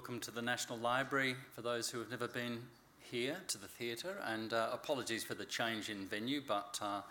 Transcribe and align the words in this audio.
welcome 0.00 0.18
to 0.18 0.30
the 0.30 0.40
National 0.40 0.78
Library 0.78 1.36
for 1.54 1.60
those 1.60 1.90
who 1.90 1.98
have 1.98 2.10
never 2.10 2.26
been 2.26 2.58
here 3.10 3.36
to 3.48 3.58
the 3.58 3.66
theatre, 3.66 4.16
and 4.26 4.54
uh, 4.54 4.70
apologies 4.72 5.22
for 5.22 5.34
the 5.34 5.44
change 5.44 5.90
in 5.90 6.06
venue, 6.06 6.40
but 6.48 6.78
uh, 6.80 7.02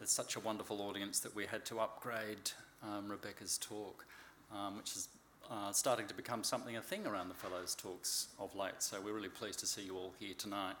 it's 0.00 0.14
such 0.14 0.34
a 0.34 0.40
wonderful 0.40 0.80
audience 0.80 1.20
that 1.20 1.36
we 1.36 1.44
had 1.44 1.66
to 1.66 1.78
upgrade 1.78 2.50
um, 2.82 3.10
Rebecca's 3.10 3.58
talk, 3.58 4.06
um, 4.50 4.78
which 4.78 4.96
is 4.96 5.08
uh, 5.50 5.72
starting 5.72 6.06
to 6.06 6.14
become 6.14 6.42
something 6.42 6.78
a 6.78 6.80
thing 6.80 7.06
around 7.06 7.28
the 7.28 7.34
Fellows 7.34 7.74
Talks 7.74 8.28
of 8.40 8.56
late, 8.56 8.78
so 8.78 8.96
we're 8.98 9.12
really 9.12 9.28
pleased 9.28 9.58
to 9.58 9.66
see 9.66 9.82
you 9.82 9.98
all 9.98 10.14
here 10.18 10.34
tonight. 10.38 10.76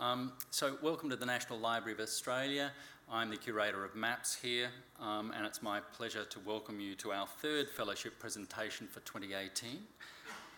Um, 0.00 0.32
so, 0.50 0.78
welcome 0.82 1.10
to 1.10 1.16
the 1.16 1.26
National 1.26 1.58
Library 1.58 1.92
of 1.92 2.00
Australia. 2.00 2.72
I'm 3.12 3.28
the 3.28 3.36
curator 3.36 3.84
of 3.84 3.94
maps 3.94 4.38
here, 4.40 4.68
um, 5.02 5.34
and 5.36 5.44
it's 5.44 5.62
my 5.62 5.80
pleasure 5.80 6.24
to 6.24 6.40
welcome 6.46 6.80
you 6.80 6.94
to 6.94 7.12
our 7.12 7.26
third 7.26 7.68
fellowship 7.68 8.18
presentation 8.18 8.86
for 8.86 9.00
2018 9.00 9.80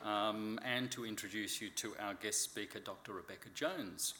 um, 0.04 0.58
and 0.64 0.90
to 0.92 1.04
introduce 1.04 1.60
you 1.60 1.70
to 1.70 1.94
our 2.00 2.14
guest 2.14 2.42
speaker, 2.42 2.78
Dr. 2.78 3.12
Rebecca 3.12 3.48
Jones. 3.54 4.14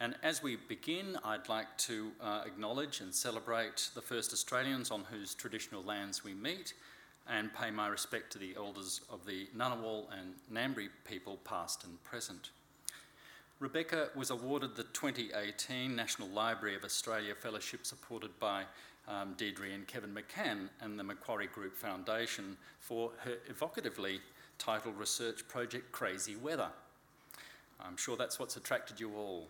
And 0.00 0.16
as 0.22 0.42
we 0.42 0.56
begin, 0.56 1.16
I'd 1.24 1.48
like 1.48 1.76
to 1.78 2.10
uh, 2.20 2.42
acknowledge 2.44 3.00
and 3.00 3.14
celebrate 3.14 3.90
the 3.94 4.02
first 4.02 4.32
Australians 4.32 4.90
on 4.90 5.04
whose 5.10 5.34
traditional 5.34 5.82
lands 5.82 6.24
we 6.24 6.34
meet 6.34 6.74
and 7.28 7.54
pay 7.54 7.70
my 7.70 7.88
respect 7.88 8.32
to 8.32 8.38
the 8.38 8.54
elders 8.56 9.00
of 9.10 9.24
the 9.24 9.46
Ngunnawal 9.56 10.06
and 10.18 10.34
Ngambri 10.52 10.88
people, 11.04 11.38
past 11.44 11.84
and 11.84 12.02
present. 12.04 12.50
Rebecca 13.60 14.08
was 14.14 14.30
awarded 14.30 14.74
the 14.74 14.82
2018 14.82 15.94
National 15.94 16.28
Library 16.28 16.74
of 16.74 16.84
Australia 16.84 17.34
Fellowship 17.34 17.86
supported 17.86 18.38
by 18.40 18.64
um, 19.08 19.34
Deirdre 19.36 19.70
and 19.70 19.86
Kevin 19.86 20.14
McCann 20.14 20.68
and 20.80 20.98
the 20.98 21.04
Macquarie 21.04 21.46
Group 21.46 21.76
Foundation 21.76 22.56
for 22.80 23.12
her 23.18 23.36
evocatively 23.48 24.18
titled 24.58 24.98
research 24.98 25.46
project 25.48 25.92
Crazy 25.92 26.36
Weather. 26.36 26.68
I'm 27.80 27.96
sure 27.96 28.16
that's 28.16 28.38
what's 28.38 28.56
attracted 28.56 29.00
you 29.00 29.14
all. 29.16 29.48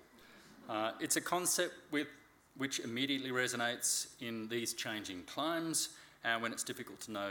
Uh, 0.68 0.92
it's 1.00 1.16
a 1.16 1.20
concept 1.20 1.74
with, 1.90 2.08
which 2.56 2.80
immediately 2.80 3.30
resonates 3.30 4.08
in 4.20 4.48
these 4.48 4.74
changing 4.74 5.22
climes 5.24 5.90
and 6.24 6.42
when 6.42 6.52
it's 6.52 6.64
difficult 6.64 7.00
to 7.00 7.12
know 7.12 7.30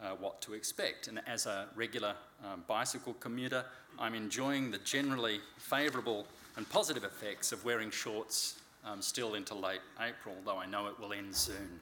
uh, 0.00 0.10
what 0.18 0.40
to 0.42 0.54
expect. 0.54 1.08
And 1.08 1.20
as 1.26 1.46
a 1.46 1.68
regular 1.76 2.14
um, 2.44 2.64
bicycle 2.66 3.14
commuter, 3.14 3.64
I'm 3.98 4.14
enjoying 4.14 4.70
the 4.70 4.78
generally 4.78 5.40
favourable 5.58 6.26
and 6.56 6.68
positive 6.68 7.04
effects 7.04 7.52
of 7.52 7.64
wearing 7.64 7.90
shorts 7.90 8.60
um, 8.84 9.00
still 9.00 9.34
into 9.34 9.54
late 9.54 9.80
April, 10.00 10.34
though 10.44 10.58
I 10.58 10.66
know 10.66 10.86
it 10.88 10.98
will 10.98 11.12
end 11.12 11.34
soon. 11.34 11.80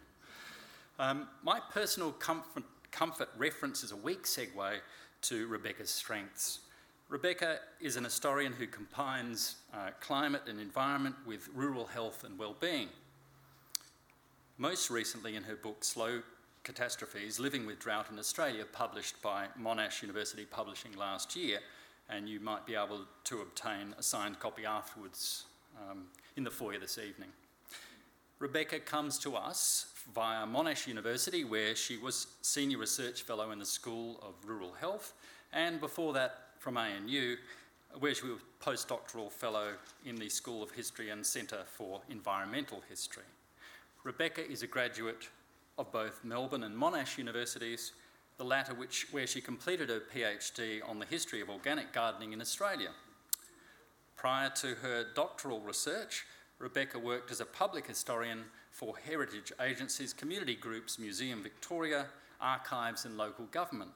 Um, 0.99 1.29
my 1.43 1.61
personal 1.73 2.13
comfort, 2.13 2.65
comfort 2.91 3.31
reference 3.39 3.83
is 3.83 3.93
a 3.93 3.97
weak 3.97 4.25
segue 4.25 4.81
to 5.23 5.47
Rebecca's 5.47 5.91
strengths. 5.91 6.61
Rebecca 7.09 7.59
is 7.81 7.97
an 7.97 8.05
historian 8.05 8.53
who 8.53 8.67
combines 8.67 9.57
uh, 9.75 9.91
climate 10.01 10.43
and 10.47 10.61
environment 10.61 11.17
with 11.27 11.49
rural 11.55 11.87
health 11.87 12.25
and 12.25 12.39
well-being. 12.39 12.89
Most 14.59 14.91
recently 14.91 15.37
in 15.37 15.43
her 15.43 15.57
book 15.57 15.83
Slow 15.83 16.23
Catastrophes, 16.63 17.41
Living 17.41 17.67
with 17.67 17.79
Drought 17.79 18.11
in 18.13 18.19
Australia, 18.19 18.65
published 18.71 19.21
by 19.23 19.47
Monash 19.61 20.03
University 20.03 20.45
Publishing 20.45 20.93
last 20.97 21.35
year, 21.35 21.59
and 22.09 22.29
you 22.29 22.39
might 22.41 22.67
be 22.67 22.75
able 22.75 23.01
to 23.25 23.41
obtain 23.41 23.95
a 23.99 24.03
signed 24.03 24.39
copy 24.39 24.65
afterwards 24.65 25.45
um, 25.79 26.05
in 26.37 26.45
the 26.45 26.51
foyer 26.51 26.79
this 26.79 26.99
evening. 26.99 27.31
Rebecca 28.41 28.81
comes 28.81 29.19
to 29.19 29.37
us 29.37 29.93
via 30.15 30.47
Monash 30.47 30.87
University, 30.87 31.45
where 31.45 31.77
she 31.77 31.99
was 31.99 32.27
Senior 32.41 32.79
Research 32.79 33.21
Fellow 33.21 33.51
in 33.51 33.59
the 33.59 33.67
School 33.67 34.19
of 34.23 34.33
Rural 34.49 34.73
Health, 34.73 35.13
and 35.53 35.79
before 35.79 36.15
that 36.15 36.47
from 36.59 36.79
ANU, 36.79 37.37
where 37.99 38.15
she 38.15 38.25
was 38.25 38.39
postdoctoral 38.59 39.31
fellow 39.31 39.73
in 40.07 40.17
the 40.17 40.31
School 40.31 40.63
of 40.63 40.71
History 40.71 41.11
and 41.11 41.25
Centre 41.25 41.65
for 41.67 42.01
Environmental 42.09 42.83
History. 42.89 43.25
Rebecca 44.05 44.51
is 44.51 44.63
a 44.63 44.67
graduate 44.67 45.29
of 45.77 45.93
both 45.93 46.25
Melbourne 46.25 46.65
and 46.65 46.75
Monash 46.75 47.19
universities, 47.19 47.93
the 48.39 48.45
latter 48.45 48.73
which, 48.73 49.07
where 49.11 49.27
she 49.27 49.43
completed 49.43 49.91
her 49.91 50.01
PhD 50.01 50.81
on 50.89 50.99
the 50.99 51.05
history 51.05 51.43
of 51.43 51.51
organic 51.51 51.93
gardening 51.93 52.33
in 52.33 52.41
Australia. 52.41 52.93
Prior 54.17 54.49
to 54.49 54.77
her 54.77 55.05
doctoral 55.15 55.61
research, 55.61 56.25
Rebecca 56.61 56.99
worked 56.99 57.31
as 57.33 57.41
a 57.41 57.47
public 57.47 57.87
historian 57.87 58.45
for 58.71 58.95
heritage 59.05 59.51
agencies, 59.61 60.13
community 60.13 60.55
groups, 60.55 60.99
Museum 60.99 61.43
Victoria, 61.43 62.07
archives, 62.41 63.07
and 63.07 63.17
local 63.17 63.47
government. 63.47 63.91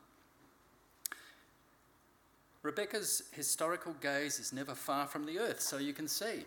Rebecca's 2.63 3.25
historical 3.33 3.95
gaze 4.01 4.39
is 4.41 4.53
never 4.53 4.75
far 4.75 5.07
from 5.07 5.27
the 5.27 5.39
earth, 5.39 5.61
so 5.61 5.77
you 5.77 5.93
can 5.93 6.09
see. 6.09 6.47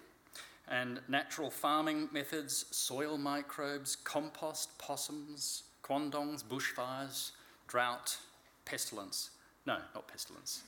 And 0.67 0.99
natural 1.07 1.51
farming 1.51 2.09
methods, 2.11 2.65
soil 2.71 3.17
microbes, 3.17 3.95
compost, 3.95 4.75
possums, 4.79 5.63
quandongs, 5.83 6.43
bushfires, 6.43 7.31
drought, 7.67 8.17
pestilence. 8.65 9.29
No, 9.67 9.77
not 9.93 10.07
pestilence. 10.07 10.63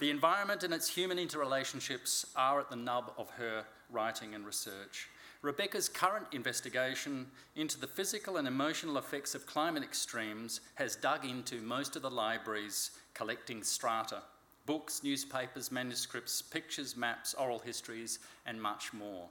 The 0.00 0.10
environment 0.10 0.62
and 0.62 0.72
its 0.72 0.88
human 0.88 1.18
interrelationships 1.18 2.24
are 2.34 2.58
at 2.58 2.70
the 2.70 2.76
nub 2.76 3.12
of 3.18 3.28
her 3.32 3.64
writing 3.90 4.34
and 4.34 4.46
research. 4.46 5.10
Rebecca's 5.42 5.90
current 5.90 6.24
investigation 6.32 7.26
into 7.54 7.78
the 7.78 7.86
physical 7.86 8.38
and 8.38 8.48
emotional 8.48 8.96
effects 8.96 9.34
of 9.34 9.44
climate 9.44 9.82
extremes 9.82 10.62
has 10.76 10.96
dug 10.96 11.26
into 11.26 11.60
most 11.60 11.96
of 11.96 12.02
the 12.02 12.10
library's 12.10 12.92
collecting 13.12 13.62
strata 13.62 14.22
books, 14.64 15.02
newspapers, 15.04 15.70
manuscripts, 15.70 16.40
pictures, 16.40 16.96
maps, 16.96 17.34
oral 17.34 17.58
histories, 17.58 18.20
and 18.46 18.60
much 18.60 18.94
more, 18.94 19.26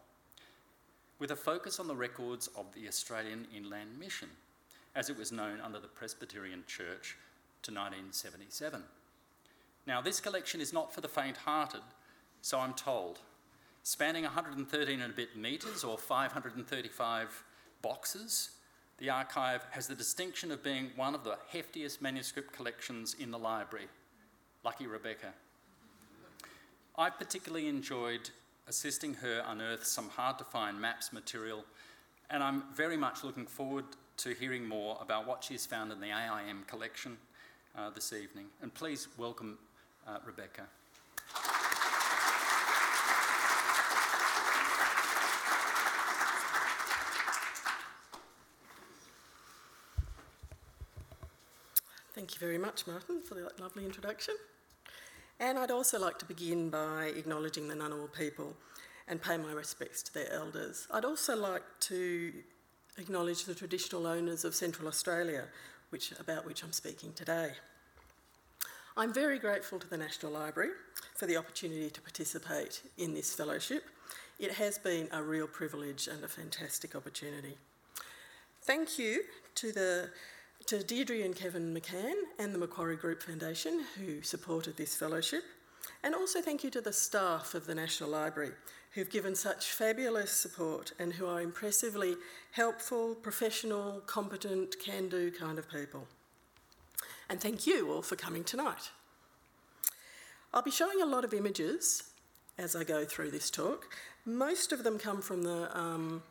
with 1.18 1.31
a 1.31 1.36
focus 1.36 1.80
on 1.80 1.88
the 1.88 1.96
records 1.96 2.47
of 2.56 2.66
the 2.75 2.88
Australian 2.88 3.47
Inland 3.56 3.97
Mission, 3.97 4.30
as 4.96 5.09
it 5.09 5.18
was 5.18 5.31
known 5.31 5.62
under 5.62 5.80
the 5.80 5.88
Presbyterian 5.88 6.63
Church 6.68 7.16
to 7.63 7.72
1977. 7.72 8.84
Now, 9.89 10.01
this 10.01 10.19
collection 10.19 10.61
is 10.61 10.72
not 10.72 10.94
for 10.94 11.01
the 11.01 11.07
faint 11.07 11.35
hearted, 11.35 11.81
so 12.44 12.59
I'm 12.59 12.75
told. 12.75 13.17
Spanning 13.81 14.22
113 14.22 15.01
and 15.01 15.11
a 15.11 15.16
bit 15.16 15.35
metres 15.35 15.83
or 15.83 15.97
535 15.97 17.44
boxes, 17.81 18.51
the 19.00 19.09
archive 19.09 19.66
has 19.72 19.88
the 19.88 19.95
distinction 19.95 20.51
of 20.51 20.63
being 20.63 20.91
one 20.95 21.16
of 21.16 21.23
the 21.23 21.39
heftiest 21.51 22.01
manuscript 22.01 22.53
collections 22.53 23.16
in 23.17 23.31
the 23.31 23.39
library. 23.39 23.88
Lucky 24.63 24.85
Rebecca. 24.85 25.33
I 26.95 27.09
particularly 27.09 27.67
enjoyed 27.67 28.29
assisting 28.67 29.16
her 29.16 29.44
unearth 29.47 29.88
some 29.88 30.09
hard 30.09 30.38
to 30.38 30.44
find 30.44 30.79
maps 30.79 31.11
material, 31.11 31.66
and 32.29 32.44
I'm 32.44 32.61
very 32.75 32.95
much 32.95 33.23
looking 33.23 33.47
forward 33.47 33.85
to 34.17 34.35
hearing 34.35 34.67
more 34.67 35.00
about 35.01 35.25
what 35.25 35.44
she's 35.44 35.66
found 35.66 35.91
in 35.91 36.00
the 36.00 36.11
AIM 36.11 36.66
collection 36.67 37.17
uh, 37.75 37.89
this 37.89 38.13
evening. 38.13 38.45
And 38.61 38.71
please 38.71 39.07
welcome 39.17 39.57
uh, 40.08 40.18
Rebecca. 40.26 40.64
Thank 52.16 52.34
you 52.34 52.40
very 52.40 52.58
much, 52.58 52.86
Martin, 52.86 53.22
for 53.22 53.36
that 53.36 53.60
lovely 53.62 53.86
introduction. 53.86 54.36
And 55.40 55.58
I'd 55.58 55.72
also 55.72 55.98
like 55.98 56.20
to 56.20 56.26
begin 56.26 56.70
by 56.70 57.14
acknowledging 57.16 57.70
the 57.70 57.76
Ngunnawal 57.76 58.12
people 58.12 58.58
and 59.08 59.22
pay 59.22 59.38
my 59.38 59.54
respects 59.54 60.04
to 60.04 60.14
their 60.14 60.31
elders. 60.34 60.86
I'd 60.92 61.06
also 61.06 61.38
like 61.38 61.64
to 61.81 62.34
acknowledge 62.98 63.46
the 63.46 63.56
traditional 63.56 64.06
owners 64.06 64.44
of 64.44 64.54
Central 64.54 64.88
Australia, 64.88 65.46
which, 65.92 66.12
about 66.19 66.45
which 66.45 66.62
I'm 66.62 66.74
speaking 66.74 67.13
today. 67.13 67.52
I'm 69.00 69.13
very 69.13 69.40
grateful 69.40 69.80
to 69.80 69.90
the 69.90 69.96
National 69.96 70.34
Library 70.34 70.72
for 71.16 71.25
the 71.25 71.38
opportunity 71.38 71.90
to 71.90 72.01
participate 72.01 72.81
in 72.98 73.13
this 73.13 73.34
fellowship. 73.34 73.86
It 74.38 74.51
has 74.51 74.78
been 74.78 75.07
a 75.13 75.24
real 75.24 75.48
privilege 75.48 76.10
and 76.10 76.22
a 76.22 76.28
fantastic 76.28 76.98
opportunity. 76.98 77.56
Thank 78.63 79.00
you 79.00 79.22
to 79.56 79.72
the 79.72 80.10
to 80.66 80.84
Deirdre 80.84 81.22
and 81.22 81.34
Kevin 81.34 81.74
McCann 81.74 82.13
and 82.40 82.54
the 82.54 82.60
Macquarie 82.60 82.98
Group 82.98 83.24
Foundation 83.24 83.86
who 83.98 84.22
supported 84.22 84.75
this 84.75 84.98
fellowship. 84.98 85.44
And 86.04 86.13
also 86.13 86.42
thank 86.42 86.66
you 86.66 86.69
to 86.72 86.81
the 86.81 86.92
staff 86.92 87.54
of 87.54 87.68
the 87.68 87.75
National 87.75 88.10
Library 88.10 88.52
who've 88.95 89.10
given 89.10 89.34
such 89.34 89.72
fabulous 89.72 90.30
support 90.30 90.92
and 91.00 91.13
who 91.13 91.25
are 91.25 91.42
impressively 91.42 92.18
helpful, 92.52 93.16
professional, 93.16 94.02
competent, 94.07 94.75
can 94.78 95.07
do 95.07 95.31
kind 95.31 95.57
of 95.57 95.72
people. 95.72 96.06
And 97.30 97.40
thank 97.40 97.68
you 97.68 97.92
all 97.92 98.02
for 98.02 98.16
coming 98.16 98.44
tonight. 98.44 98.90
I'll 100.54 100.64
be 100.64 100.72
showing 100.72 101.02
a 101.02 101.06
lot 101.06 101.24
of 101.24 101.34
images 101.34 102.04
as 102.58 102.76
I 102.76 102.84
go 102.84 103.06
through 103.06 103.31
this 103.31 103.52
talk. 103.52 103.86
Most 104.26 104.72
of 104.72 104.84
them 104.84 104.98
come 104.98 105.22
from 105.22 105.44
the 105.44 105.78
um, 105.78 106.24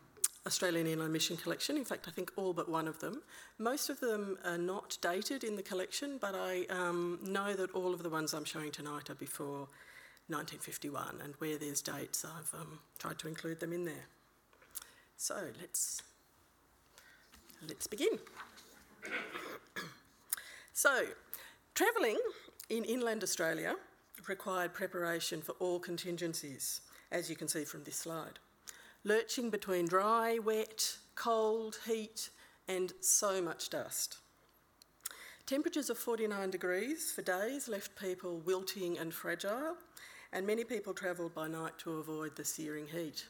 Australian 0.45 0.89
Inland 0.89 1.13
Mission 1.13 1.37
collection. 1.37 1.77
In 1.77 1.85
fact, 1.85 2.09
I 2.09 2.11
think 2.11 2.33
all 2.37 2.53
but 2.53 2.69
one 2.69 2.89
of 2.89 2.99
them. 2.99 3.23
Most 3.59 3.91
of 3.91 4.01
them 4.01 4.39
are 4.45 4.59
not 4.59 4.99
dated 5.01 5.45
in 5.45 5.55
the 5.55 5.63
collection, 5.63 6.19
but 6.21 6.35
I 6.35 6.67
um, 6.69 7.21
know 7.23 7.55
that 7.55 7.71
all 7.73 7.95
of 7.95 8.03
the 8.03 8.11
ones 8.11 8.35
I'm 8.35 8.45
showing 8.45 8.73
tonight 8.73 9.09
are 9.09 9.15
before 9.15 9.69
1951, 10.29 11.21
and 11.23 11.35
where 11.39 11.57
there's 11.57 11.81
dates, 11.81 12.25
I've 12.25 12.53
um, 12.61 12.81
tried 12.99 13.19
to 13.21 13.29
include 13.29 13.61
them 13.61 13.73
in 13.73 13.85
there. 13.85 14.07
So 15.17 15.37
let's 15.61 16.03
let's 17.67 17.87
begin. 17.87 18.19
So, 20.79 21.07
travelling 21.75 22.21
in 22.69 22.85
inland 22.85 23.25
Australia 23.25 23.75
required 24.29 24.73
preparation 24.73 25.43
for 25.43 25.51
all 25.59 25.81
contingencies, 25.81 26.83
as 27.11 27.29
you 27.29 27.35
can 27.35 27.49
see 27.49 27.65
from 27.65 27.83
this 27.83 27.97
slide. 27.97 28.39
Lurching 29.03 29.51
between 29.51 29.89
dry, 29.89 30.39
wet, 30.39 30.99
cold, 31.17 31.81
heat, 31.85 32.31
and 32.69 32.93
so 33.01 33.43
much 33.43 33.71
dust. 33.71 34.19
Temperatures 35.47 35.91
of 35.91 35.99
49 35.99 36.49
degrees 36.49 37.11
for 37.11 37.23
days 37.23 37.67
left 37.67 38.01
people 38.01 38.39
wilting 38.47 38.99
and 38.99 39.13
fragile, 39.13 39.75
and 40.33 40.47
many 40.47 40.63
people 40.63 40.95
travelled 40.95 41.35
by 41.35 41.49
night 41.49 41.77
to 41.79 41.95
avoid 41.95 42.37
the 42.37 42.45
searing 42.45 42.87
heat. 42.87 43.27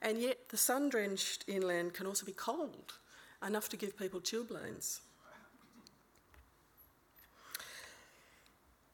And 0.00 0.20
yet, 0.20 0.48
the 0.48 0.56
sun 0.56 0.90
drenched 0.90 1.44
inland 1.48 1.92
can 1.92 2.06
also 2.06 2.24
be 2.24 2.30
cold, 2.30 2.98
enough 3.44 3.68
to 3.70 3.76
give 3.76 3.98
people 3.98 4.20
chilblains. 4.20 5.00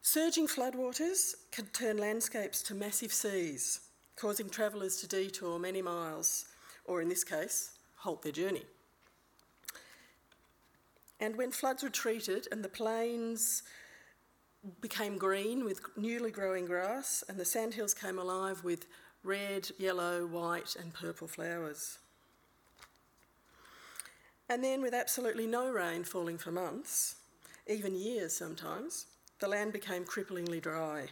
Surging 0.03 0.47
floodwaters 0.47 1.35
can 1.51 1.67
turn 1.67 1.97
landscapes 1.97 2.63
to 2.63 2.73
massive 2.73 3.13
seas, 3.13 3.81
causing 4.15 4.49
travellers 4.49 4.97
to 4.97 5.07
detour 5.07 5.59
many 5.59 5.81
miles, 5.81 6.45
or 6.85 7.01
in 7.01 7.09
this 7.09 7.23
case, 7.23 7.77
halt 7.97 8.23
their 8.23 8.31
journey. 8.31 8.65
And 11.19 11.35
when 11.35 11.51
floods 11.51 11.83
retreated 11.83 12.47
and 12.51 12.63
the 12.63 12.69
plains 12.69 13.61
became 14.81 15.19
green 15.19 15.63
with 15.63 15.81
newly 15.95 16.31
growing 16.31 16.65
grass, 16.65 17.23
and 17.29 17.37
the 17.37 17.45
sandhills 17.45 17.93
came 17.93 18.17
alive 18.17 18.63
with 18.63 18.87
red, 19.23 19.69
yellow, 19.77 20.25
white, 20.25 20.75
and 20.79 20.95
purple 20.95 21.27
flowers. 21.27 21.99
And 24.49 24.63
then, 24.63 24.81
with 24.81 24.95
absolutely 24.95 25.45
no 25.45 25.71
rain 25.71 26.03
falling 26.03 26.39
for 26.39 26.51
months, 26.51 27.17
even 27.67 27.95
years 27.95 28.33
sometimes, 28.33 29.05
the 29.41 29.47
land 29.47 29.73
became 29.73 30.05
cripplingly 30.05 30.61
dry. 30.61 31.07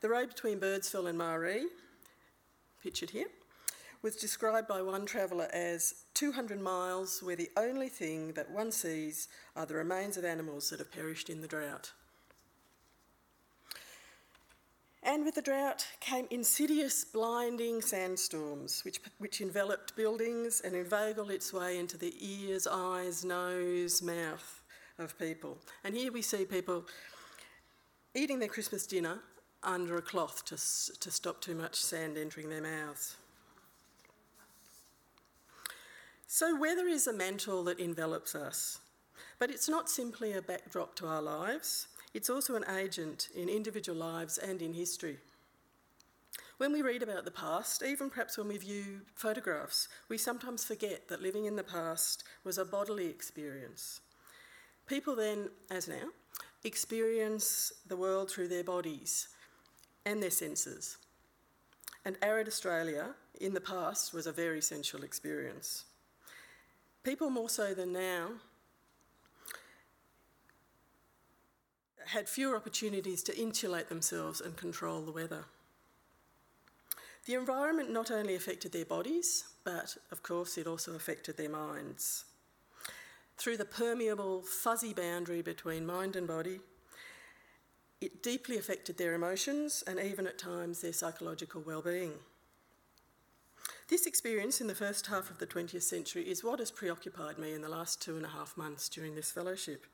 The 0.00 0.08
road 0.10 0.28
between 0.28 0.60
Birdsville 0.60 1.08
and 1.08 1.18
Marree, 1.18 1.66
pictured 2.82 3.10
here, 3.10 3.28
was 4.02 4.16
described 4.16 4.68
by 4.68 4.82
one 4.82 5.06
traveller 5.06 5.48
as 5.52 6.04
200 6.12 6.60
miles 6.60 7.22
where 7.22 7.36
the 7.36 7.50
only 7.56 7.88
thing 7.88 8.32
that 8.32 8.50
one 8.50 8.70
sees 8.70 9.28
are 9.56 9.64
the 9.64 9.74
remains 9.74 10.18
of 10.18 10.24
animals 10.24 10.68
that 10.68 10.80
have 10.80 10.92
perished 10.92 11.30
in 11.30 11.40
the 11.40 11.48
drought. 11.48 11.92
And 15.02 15.24
with 15.24 15.34
the 15.34 15.42
drought 15.42 15.86
came 16.00 16.26
insidious, 16.30 17.04
blinding 17.04 17.82
sandstorms, 17.82 18.84
which, 18.84 19.00
which 19.18 19.40
enveloped 19.40 19.94
buildings 19.96 20.60
and 20.62 20.74
inveigled 20.74 21.30
its 21.30 21.52
way 21.52 21.78
into 21.78 21.96
the 21.96 22.14
ears, 22.20 22.66
eyes, 22.66 23.24
nose, 23.24 24.02
mouth 24.02 24.62
of 24.98 25.18
people. 25.18 25.58
And 25.84 25.94
here 25.94 26.10
we 26.10 26.22
see 26.22 26.44
people 26.44 26.86
eating 28.14 28.38
their 28.38 28.48
Christmas 28.48 28.86
dinner 28.86 29.18
under 29.62 29.96
a 29.96 30.02
cloth 30.02 30.44
to, 30.44 30.56
to 31.00 31.10
stop 31.10 31.40
too 31.40 31.54
much 31.54 31.74
sand 31.74 32.16
entering 32.16 32.48
their 32.48 32.62
mouths. 32.62 33.16
So, 36.26 36.58
weather 36.58 36.86
is 36.86 37.06
a 37.06 37.12
mantle 37.12 37.64
that 37.64 37.78
envelops 37.78 38.34
us, 38.34 38.80
but 39.38 39.50
it's 39.50 39.68
not 39.68 39.88
simply 39.88 40.32
a 40.32 40.42
backdrop 40.42 40.96
to 40.96 41.06
our 41.06 41.22
lives, 41.22 41.88
it's 42.12 42.30
also 42.30 42.54
an 42.54 42.64
agent 42.76 43.28
in 43.34 43.48
individual 43.48 43.98
lives 43.98 44.38
and 44.38 44.62
in 44.62 44.72
history. 44.72 45.18
When 46.58 46.72
we 46.72 46.82
read 46.82 47.02
about 47.02 47.24
the 47.24 47.32
past, 47.32 47.82
even 47.82 48.10
perhaps 48.10 48.38
when 48.38 48.46
we 48.46 48.58
view 48.58 49.00
photographs, 49.14 49.88
we 50.08 50.18
sometimes 50.18 50.64
forget 50.64 51.08
that 51.08 51.22
living 51.22 51.46
in 51.46 51.56
the 51.56 51.64
past 51.64 52.22
was 52.44 52.58
a 52.58 52.64
bodily 52.64 53.06
experience. 53.06 54.00
People 54.86 55.16
then, 55.16 55.48
as 55.70 55.88
now, 55.88 56.10
experience 56.64 57.72
the 57.86 57.96
world 57.96 58.30
through 58.30 58.48
their 58.48 58.64
bodies 58.64 59.28
and 60.04 60.22
their 60.22 60.30
senses. 60.30 60.96
And 62.04 62.16
arid 62.22 62.48
Australia 62.48 63.14
in 63.40 63.54
the 63.54 63.60
past 63.60 64.12
was 64.12 64.26
a 64.26 64.32
very 64.32 64.60
sensual 64.60 65.04
experience. 65.04 65.84
People 67.02 67.30
more 67.30 67.48
so 67.48 67.74
than 67.74 67.92
now 67.92 68.28
had 72.06 72.28
fewer 72.28 72.56
opportunities 72.56 73.22
to 73.22 73.38
insulate 73.38 73.88
themselves 73.88 74.40
and 74.40 74.56
control 74.56 75.02
the 75.02 75.12
weather. 75.12 75.44
The 77.26 77.34
environment 77.34 77.90
not 77.90 78.10
only 78.10 78.34
affected 78.34 78.72
their 78.72 78.84
bodies, 78.84 79.44
but 79.64 79.96
of 80.12 80.22
course 80.22 80.58
it 80.58 80.66
also 80.66 80.94
affected 80.94 81.36
their 81.38 81.48
minds 81.48 82.24
through 83.36 83.56
the 83.56 83.64
permeable, 83.64 84.42
fuzzy 84.42 84.92
boundary 84.92 85.42
between 85.42 85.86
mind 85.86 86.16
and 86.16 86.26
body. 86.26 86.60
It 88.00 88.22
deeply 88.22 88.58
affected 88.58 88.98
their 88.98 89.14
emotions 89.14 89.82
and 89.86 89.98
even 89.98 90.26
at 90.26 90.38
times 90.38 90.80
their 90.80 90.92
psychological 90.92 91.62
well-being. 91.62 92.12
This 93.88 94.06
experience 94.06 94.60
in 94.60 94.66
the 94.66 94.74
first 94.74 95.06
half 95.06 95.30
of 95.30 95.38
the 95.38 95.46
20th 95.46 95.82
century 95.82 96.28
is 96.28 96.42
what 96.42 96.58
has 96.58 96.70
preoccupied 96.70 97.38
me 97.38 97.52
in 97.52 97.60
the 97.60 97.68
last 97.68 98.00
two 98.00 98.16
and 98.16 98.24
a 98.24 98.30
half 98.30 98.56
months 98.56 98.88
during 98.88 99.14
this 99.14 99.30
fellowship. 99.30 99.86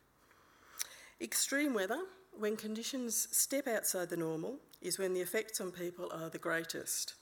Extreme 1.20 1.74
weather, 1.74 2.00
when 2.32 2.56
conditions 2.56 3.28
step 3.30 3.66
outside 3.66 4.08
the 4.08 4.16
normal, 4.16 4.56
is 4.80 4.98
when 4.98 5.12
the 5.12 5.20
effects 5.20 5.60
on 5.60 5.70
people 5.70 6.10
are 6.12 6.30
the 6.30 6.38
greatest 6.38 7.14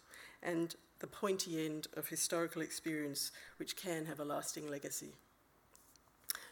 and 0.42 0.76
the 1.00 1.06
pointy 1.06 1.64
end 1.64 1.88
of 1.96 2.08
historical 2.08 2.62
experience, 2.62 3.32
which 3.56 3.76
can 3.76 4.06
have 4.06 4.20
a 4.20 4.24
lasting 4.24 4.70
legacy. 4.70 5.14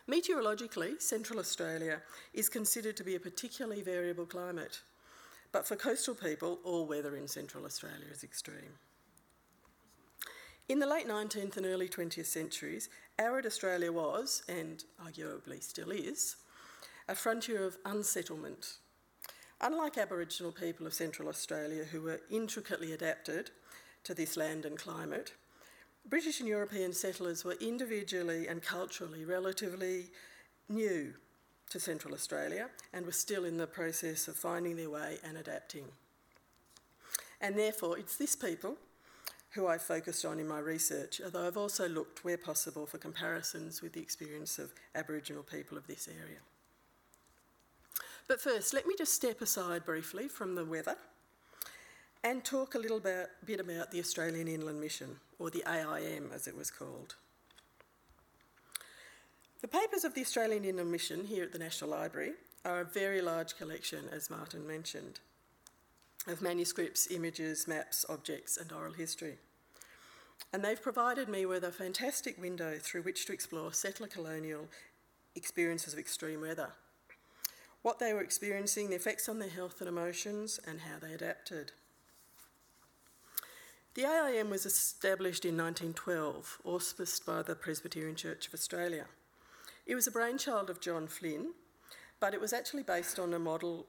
Meteorologically, 0.09 1.01
Central 1.01 1.41
Australia 1.41 2.01
is 2.33 2.49
considered 2.49 2.97
to 2.97 3.05
be 3.05 3.17
a 3.17 3.21
particularly 3.21 3.83
variable 3.83 4.27
climate, 4.27 4.81
but 5.51 5.67
for 5.67 5.75
coastal 5.75 6.15
people, 6.15 6.61
all 6.63 6.87
weather 6.87 7.17
in 7.17 7.27
Central 7.27 7.65
Australia 7.65 8.07
is 8.13 8.23
extreme. 8.23 8.79
In 10.69 10.79
the 10.79 10.87
late 10.87 11.09
19th 11.09 11.57
and 11.57 11.67
early 11.67 11.89
20th 11.89 12.27
centuries, 12.27 12.89
arid 13.19 13.47
Australia 13.47 13.91
was, 13.91 14.43
and 14.49 14.85
arguably 15.05 15.63
still 15.63 15.91
is, 15.91 16.37
a 17.09 17.15
frontier 17.15 17.65
of 17.65 17.77
unsettlement. 17.85 18.79
Unlike 19.61 19.99
Aboriginal 19.99 20.53
people 20.53 20.87
of 20.87 20.95
Central 20.95 21.29
Australia 21.29 21.85
who 21.85 22.03
were 22.03 22.21
intricately 22.31 22.93
adapted 22.93 23.51
to 24.05 24.15
this 24.15 24.37
land 24.37 24.65
and 24.65 24.79
climate, 24.79 25.33
British 26.09 26.39
and 26.39 26.49
European 26.49 26.93
settlers 26.93 27.45
were 27.45 27.57
individually 27.61 28.47
and 28.47 28.63
culturally 28.63 29.25
relatively 29.25 30.05
new 30.69 31.13
to 31.71 31.81
Central 31.81 32.15
Australia 32.15 32.69
and 32.93 33.05
were 33.05 33.13
still 33.13 33.45
in 33.45 33.57
the 33.57 33.67
process 33.67 34.29
of 34.29 34.37
finding 34.37 34.77
their 34.77 34.91
way 34.91 35.19
and 35.25 35.37
adapting. 35.37 35.87
And 37.41 37.59
therefore, 37.59 37.99
it's 37.99 38.17
this 38.17 38.37
people 38.37 38.77
who 39.51 39.67
I 39.67 39.79
focused 39.79 40.25
on 40.25 40.39
in 40.39 40.47
my 40.47 40.61
research, 40.61 41.21
although 41.25 41.47
I've 41.47 41.57
also 41.57 41.89
looked, 41.89 42.25
where 42.25 42.39
possible, 42.39 42.87
for 42.87 42.99
comparisons 42.99 43.83
with 43.83 43.93
the 43.93 44.01
experience 44.01 44.59
of 44.59 44.73
Aboriginal 44.95 45.43
people 45.43 45.77
of 45.77 45.89
this 45.89 46.09
area. 46.09 46.39
But 48.29 48.41
first, 48.41 48.75
let 48.75 48.87
me 48.87 48.95
just 48.97 49.15
step 49.15 49.41
aside 49.41 49.85
briefly 49.85 50.29
from 50.29 50.55
the 50.55 50.65
weather 50.65 50.97
and 52.27 52.43
talk 52.45 52.75
a 52.75 52.79
little 52.79 52.99
bit, 52.99 53.31
bit 53.45 53.61
about 53.61 53.93
the 53.93 54.01
Australian 54.01 54.49
Inland 54.49 54.81
Mission, 54.81 55.15
or 55.39 55.49
the 55.49 55.63
AIM 55.65 56.31
as 56.35 56.49
it 56.49 56.57
was 56.57 56.73
called. 56.73 57.15
The 59.61 59.69
papers 59.69 60.03
of 60.03 60.15
the 60.15 60.23
Australian 60.23 60.65
Inland 60.65 60.91
Mission 60.91 61.25
here 61.25 61.45
at 61.45 61.53
the 61.53 61.61
National 61.61 61.91
Library 61.91 62.33
are 62.65 62.81
a 62.81 62.85
very 62.85 63.23
large 63.23 63.57
collection, 63.57 64.07
as 64.11 64.29
Martin 64.29 64.67
mentioned, 64.67 65.21
of 66.27 66.43
manuscripts, 66.43 67.09
images, 67.13 67.69
maps, 67.69 68.05
objects, 68.09 68.57
and 68.57 68.73
oral 68.73 68.93
history. 68.93 69.39
And 70.53 70.65
they've 70.65 70.83
provided 70.83 71.29
me 71.29 71.47
with 71.47 71.63
a 71.63 71.71
fantastic 71.71 72.43
window 72.43 72.77
through 72.81 73.03
which 73.03 73.27
to 73.27 73.33
explore 73.33 73.73
settler 73.73 74.09
colonial 74.09 74.67
experiences 75.37 75.93
of 75.93 76.01
extreme 76.01 76.41
weather, 76.41 76.71
what 77.83 78.01
they 78.01 78.13
were 78.13 78.21
experiencing, 78.21 78.91
the 78.91 78.97
effects 78.97 79.29
on 79.29 79.39
their 79.39 79.49
health 79.49 79.81
and 79.81 79.89
emotions, 79.89 80.59
and 80.67 80.81
how 80.81 80.99
they 81.01 81.13
adapted. 81.13 81.71
The 83.97 84.05
AIM 84.05 84.51
was 84.51 84.67
established 84.67 85.47
in 85.47 85.57
1912, 85.57 86.59
auspiced 86.67 87.25
by 87.25 87.41
the 87.41 87.55
Presbyterian 87.55 88.15
Church 88.15 88.47
of 88.47 88.53
Australia. 88.53 89.07
It 89.87 89.95
was 89.95 90.07
a 90.07 90.11
brainchild 90.11 90.69
of 90.69 90.83
John 90.83 91.07
Flynn, 91.07 91.55
but 92.21 92.35
it 92.35 92.41
was 92.41 92.53
actually 92.53 92.83
based 92.83 93.19
on 93.19 93.33
a 93.33 93.39
model 93.39 93.87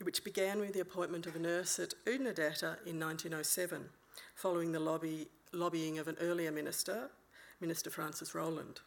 which 0.00 0.24
began 0.24 0.60
with 0.60 0.72
the 0.72 0.80
appointment 0.80 1.26
of 1.26 1.36
a 1.36 1.38
nurse 1.38 1.78
at 1.78 1.92
Oodnadatta 2.06 2.78
in 2.86 2.98
1907, 2.98 3.90
following 4.34 4.72
the 4.72 4.80
lobby 4.80 5.28
lobbying 5.52 5.98
of 5.98 6.08
an 6.08 6.16
earlier 6.22 6.50
minister, 6.50 7.10
Minister 7.60 7.90
Francis 7.90 8.34
Rowland. 8.34 8.80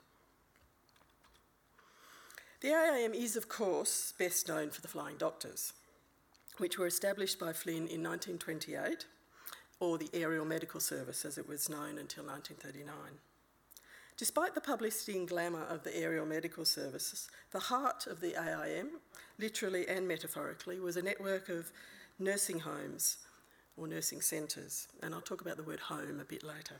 The 2.61 2.69
AIM 2.69 3.13
is, 3.13 3.35
of 3.35 3.47
course, 3.47 4.11
best 4.17 4.47
known 4.47 4.71
for 4.71 4.81
the 4.81 4.87
Flying 4.87 5.17
Doctors, 5.17 5.73
which 6.57 6.79
were 6.79 6.87
established 6.87 7.39
by 7.39 7.53
Flynn 7.53 7.87
in 7.87 8.01
1928, 8.01 9.05
or 9.83 9.97
the 9.97 10.09
Aerial 10.13 10.45
Medical 10.45 10.79
Service 10.79 11.25
as 11.25 11.37
it 11.37 11.45
was 11.45 11.67
known 11.67 11.97
until 11.97 12.23
1939. 12.23 12.95
Despite 14.15 14.55
the 14.55 14.61
publicity 14.61 15.17
and 15.17 15.27
glamour 15.27 15.65
of 15.65 15.83
the 15.83 15.93
aerial 15.93 16.25
medical 16.25 16.63
services, 16.63 17.27
the 17.51 17.59
heart 17.59 18.07
of 18.07 18.21
the 18.21 18.33
AIM, 18.41 18.91
literally 19.37 19.85
and 19.89 20.07
metaphorically, 20.07 20.79
was 20.79 20.95
a 20.95 21.01
network 21.01 21.49
of 21.49 21.69
nursing 22.17 22.59
homes 22.59 23.17
or 23.75 23.85
nursing 23.85 24.21
centres, 24.21 24.87
and 25.01 25.13
I'll 25.13 25.19
talk 25.19 25.41
about 25.41 25.57
the 25.57 25.63
word 25.63 25.81
home 25.81 26.21
a 26.21 26.25
bit 26.25 26.45
later. 26.45 26.75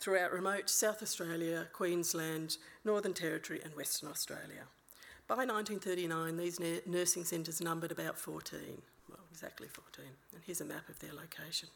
Throughout 0.00 0.32
remote 0.32 0.70
South 0.70 1.02
Australia, 1.02 1.68
Queensland, 1.74 2.56
Northern 2.82 3.12
Territory, 3.12 3.60
and 3.62 3.74
Western 3.76 4.08
Australia. 4.08 4.64
By 5.26 5.44
1939, 5.44 6.38
these 6.38 6.60
nursing 6.86 7.24
centres 7.24 7.60
numbered 7.60 7.92
about 7.92 8.16
14, 8.16 8.80
well, 9.08 9.20
exactly 9.30 9.68
14, 9.68 10.04
and 10.34 10.42
here's 10.44 10.60
a 10.60 10.64
map 10.64 10.88
of 10.88 10.98
their 11.00 11.12
location. 11.12 11.68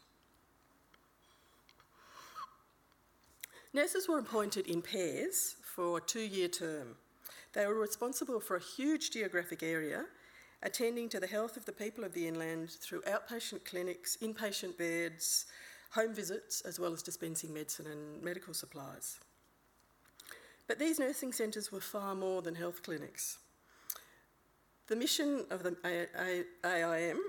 Nurses 3.73 4.07
were 4.07 4.19
appointed 4.19 4.67
in 4.67 4.81
pairs 4.83 5.55
for 5.63 5.97
a 5.97 6.01
two 6.01 6.21
year 6.21 6.47
term. 6.47 6.95
They 7.53 7.65
were 7.65 7.79
responsible 7.79 8.39
for 8.39 8.55
a 8.55 8.61
huge 8.61 9.11
geographic 9.11 9.63
area, 9.63 10.05
attending 10.61 11.09
to 11.09 11.19
the 11.19 11.27
health 11.27 11.57
of 11.57 11.65
the 11.65 11.71
people 11.71 12.03
of 12.03 12.13
the 12.13 12.27
inland 12.27 12.69
through 12.69 13.01
outpatient 13.01 13.65
clinics, 13.65 14.17
inpatient 14.21 14.77
beds, 14.77 15.47
home 15.91 16.13
visits, 16.13 16.61
as 16.61 16.79
well 16.79 16.93
as 16.93 17.03
dispensing 17.03 17.53
medicine 17.53 17.87
and 17.87 18.21
medical 18.21 18.53
supplies. 18.53 19.19
But 20.67 20.79
these 20.79 20.99
nursing 20.99 21.33
centres 21.33 21.71
were 21.71 21.81
far 21.81 22.15
more 22.15 22.41
than 22.41 22.55
health 22.55 22.83
clinics. 22.83 23.39
The 24.87 24.95
mission 24.97 25.45
of 25.49 25.63
the 25.63 25.77
AIM 26.65 27.21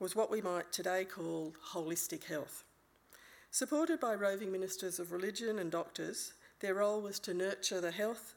was 0.00 0.16
what 0.16 0.28
we 0.28 0.40
might 0.40 0.72
today 0.72 1.04
call 1.04 1.54
holistic 1.72 2.24
health. 2.24 2.64
Supported 3.52 4.00
by 4.00 4.14
roving 4.14 4.50
ministers 4.50 4.98
of 4.98 5.12
religion 5.12 5.60
and 5.60 5.70
doctors, 5.70 6.32
their 6.58 6.74
role 6.74 7.00
was 7.00 7.20
to 7.20 7.32
nurture 7.32 7.80
the 7.80 7.92
health, 7.92 8.34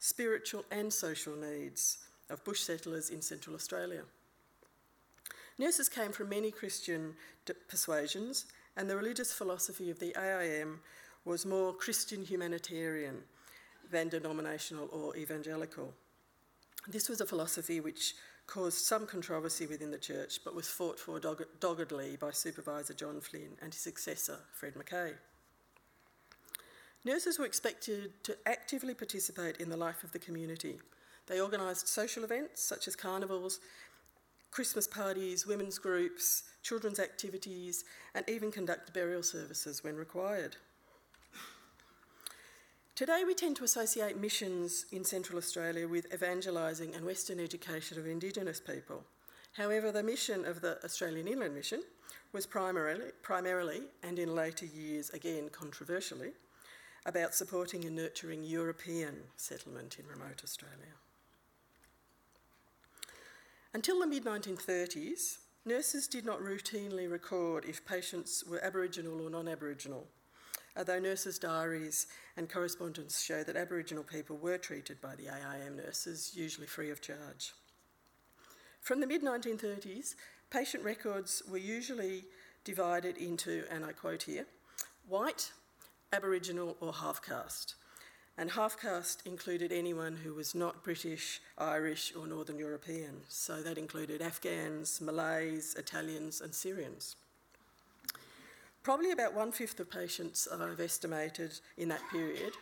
spiritual, 0.00 0.64
and 0.72 0.92
social 0.92 1.36
needs 1.36 1.98
of 2.28 2.44
bush 2.44 2.60
settlers 2.60 3.10
in 3.10 3.22
Central 3.22 3.54
Australia. 3.54 4.02
Nurses 5.56 5.88
came 5.88 6.10
from 6.10 6.30
many 6.30 6.50
Christian 6.50 7.14
persuasions, 7.68 8.46
and 8.76 8.90
the 8.90 8.96
religious 8.96 9.32
philosophy 9.32 9.90
of 9.90 10.00
the 10.00 10.12
AIM 10.18 10.80
was 11.24 11.46
more 11.46 11.72
Christian 11.72 12.24
humanitarian 12.24 13.22
than 13.92 14.08
denominational 14.08 14.88
or 14.90 15.16
evangelical. 15.16 15.94
This 16.86 17.08
was 17.08 17.20
a 17.20 17.26
philosophy 17.26 17.80
which 17.80 18.14
caused 18.46 18.78
some 18.78 19.06
controversy 19.06 19.66
within 19.66 19.90
the 19.90 19.98
church, 19.98 20.40
but 20.44 20.54
was 20.54 20.68
fought 20.68 20.98
for 20.98 21.18
doggedly 21.18 22.16
by 22.16 22.30
Supervisor 22.30 22.92
John 22.92 23.20
Flynn 23.20 23.56
and 23.62 23.72
his 23.72 23.82
successor, 23.82 24.38
Fred 24.52 24.74
McKay. 24.74 25.14
Nurses 27.06 27.38
were 27.38 27.46
expected 27.46 28.12
to 28.24 28.36
actively 28.46 28.94
participate 28.94 29.58
in 29.58 29.70
the 29.70 29.76
life 29.76 30.04
of 30.04 30.12
the 30.12 30.18
community. 30.18 30.78
They 31.26 31.40
organised 31.40 31.88
social 31.88 32.24
events 32.24 32.62
such 32.62 32.86
as 32.86 32.96
carnivals, 32.96 33.60
Christmas 34.50 34.86
parties, 34.86 35.46
women's 35.46 35.78
groups, 35.78 36.44
children's 36.62 37.00
activities, 37.00 37.84
and 38.14 38.28
even 38.28 38.50
conduct 38.50 38.92
burial 38.92 39.22
services 39.22 39.82
when 39.82 39.96
required. 39.96 40.56
Today, 42.94 43.24
we 43.26 43.34
tend 43.34 43.56
to 43.56 43.64
associate 43.64 44.20
missions 44.20 44.86
in 44.92 45.02
Central 45.02 45.36
Australia 45.36 45.88
with 45.88 46.14
evangelising 46.14 46.94
and 46.94 47.04
Western 47.04 47.40
education 47.40 47.98
of 47.98 48.06
Indigenous 48.06 48.60
people. 48.60 49.02
However, 49.54 49.90
the 49.90 50.04
mission 50.04 50.44
of 50.44 50.60
the 50.60 50.78
Australian 50.84 51.26
Inland 51.26 51.56
Mission 51.56 51.82
was 52.32 52.46
primarily, 52.46 53.06
primarily, 53.20 53.80
and 54.04 54.20
in 54.20 54.32
later 54.32 54.66
years 54.66 55.10
again 55.10 55.48
controversially, 55.48 56.34
about 57.04 57.34
supporting 57.34 57.84
and 57.84 57.96
nurturing 57.96 58.44
European 58.44 59.16
settlement 59.36 59.98
in 59.98 60.06
remote 60.06 60.42
Australia. 60.44 60.94
Until 63.72 63.98
the 63.98 64.06
mid 64.06 64.24
1930s, 64.24 65.38
nurses 65.64 66.06
did 66.06 66.24
not 66.24 66.38
routinely 66.38 67.10
record 67.10 67.64
if 67.64 67.84
patients 67.84 68.44
were 68.48 68.62
Aboriginal 68.64 69.20
or 69.20 69.30
non 69.30 69.48
Aboriginal 69.48 70.06
although 70.76 70.98
nurses' 70.98 71.38
diaries 71.38 72.06
and 72.36 72.48
correspondence 72.48 73.20
show 73.20 73.42
that 73.42 73.56
Aboriginal 73.56 74.04
people 74.04 74.36
were 74.36 74.58
treated 74.58 75.00
by 75.00 75.14
the 75.14 75.28
AIM 75.28 75.76
nurses, 75.76 76.32
usually 76.34 76.66
free 76.66 76.90
of 76.90 77.00
charge. 77.00 77.52
From 78.80 79.00
the 79.00 79.06
mid 79.06 79.22
1930s, 79.22 80.14
patient 80.50 80.84
records 80.84 81.42
were 81.48 81.58
usually 81.58 82.24
divided 82.64 83.16
into, 83.16 83.64
and 83.70 83.84
I 83.84 83.92
quote 83.92 84.24
here, 84.24 84.46
white, 85.08 85.52
Aboriginal, 86.12 86.76
or 86.80 86.92
half 86.92 87.22
caste. 87.22 87.74
And 88.36 88.50
half 88.50 88.80
caste 88.80 89.22
included 89.26 89.70
anyone 89.70 90.16
who 90.16 90.34
was 90.34 90.54
not 90.54 90.82
British, 90.82 91.40
Irish, 91.56 92.12
or 92.16 92.26
Northern 92.26 92.58
European. 92.58 93.20
So 93.28 93.62
that 93.62 93.78
included 93.78 94.20
Afghans, 94.20 95.00
Malays, 95.00 95.76
Italians, 95.78 96.40
and 96.40 96.52
Syrians. 96.52 97.14
Probably 98.84 99.10
about 99.12 99.34
one 99.34 99.50
fifth 99.50 99.80
of 99.80 99.90
patients 99.90 100.46
I've 100.46 100.78
estimated 100.78 101.58
in 101.78 101.88
that 101.88 102.02
period 102.12 102.52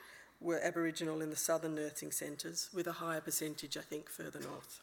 were 0.40 0.60
Aboriginal 0.60 1.20
in 1.20 1.30
the 1.30 1.36
southern 1.36 1.74
nursing 1.74 2.12
centres, 2.12 2.70
with 2.72 2.86
a 2.86 2.92
higher 2.92 3.20
percentage, 3.20 3.76
I 3.76 3.80
think, 3.80 4.08
further 4.08 4.38
north. 4.38 4.80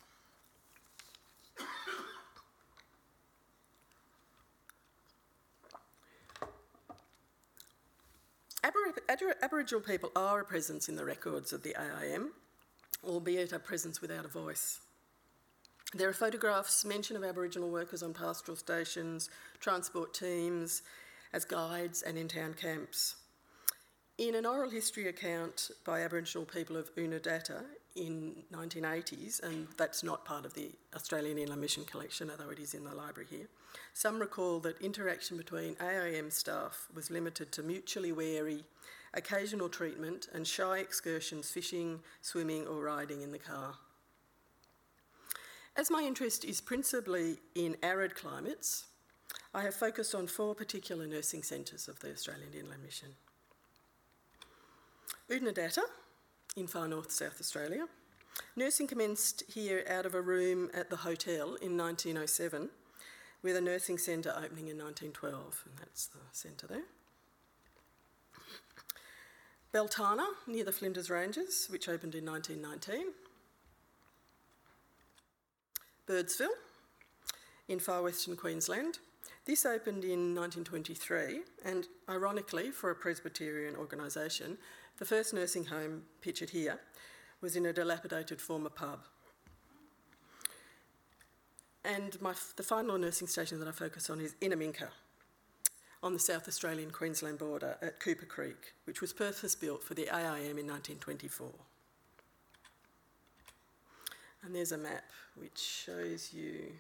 Aboriginal 9.41 9.81
people 9.81 10.11
are 10.17 10.41
a 10.41 10.45
presence 10.45 10.89
in 10.89 10.97
the 10.97 11.05
records 11.05 11.53
of 11.53 11.63
the 11.63 11.73
AIM, 11.79 12.31
albeit 13.03 13.53
a 13.53 13.59
presence 13.59 14.01
without 14.01 14.25
a 14.25 14.27
voice. 14.27 14.81
There 15.93 16.09
are 16.09 16.13
photographs, 16.13 16.83
mention 16.83 17.15
of 17.15 17.23
Aboriginal 17.23 17.69
workers 17.69 18.03
on 18.03 18.13
pastoral 18.13 18.57
stations, 18.57 19.29
transport 19.61 20.13
teams, 20.13 20.81
as 21.33 21.45
guides 21.45 22.01
and 22.01 22.17
in 22.17 22.27
town 22.27 22.53
camps. 22.53 23.15
In 24.17 24.35
an 24.35 24.45
oral 24.45 24.69
history 24.69 25.07
account 25.07 25.71
by 25.85 26.01
Aboriginal 26.01 26.45
people 26.45 26.75
of 26.75 26.93
Oodnadatta 26.95 27.63
in 27.95 28.35
1980s, 28.51 29.41
and 29.41 29.67
that's 29.77 30.03
not 30.03 30.25
part 30.25 30.45
of 30.45 30.53
the 30.53 30.71
Australian 30.93 31.37
Inland 31.37 31.61
Mission 31.61 31.85
collection, 31.85 32.29
although 32.29 32.51
it 32.51 32.59
is 32.59 32.73
in 32.73 32.83
the 32.83 32.93
library 32.93 33.27
here, 33.29 33.47
some 33.93 34.19
recall 34.19 34.59
that 34.59 34.81
interaction 34.81 35.37
between 35.37 35.75
AIM 35.81 36.31
staff 36.31 36.87
was 36.93 37.09
limited 37.09 37.51
to 37.53 37.63
mutually 37.63 38.11
wary, 38.11 38.65
occasional 39.13 39.69
treatment, 39.69 40.27
and 40.33 40.45
shy 40.45 40.79
excursions 40.79 41.49
fishing, 41.49 41.99
swimming, 42.21 42.67
or 42.67 42.83
riding 42.83 43.21
in 43.21 43.31
the 43.31 43.39
car. 43.39 43.75
As 45.75 45.89
my 45.89 46.03
interest 46.03 46.43
is 46.43 46.59
principally 46.59 47.37
in 47.55 47.77
arid 47.81 48.15
climates, 48.15 48.87
I 49.53 49.63
have 49.63 49.75
focused 49.75 50.13
on 50.13 50.27
four 50.27 50.55
particular 50.55 51.07
nursing 51.07 51.43
centres 51.43 51.87
of 51.87 51.99
the 51.99 52.11
Australian 52.11 52.53
Inland 52.53 52.83
Mission. 52.83 53.09
Oodnadatta 55.29 55.83
in 56.55 56.67
far 56.67 56.87
north 56.87 57.11
South 57.11 57.39
Australia. 57.39 57.87
Nursing 58.55 58.87
commenced 58.87 59.43
here 59.47 59.83
out 59.89 60.05
of 60.05 60.13
a 60.13 60.21
room 60.21 60.69
at 60.73 60.89
the 60.89 60.97
hotel 60.97 61.55
in 61.55 61.77
1907 61.77 62.69
with 63.41 63.55
a 63.55 63.61
nursing 63.61 63.97
centre 63.97 64.31
opening 64.31 64.67
in 64.67 64.77
1912, 64.77 65.63
and 65.65 65.77
that's 65.77 66.07
the 66.07 66.19
centre 66.31 66.67
there. 66.67 66.83
Beltana, 69.73 70.25
near 70.47 70.63
the 70.63 70.71
Flinders 70.71 71.09
Ranges, 71.09 71.67
which 71.69 71.87
opened 71.87 72.15
in 72.15 72.25
1919. 72.25 73.13
Birdsville, 76.07 76.47
in 77.67 77.79
far 77.79 78.01
western 78.01 78.35
Queensland, 78.35 78.97
this 79.49 79.65
opened 79.65 80.03
in 80.03 80.35
1923, 80.35 81.41
and 81.65 81.87
ironically, 82.07 82.69
for 82.69 82.91
a 82.91 82.95
Presbyterian 82.95 83.75
organisation, 83.75 84.59
the 84.99 85.05
first 85.05 85.33
nursing 85.33 85.65
home 85.65 86.03
pictured 86.21 86.51
here 86.51 86.79
was 87.41 87.55
in 87.55 87.65
a 87.65 87.73
dilapidated 87.73 88.39
former 88.39 88.69
pub. 88.69 88.99
And 91.83 92.21
my, 92.21 92.35
the 92.57 92.61
final 92.61 92.99
nursing 92.99 93.25
station 93.25 93.57
that 93.57 93.67
I 93.67 93.71
focus 93.71 94.11
on 94.11 94.21
is 94.21 94.35
Innamincka, 94.39 94.89
on 96.03 96.13
the 96.13 96.19
South 96.19 96.47
Australian 96.47 96.91
Queensland 96.91 97.39
border 97.39 97.75
at 97.81 97.99
Cooper 97.99 98.27
Creek, 98.27 98.75
which 98.83 99.01
was 99.01 99.13
purpose 99.13 99.55
built 99.55 99.83
for 99.83 99.95
the 99.95 100.09
AIM 100.15 100.59
in 100.59 100.67
1924. 100.67 101.49
And 104.43 104.53
there's 104.53 104.73
a 104.73 104.77
map 104.77 105.09
which 105.35 105.57
shows 105.57 106.31
you 106.31 106.73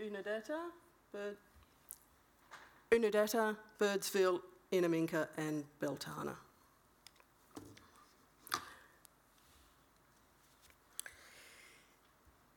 Oodnadatta, 0.00 0.58
but 1.12 1.36
Unadata, 2.90 3.56
Birdsville, 3.78 4.40
Innamincka 4.72 5.28
and 5.36 5.64
Beltana. 5.80 6.34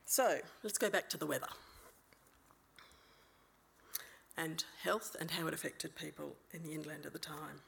So 0.04 0.38
let's 0.62 0.78
go 0.78 0.88
back 0.88 1.10
to 1.10 1.18
the 1.18 1.26
weather 1.26 1.48
and 4.36 4.64
health 4.82 5.16
and 5.20 5.30
how 5.30 5.46
it 5.46 5.54
affected 5.54 5.94
people 5.94 6.36
in 6.52 6.62
the 6.62 6.72
inland 6.72 7.06
at 7.06 7.12
the 7.12 7.18
time. 7.18 7.60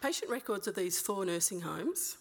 Patient 0.00 0.30
records 0.30 0.66
of 0.66 0.74
these 0.74 1.00
four 1.00 1.24
nursing 1.24 1.60
homes 1.60 2.16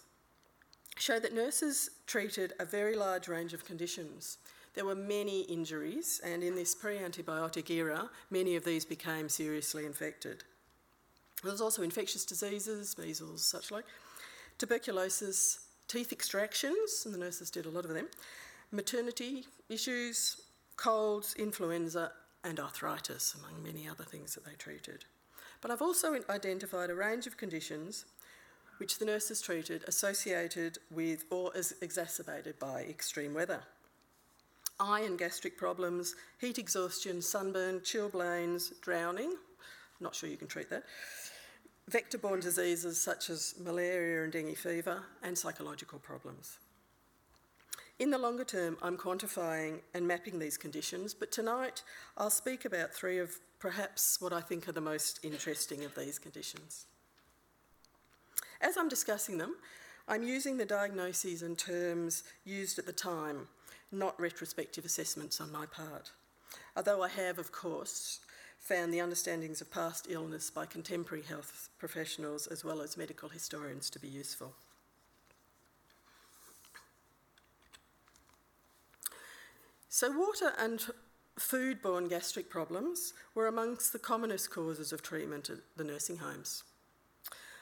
show 0.97 1.19
that 1.19 1.33
nurses 1.33 1.91
treated 2.07 2.53
a 2.59 2.65
very 2.65 2.95
large 2.95 3.27
range 3.27 3.53
of 3.53 3.65
conditions. 3.65 4.37
There 4.77 4.85
were 4.85 4.93
many 4.93 5.41
injuries, 5.41 6.21
and 6.23 6.43
in 6.43 6.53
this 6.53 6.75
pre 6.75 6.97
antibiotic 6.99 7.71
era, 7.71 8.11
many 8.29 8.55
of 8.55 8.63
these 8.63 8.85
became 8.85 9.27
seriously 9.27 9.87
infected. 9.87 10.43
There 11.41 11.51
was 11.51 11.61
also 11.61 11.81
infectious 11.81 12.23
diseases, 12.25 12.95
measles, 12.95 13.43
such 13.43 13.71
like, 13.71 13.85
tuberculosis, 14.59 15.61
teeth 15.87 16.11
extractions, 16.13 17.01
and 17.05 17.11
the 17.15 17.17
nurses 17.17 17.49
did 17.49 17.65
a 17.65 17.71
lot 17.71 17.85
of 17.85 17.95
them, 17.95 18.07
maternity 18.71 19.47
issues, 19.67 20.41
colds, 20.75 21.33
influenza, 21.39 22.11
and 22.43 22.59
arthritis, 22.59 23.33
among 23.33 23.63
many 23.63 23.89
other 23.89 24.03
things 24.03 24.35
that 24.35 24.45
they 24.45 24.53
treated. 24.59 25.05
But 25.59 25.71
I've 25.71 25.81
also 25.81 26.19
identified 26.29 26.91
a 26.91 26.95
range 26.95 27.25
of 27.25 27.35
conditions 27.35 28.05
which 28.77 28.99
the 28.99 29.05
nurses 29.05 29.41
treated 29.41 29.85
associated 29.87 30.77
with 30.91 31.25
or 31.31 31.51
as 31.57 31.73
exacerbated 31.81 32.59
by 32.59 32.81
extreme 32.83 33.33
weather. 33.33 33.61
Eye 34.79 35.01
and 35.01 35.17
gastric 35.17 35.57
problems, 35.57 36.15
heat 36.39 36.59
exhaustion, 36.59 37.21
sunburn, 37.21 37.79
chilblains, 37.79 38.79
drowning, 38.81 39.35
not 39.99 40.13
sure 40.13 40.29
you 40.29 40.37
can 40.37 40.47
treat 40.47 40.69
that, 40.69 40.83
vector 41.87 42.17
borne 42.17 42.39
diseases 42.39 43.01
such 43.01 43.29
as 43.29 43.55
malaria 43.63 44.23
and 44.23 44.31
dengue 44.31 44.57
fever, 44.57 45.01
and 45.23 45.37
psychological 45.37 45.99
problems. 45.99 46.59
In 47.99 48.11
the 48.11 48.17
longer 48.19 48.43
term, 48.43 48.77
I'm 48.83 48.95
quantifying 48.95 49.79
and 49.95 50.07
mapping 50.07 50.37
these 50.37 50.57
conditions, 50.57 51.15
but 51.15 51.31
tonight 51.31 51.81
I'll 52.15 52.29
speak 52.29 52.65
about 52.65 52.93
three 52.93 53.17
of 53.17 53.39
perhaps 53.59 54.21
what 54.21 54.33
I 54.33 54.41
think 54.41 54.69
are 54.69 54.73
the 54.73 54.81
most 54.81 55.19
interesting 55.23 55.83
of 55.83 55.95
these 55.95 56.19
conditions. 56.19 56.85
As 58.61 58.77
I'm 58.77 58.89
discussing 58.89 59.39
them, 59.39 59.55
I'm 60.07 60.21
using 60.21 60.57
the 60.57 60.65
diagnoses 60.65 61.41
and 61.41 61.57
terms 61.57 62.23
used 62.45 62.77
at 62.77 62.85
the 62.85 62.93
time, 62.93 63.47
not 63.91 64.19
retrospective 64.19 64.85
assessments 64.85 65.39
on 65.39 65.51
my 65.51 65.65
part. 65.65 66.11
Although 66.75 67.03
I 67.03 67.09
have, 67.09 67.39
of 67.39 67.51
course, 67.51 68.19
found 68.59 68.93
the 68.93 69.01
understandings 69.01 69.61
of 69.61 69.71
past 69.71 70.07
illness 70.09 70.49
by 70.49 70.65
contemporary 70.65 71.23
health 71.23 71.69
professionals 71.77 72.47
as 72.47 72.63
well 72.63 72.81
as 72.81 72.97
medical 72.97 73.29
historians 73.29 73.89
to 73.91 73.99
be 73.99 74.07
useful. 74.07 74.53
So, 79.89 80.11
water 80.11 80.53
and 80.59 80.85
food 81.39 81.81
borne 81.81 82.07
gastric 82.07 82.49
problems 82.49 83.13
were 83.33 83.47
amongst 83.47 83.93
the 83.93 83.99
commonest 83.99 84.51
causes 84.51 84.91
of 84.91 85.01
treatment 85.01 85.49
at 85.49 85.57
the 85.75 85.83
nursing 85.83 86.17
homes. 86.17 86.63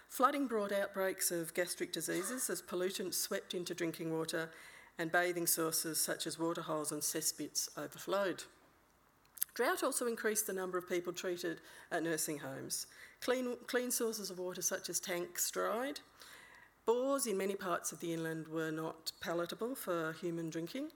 Flooding 0.10 0.48
brought 0.48 0.72
outbreaks 0.72 1.32
of 1.32 1.53
gastric 1.53 1.91
diseases 1.91 2.50
as 2.50 2.62
pollutants 2.62 3.15
swept 3.15 3.53
into 3.53 3.74
drinking 3.74 4.12
water 4.12 4.50
and 4.97 5.11
bathing 5.11 5.47
sources 5.47 5.99
such 5.99 6.25
as 6.25 6.39
waterholes 6.39 6.91
and 6.91 7.01
cesspits 7.01 7.69
overflowed. 7.77 8.43
Drought 9.53 9.83
also 9.83 10.05
increased 10.05 10.47
the 10.47 10.53
number 10.53 10.77
of 10.77 10.89
people 10.89 11.13
treated 11.13 11.61
at 11.91 12.03
nursing 12.03 12.39
homes. 12.39 12.87
Clean, 13.21 13.55
clean 13.67 13.89
sources 13.89 14.29
of 14.29 14.37
water, 14.37 14.61
such 14.61 14.89
as 14.89 14.99
tanks, 14.99 15.49
dried. 15.49 16.01
Bores 16.85 17.25
in 17.25 17.37
many 17.37 17.55
parts 17.55 17.91
of 17.91 17.99
the 17.99 18.13
inland 18.13 18.47
were 18.47 18.71
not 18.71 19.13
palatable 19.21 19.75
for 19.75 20.13
human 20.19 20.49
drinking 20.49 20.89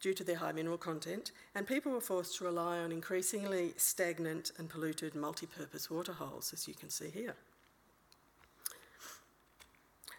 due 0.00 0.14
to 0.14 0.24
their 0.24 0.36
high 0.36 0.52
mineral 0.52 0.78
content, 0.78 1.30
and 1.54 1.66
people 1.66 1.92
were 1.92 2.00
forced 2.00 2.38
to 2.38 2.44
rely 2.44 2.78
on 2.78 2.90
increasingly 2.90 3.74
stagnant 3.76 4.50
and 4.58 4.68
polluted 4.68 5.14
multi 5.14 5.46
purpose 5.46 5.90
waterholes, 5.90 6.52
as 6.52 6.66
you 6.66 6.74
can 6.74 6.90
see 6.90 7.10
here. 7.10 7.34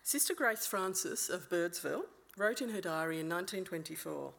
Sister 0.04 0.34
Grace 0.34 0.66
Francis 0.66 1.30
of 1.30 1.50
Birdsville 1.50 2.04
wrote 2.38 2.62
in 2.62 2.70
her 2.70 2.82
diary 2.82 3.20
in 3.20 3.30
1924 3.30 4.34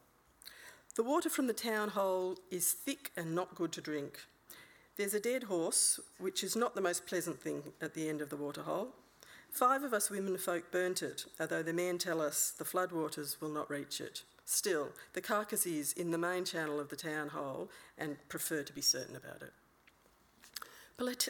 The 0.94 1.02
water 1.02 1.28
from 1.28 1.46
the 1.46 1.52
town 1.52 1.90
hole 1.90 2.38
is 2.50 2.72
thick 2.72 3.10
and 3.16 3.34
not 3.34 3.54
good 3.54 3.72
to 3.72 3.80
drink. 3.80 4.20
There's 4.96 5.14
a 5.14 5.20
dead 5.20 5.44
horse, 5.44 6.00
which 6.18 6.44
is 6.44 6.54
not 6.54 6.74
the 6.74 6.80
most 6.80 7.06
pleasant 7.06 7.40
thing 7.40 7.62
at 7.80 7.94
the 7.94 8.08
end 8.08 8.20
of 8.20 8.28
the 8.28 8.36
waterhole. 8.36 8.88
Five 9.50 9.82
of 9.82 9.92
us 9.92 10.10
women 10.10 10.36
folk 10.38 10.70
burnt 10.70 11.02
it, 11.02 11.26
although 11.38 11.62
the 11.62 11.72
men 11.72 11.98
tell 11.98 12.20
us 12.20 12.50
the 12.50 12.64
floodwaters 12.64 13.40
will 13.40 13.50
not 13.50 13.70
reach 13.70 14.00
it. 14.00 14.22
Still, 14.44 14.90
the 15.12 15.20
carcass 15.20 15.66
is 15.66 15.92
in 15.92 16.10
the 16.10 16.18
main 16.18 16.44
channel 16.44 16.80
of 16.80 16.88
the 16.88 16.96
town 16.96 17.28
hole 17.28 17.70
and 17.98 18.16
prefer 18.28 18.62
to 18.62 18.72
be 18.72 18.80
certain 18.80 19.16
about 19.16 19.42
it. 19.42 19.52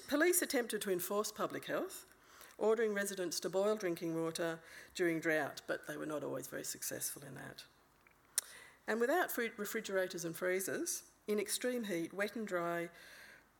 Police 0.09 0.43
attempted 0.43 0.83
to 0.83 0.91
enforce 0.91 1.33
public 1.33 1.67
health, 1.67 2.05
ordering 2.63 2.95
residents 2.95 3.41
to 3.41 3.51
boil 3.51 3.75
drinking 3.75 4.15
water 4.15 4.59
during 4.95 5.21
drought, 5.21 5.61
but 5.67 5.87
they 5.87 5.97
were 5.97 6.07
not 6.07 6.23
always 6.23 6.47
very 6.47 6.65
successful 6.65 7.23
in 7.29 7.35
that. 7.35 7.65
And 8.87 9.01
without 9.01 9.37
refrigerators 9.59 10.25
and 10.25 10.35
freezers, 10.35 11.03
in 11.27 11.39
extreme 11.39 11.85
heat, 11.85 12.15
wet 12.15 12.37
and 12.37 12.47
dry, 12.47 12.89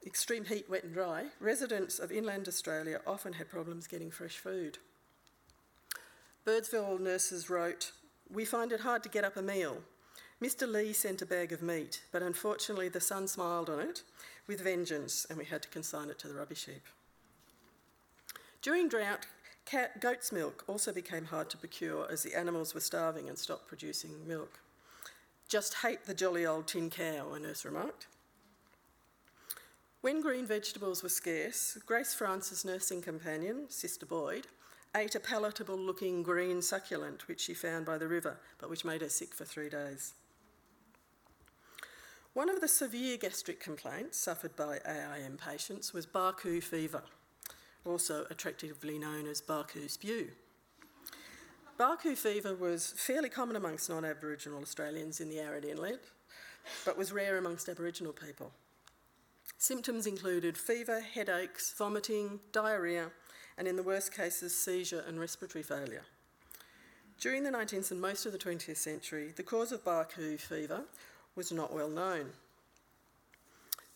extreme 0.07 0.45
heat, 0.45 0.71
wet 0.71 0.85
and 0.85 0.95
dry, 0.95 1.27
residents 1.41 1.99
of 1.99 2.13
inland 2.13 2.49
Australia 2.49 3.01
often 3.07 3.35
had 3.35 3.51
problems 3.51 3.87
getting 3.87 4.11
fresh 4.11 4.39
food. 4.39 4.79
Birdsville 6.47 6.99
nurses 6.99 7.51
wrote, 7.51 7.93
we 8.33 8.45
find 8.45 8.73
it 8.73 8.81
hard 8.81 9.03
to 9.03 9.09
get 9.09 9.25
up 9.25 9.37
a 9.37 9.43
meal. 9.43 9.79
Mr. 10.43 10.67
Lee 10.71 10.93
sent 10.93 11.23
a 11.23 11.27
bag 11.27 11.53
of 11.53 11.63
meat, 11.63 12.03
but 12.11 12.23
unfortunately 12.23 12.89
the 12.89 13.01
sun 13.01 13.29
smiled 13.29 13.71
on 13.71 13.79
it 13.79 14.03
with 14.47 14.61
vengeance 14.61 15.27
and 15.29 15.39
we 15.39 15.45
had 15.45 15.63
to 15.63 15.69
consign 15.69 16.09
it 16.09 16.19
to 16.19 16.29
the 16.29 16.35
rubbish 16.35 16.67
heap. 16.67 16.83
During 18.63 18.89
drought, 18.89 19.27
cat, 19.65 20.01
goat's 20.01 20.31
milk 20.31 20.63
also 20.69 20.93
became 20.93 21.25
hard 21.25 21.51
to 21.51 21.57
procure 21.57 22.09
as 22.09 22.23
the 22.23 22.35
animals 22.35 22.75
were 22.75 22.81
starving 22.81 23.29
and 23.29 23.37
stopped 23.37 23.67
producing 23.67 24.27
milk. 24.27 24.61
Just 25.49 25.75
hate 25.83 26.05
the 26.05 26.15
jolly 26.15 26.47
old 26.47 26.69
tin 26.69 26.89
cow, 26.89 27.33
a 27.35 27.41
nurse 27.41 27.65
remarked. 27.65 28.07
When 30.01 30.21
green 30.21 30.47
vegetables 30.47 31.03
were 31.03 31.09
scarce, 31.09 31.77
Grace 31.87 32.15
Francis' 32.15 32.65
nursing 32.65 33.03
companion, 33.03 33.67
Sister 33.69 34.07
Boyd, 34.07 34.47
ate 34.95 35.17
a 35.17 35.21
palatable 35.21 35.77
looking 35.77 36.23
green 36.23 36.63
succulent 36.63 37.27
which 37.27 37.41
she 37.41 37.55
found 37.55 37.85
by 37.85 37.99
the 37.99 38.09
river, 38.09 38.39
but 38.59 38.71
which 38.71 38.85
made 38.85 39.01
her 39.01 39.09
sick 39.09 39.35
for 39.35 39.45
three 39.45 39.71
days. 39.71 40.15
One 42.33 42.49
of 42.49 42.61
the 42.61 42.69
severe 42.69 43.17
gastric 43.17 43.59
complaints 43.59 44.19
suffered 44.19 44.55
by 44.55 44.79
AIM 44.87 45.37
patients 45.37 45.93
was 45.93 46.07
Barcoo 46.07 46.63
fever, 46.63 47.03
also 47.85 48.27
attractively 48.31 48.99
known 48.99 49.27
as 49.27 49.41
Barcoo 49.41 49.89
spew. 49.89 50.29
Barcoo 51.79 52.17
fever 52.17 52.55
was 52.55 52.95
fairly 52.97 53.29
common 53.29 53.57
amongst 53.57 53.89
non 53.91 54.05
Aboriginal 54.05 54.63
Australians 54.63 55.21
in 55.21 55.29
the 55.29 55.41
arid 55.41 55.65
inlet, 55.65 56.05
but 56.85 56.97
was 56.97 57.13
rare 57.13 57.39
amongst 57.39 57.69
Aboriginal 57.69 58.13
people. 58.13 58.53
Symptoms 59.59 60.07
included 60.07 60.57
fever, 60.57 61.01
headaches, 61.01 61.75
vomiting, 61.77 62.41
diarrhoea, 62.53 63.11
and 63.57 63.69
in 63.69 63.77
the 63.77 63.83
worst 63.83 64.15
cases, 64.15 64.55
seizure 64.55 65.05
and 65.07 65.21
respiratory 65.21 65.63
failure. 65.63 66.03
During 67.21 67.45
the 67.45 67.51
19th 67.51 67.93
and 67.93 68.01
most 68.01 68.27
of 68.27 68.33
the 68.33 68.39
20th 68.39 68.77
century, 68.77 69.33
the 69.35 69.43
cause 69.45 69.71
of 69.71 69.85
Barcoo 69.85 70.39
fever 70.39 70.83
was 71.37 71.53
not 71.53 71.73
well 71.73 71.89
known. 71.89 72.31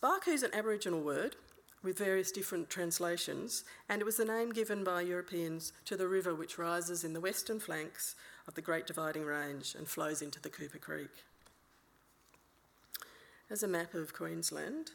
Barcoo 0.02 0.32
is 0.32 0.42
an 0.42 0.54
Aboriginal 0.54 1.00
word 1.00 1.36
with 1.86 1.98
various 1.98 2.32
different 2.32 2.68
translations, 2.68 3.62
and 3.88 4.02
it 4.02 4.04
was 4.04 4.16
the 4.16 4.24
name 4.24 4.52
given 4.52 4.82
by 4.82 5.00
Europeans 5.00 5.72
to 5.84 5.96
the 5.96 6.08
river 6.08 6.34
which 6.34 6.58
rises 6.58 7.04
in 7.04 7.12
the 7.12 7.20
western 7.20 7.60
flanks 7.60 8.16
of 8.48 8.54
the 8.54 8.60
Great 8.60 8.88
Dividing 8.88 9.24
Range 9.24 9.72
and 9.78 9.86
flows 9.86 10.20
into 10.20 10.40
the 10.40 10.48
Cooper 10.48 10.78
Creek. 10.78 11.22
There's 13.46 13.62
a 13.62 13.68
map 13.68 13.94
of 13.94 14.12
Queensland, 14.12 14.90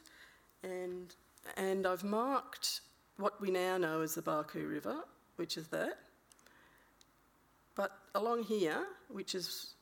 and, 0.63 1.15
and 1.55 1.87
I've 1.87 2.03
marked 2.03 2.81
what 3.15 3.39
we 3.39 3.51
now 3.51 3.77
know 3.77 4.01
as 4.01 4.13
the 4.13 4.21
Barcoo 4.21 4.69
River, 4.69 4.97
which 5.37 5.55
is 5.55 5.67
that. 5.67 5.97
But 7.73 7.97
along 8.15 8.43
here, 8.43 8.85
which 9.07 9.33
is 9.33 9.75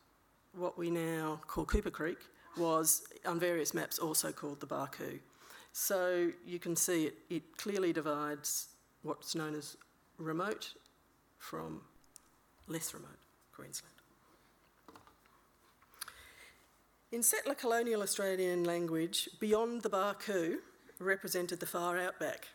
what 0.53 0.77
we 0.77 0.91
now 0.91 1.41
call 1.47 1.65
Cooper 1.65 1.89
Creek, 1.89 2.19
was 2.55 3.01
on 3.25 3.39
various 3.39 3.73
maps 3.73 3.97
also 3.97 4.31
called 4.31 4.59
the 4.59 4.67
Barcoo. 4.67 5.19
So 5.71 6.31
you 6.45 6.59
can 6.59 6.75
see 6.75 7.05
it, 7.05 7.17
it 7.29 7.57
clearly 7.57 7.93
divides 7.93 8.69
what's 9.03 9.35
known 9.35 9.55
as 9.55 9.77
remote 10.17 10.73
from 11.37 11.81
less 12.67 12.93
remote 12.93 13.17
Queensland. 13.53 13.93
In 17.11 17.23
settler 17.23 17.55
colonial 17.55 18.03
Australian 18.03 18.63
language, 18.65 19.29
beyond 19.39 19.81
the 19.81 19.89
Barcoo 19.89 20.57
represented 20.99 21.59
the 21.59 21.65
far 21.65 21.97
outback. 21.97 22.47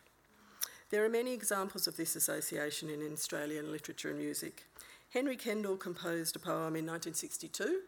There 0.91 1.03
are 1.03 1.09
many 1.09 1.33
examples 1.33 1.87
of 1.87 1.97
this 1.97 2.15
association 2.15 2.89
in 2.89 3.11
Australian 3.11 3.71
literature 3.71 4.09
and 4.09 4.19
music. 4.19 4.63
Henry 5.09 5.35
Kendall 5.35 5.77
composed 5.77 6.35
a 6.35 6.39
poem 6.39 6.75
in 6.75 6.85
1962 6.85 7.81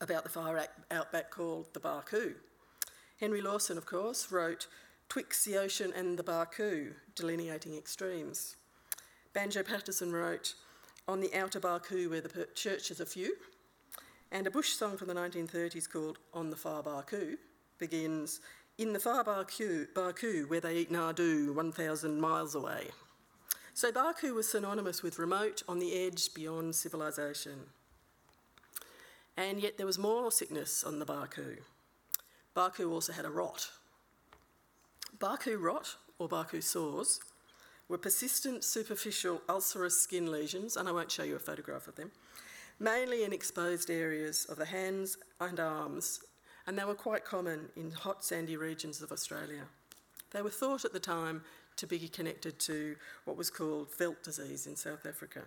about 0.00 0.24
the 0.24 0.30
far 0.30 0.60
outback 0.90 1.30
called 1.30 1.72
The 1.74 1.80
Barcoo. 1.80 2.34
Henry 3.22 3.40
Lawson, 3.40 3.78
of 3.78 3.86
course, 3.86 4.32
wrote 4.32 4.66
Twixt 5.08 5.44
the 5.44 5.56
Ocean 5.56 5.92
and 5.94 6.18
the 6.18 6.24
Barcoo, 6.24 6.94
delineating 7.14 7.76
extremes. 7.76 8.56
Banjo 9.32 9.62
Paterson 9.62 10.10
wrote 10.10 10.54
On 11.06 11.20
the 11.20 11.32
Outer 11.32 11.60
Barcoo, 11.60 12.10
where 12.10 12.20
the 12.20 12.48
churches 12.56 13.00
are 13.00 13.06
few. 13.06 13.36
And 14.32 14.48
a 14.48 14.50
bush 14.50 14.70
song 14.70 14.96
from 14.96 15.06
the 15.06 15.14
1930s 15.14 15.88
called 15.88 16.18
On 16.34 16.50
the 16.50 16.56
Far 16.56 16.82
Barcoo 16.82 17.36
begins 17.78 18.40
In 18.76 18.92
the 18.92 18.98
Far 18.98 19.22
Barcoo, 19.22 19.86
Barcoo 19.94 20.50
where 20.50 20.60
they 20.60 20.78
eat 20.78 20.90
Nardoo 20.90 21.54
1,000 21.54 22.20
miles 22.20 22.56
away. 22.56 22.88
So 23.72 23.92
Barcoo 23.92 24.34
was 24.34 24.48
synonymous 24.48 25.04
with 25.04 25.20
remote, 25.20 25.62
on 25.68 25.78
the 25.78 25.94
edge, 25.94 26.34
beyond 26.34 26.74
civilization. 26.74 27.66
And 29.36 29.60
yet 29.60 29.76
there 29.76 29.86
was 29.86 29.96
more 29.96 30.32
sickness 30.32 30.82
on 30.82 30.98
the 30.98 31.06
Barcoo. 31.06 31.58
Barcoo 32.54 32.90
also 32.90 33.12
had 33.12 33.24
a 33.24 33.30
rot. 33.30 33.70
Barcoo 35.18 35.60
rot, 35.60 35.96
or 36.18 36.28
Barcoo 36.28 36.62
sores, 36.62 37.20
were 37.88 37.98
persistent 37.98 38.64
superficial 38.64 39.42
ulcerous 39.48 40.00
skin 40.00 40.30
lesions, 40.30 40.76
and 40.76 40.88
I 40.88 40.92
won't 40.92 41.10
show 41.10 41.22
you 41.22 41.36
a 41.36 41.40
photograph 41.40 41.88
of 41.88 41.96
them, 41.96 42.10
mainly 42.78 43.24
in 43.24 43.32
exposed 43.32 43.90
areas 43.90 44.46
of 44.46 44.56
the 44.56 44.64
hands 44.64 45.18
and 45.40 45.60
arms, 45.60 46.20
and 46.66 46.78
they 46.78 46.84
were 46.84 46.94
quite 46.94 47.24
common 47.24 47.68
in 47.76 47.90
hot 47.90 48.24
sandy 48.24 48.56
regions 48.56 49.02
of 49.02 49.12
Australia. 49.12 49.64
They 50.30 50.42
were 50.42 50.50
thought 50.50 50.84
at 50.84 50.92
the 50.92 51.00
time 51.00 51.42
to 51.76 51.86
be 51.86 52.08
connected 52.08 52.58
to 52.60 52.96
what 53.24 53.36
was 53.36 53.50
called 53.50 53.94
veldt 53.96 54.22
disease 54.22 54.66
in 54.66 54.76
South 54.76 55.06
Africa. 55.06 55.42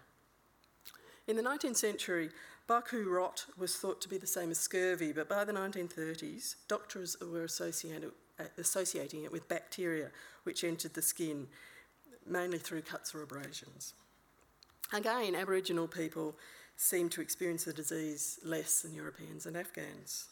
In 1.27 1.35
the 1.35 1.41
19th 1.41 1.77
century, 1.77 2.29
Barcoo 2.67 3.07
rot 3.07 3.45
was 3.57 3.75
thought 3.75 4.01
to 4.01 4.09
be 4.09 4.17
the 4.17 4.25
same 4.25 4.49
as 4.49 4.57
scurvy, 4.57 5.11
but 5.11 5.29
by 5.29 5.43
the 5.43 5.53
1930s, 5.53 6.55
doctors 6.67 7.15
were 7.21 7.43
uh, 7.43 8.43
associating 8.57 9.23
it 9.23 9.31
with 9.31 9.47
bacteria 9.47 10.09
which 10.43 10.63
entered 10.63 10.95
the 10.95 11.01
skin, 11.01 11.47
mainly 12.25 12.57
through 12.57 12.81
cuts 12.81 13.13
or 13.13 13.21
abrasions. 13.21 13.93
Again, 14.91 15.35
Aboriginal 15.35 15.87
people 15.87 16.35
seem 16.75 17.07
to 17.09 17.21
experience 17.21 17.65
the 17.65 17.73
disease 17.73 18.39
less 18.43 18.81
than 18.81 18.93
Europeans 18.93 19.45
and 19.45 19.55
Afghans. 19.55 20.25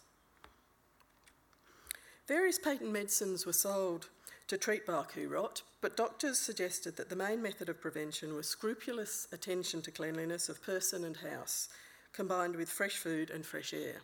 Various 2.28 2.58
patent 2.58 2.92
medicines 2.92 3.46
were 3.46 3.54
sold 3.54 4.10
to 4.48 4.58
treat 4.58 4.86
Barcoo 4.86 5.30
rot, 5.30 5.62
but 5.82 5.98
doctors 5.98 6.40
suggested 6.40 6.98
that 6.98 7.10
the 7.10 7.16
main 7.16 7.42
method 7.42 7.70
of 7.70 7.82
prevention 7.82 8.36
was 8.36 8.48
scrupulous 8.48 9.28
attention 9.32 9.82
to 9.84 9.92
cleanliness 9.92 10.50
of 10.50 10.64
person 10.64 11.04
and 11.04 11.18
house, 11.18 11.70
combined 12.14 12.56
with 12.56 12.70
fresh 12.70 12.98
food 12.98 13.30
and 13.30 13.46
fresh 13.46 13.74
air. 13.74 14.02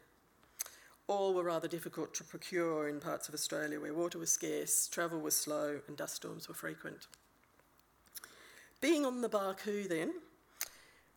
All 1.08 1.34
were 1.34 1.44
rather 1.44 1.68
difficult 1.68 2.14
to 2.16 2.24
procure 2.24 2.88
in 2.90 3.00
parts 3.00 3.28
of 3.28 3.34
Australia 3.34 3.80
where 3.80 3.94
water 3.94 4.20
was 4.20 4.32
scarce, 4.32 4.88
travel 4.88 5.20
was 5.20 5.36
slow, 5.36 5.80
and 5.88 5.96
dust 5.96 6.16
storms 6.18 6.48
were 6.48 6.54
frequent. 6.54 7.08
Being 8.82 9.06
on 9.06 9.22
the 9.22 9.30
Barcoo, 9.30 9.88
then, 9.88 10.14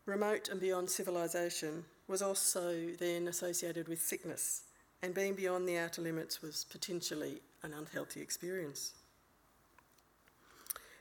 remote 0.07 0.49
and 0.49 0.61
beyond 0.61 0.91
civilization, 0.91 1.85
was 2.09 2.23
also 2.23 2.89
then 2.99 3.29
associated 3.29 3.89
with 3.89 4.01
sickness, 4.01 4.63
and 5.03 5.15
being 5.15 5.35
beyond 5.35 5.69
the 5.69 5.79
outer 5.79 6.03
limits 6.03 6.43
was 6.43 6.65
potentially 6.71 7.41
an 7.63 7.73
unhealthy 7.73 8.21
experience. 8.21 8.95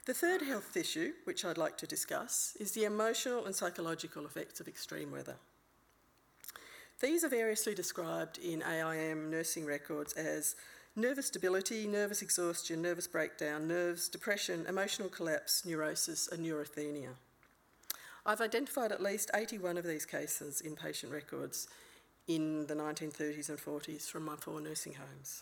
The 0.05 0.13
third 0.13 0.41
health 0.41 0.75
issue, 0.75 1.13
which 1.25 1.45
I'd 1.45 1.57
like 1.57 1.77
to 1.77 1.87
discuss, 1.87 2.57
is 2.59 2.71
the 2.71 2.85
emotional 2.85 3.45
and 3.45 3.55
psychological 3.55 4.25
effects 4.25 4.59
of 4.59 4.67
extreme 4.67 5.11
weather. 5.11 5.37
These 7.01 7.23
are 7.23 7.29
variously 7.29 7.73
described 7.73 8.37
in 8.37 8.61
AIM 8.61 9.31
nursing 9.31 9.65
records 9.65 10.13
as 10.13 10.55
nervous 10.95 11.31
debility, 11.31 11.87
nervous 11.87 12.21
exhaustion, 12.21 12.83
nervous 12.83 13.07
breakdown, 13.07 13.67
nerves, 13.67 14.07
depression, 14.07 14.67
emotional 14.69 15.09
collapse, 15.09 15.65
neurosis, 15.65 16.27
and 16.27 16.43
neurasthenia. 16.43 17.15
I've 18.23 18.39
identified 18.39 18.91
at 18.91 19.01
least 19.01 19.31
81 19.33 19.79
of 19.79 19.83
these 19.83 20.05
cases 20.05 20.61
in 20.61 20.75
patient 20.75 21.11
records 21.11 21.67
in 22.27 22.67
the 22.67 22.75
1930s 22.75 23.49
and 23.49 23.57
40s 23.57 24.07
from 24.07 24.23
my 24.23 24.35
four 24.35 24.61
nursing 24.61 24.93
homes. 24.93 25.41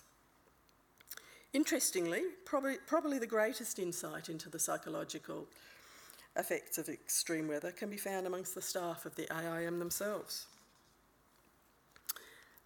Interestingly, 1.51 2.21
probably, 2.45 2.77
probably 2.87 3.19
the 3.19 3.27
greatest 3.27 3.79
insight 3.79 4.29
into 4.29 4.49
the 4.49 4.59
psychological 4.59 5.45
effects 6.37 6.77
of 6.77 6.87
extreme 6.87 7.49
weather 7.49 7.71
can 7.71 7.89
be 7.89 7.97
found 7.97 8.25
amongst 8.25 8.55
the 8.55 8.61
staff 8.61 9.05
of 9.05 9.15
the 9.15 9.27
AIM 9.35 9.79
themselves. 9.79 10.45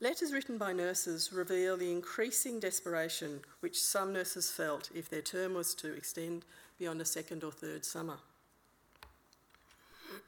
Letters 0.03 0.33
written 0.33 0.57
by 0.57 0.73
nurses 0.73 1.31
reveal 1.31 1.77
the 1.77 1.89
increasing 1.89 2.59
desperation 2.59 3.39
which 3.61 3.81
some 3.81 4.11
nurses 4.11 4.51
felt 4.51 4.89
if 4.93 5.07
their 5.07 5.21
term 5.21 5.53
was 5.53 5.73
to 5.75 5.93
extend 5.93 6.43
beyond 6.77 6.99
a 6.99 7.05
second 7.05 7.41
or 7.41 7.53
third 7.53 7.85
summer. 7.85 8.17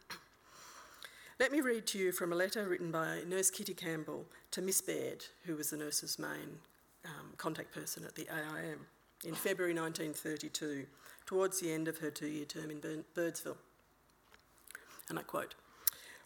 Let 1.41 1.51
me 1.51 1.59
read 1.59 1.87
to 1.87 1.97
you 1.97 2.13
from 2.13 2.31
a 2.31 2.37
letter 2.37 2.69
written 2.69 2.89
by 2.89 3.23
Nurse 3.27 3.51
Kitty 3.51 3.73
Campbell 3.73 4.25
to 4.51 4.61
Miss 4.61 4.79
Baird, 4.79 5.25
who 5.43 5.57
was 5.57 5.71
the 5.71 5.77
nurse's 5.77 6.17
main 6.17 6.59
um, 7.03 7.33
contact 7.35 7.73
person 7.73 8.05
at 8.05 8.15
the 8.15 8.29
AIM 8.31 8.79
in 9.25 9.35
February 9.35 9.73
1932, 9.73 10.85
towards 11.25 11.59
the 11.59 11.73
end 11.73 11.89
of 11.89 11.97
her 11.97 12.09
two 12.09 12.27
year 12.27 12.45
term 12.45 12.71
in 12.71 12.79
Birdsville. 13.13 13.57
And 15.09 15.19
I 15.19 15.23
quote 15.23 15.55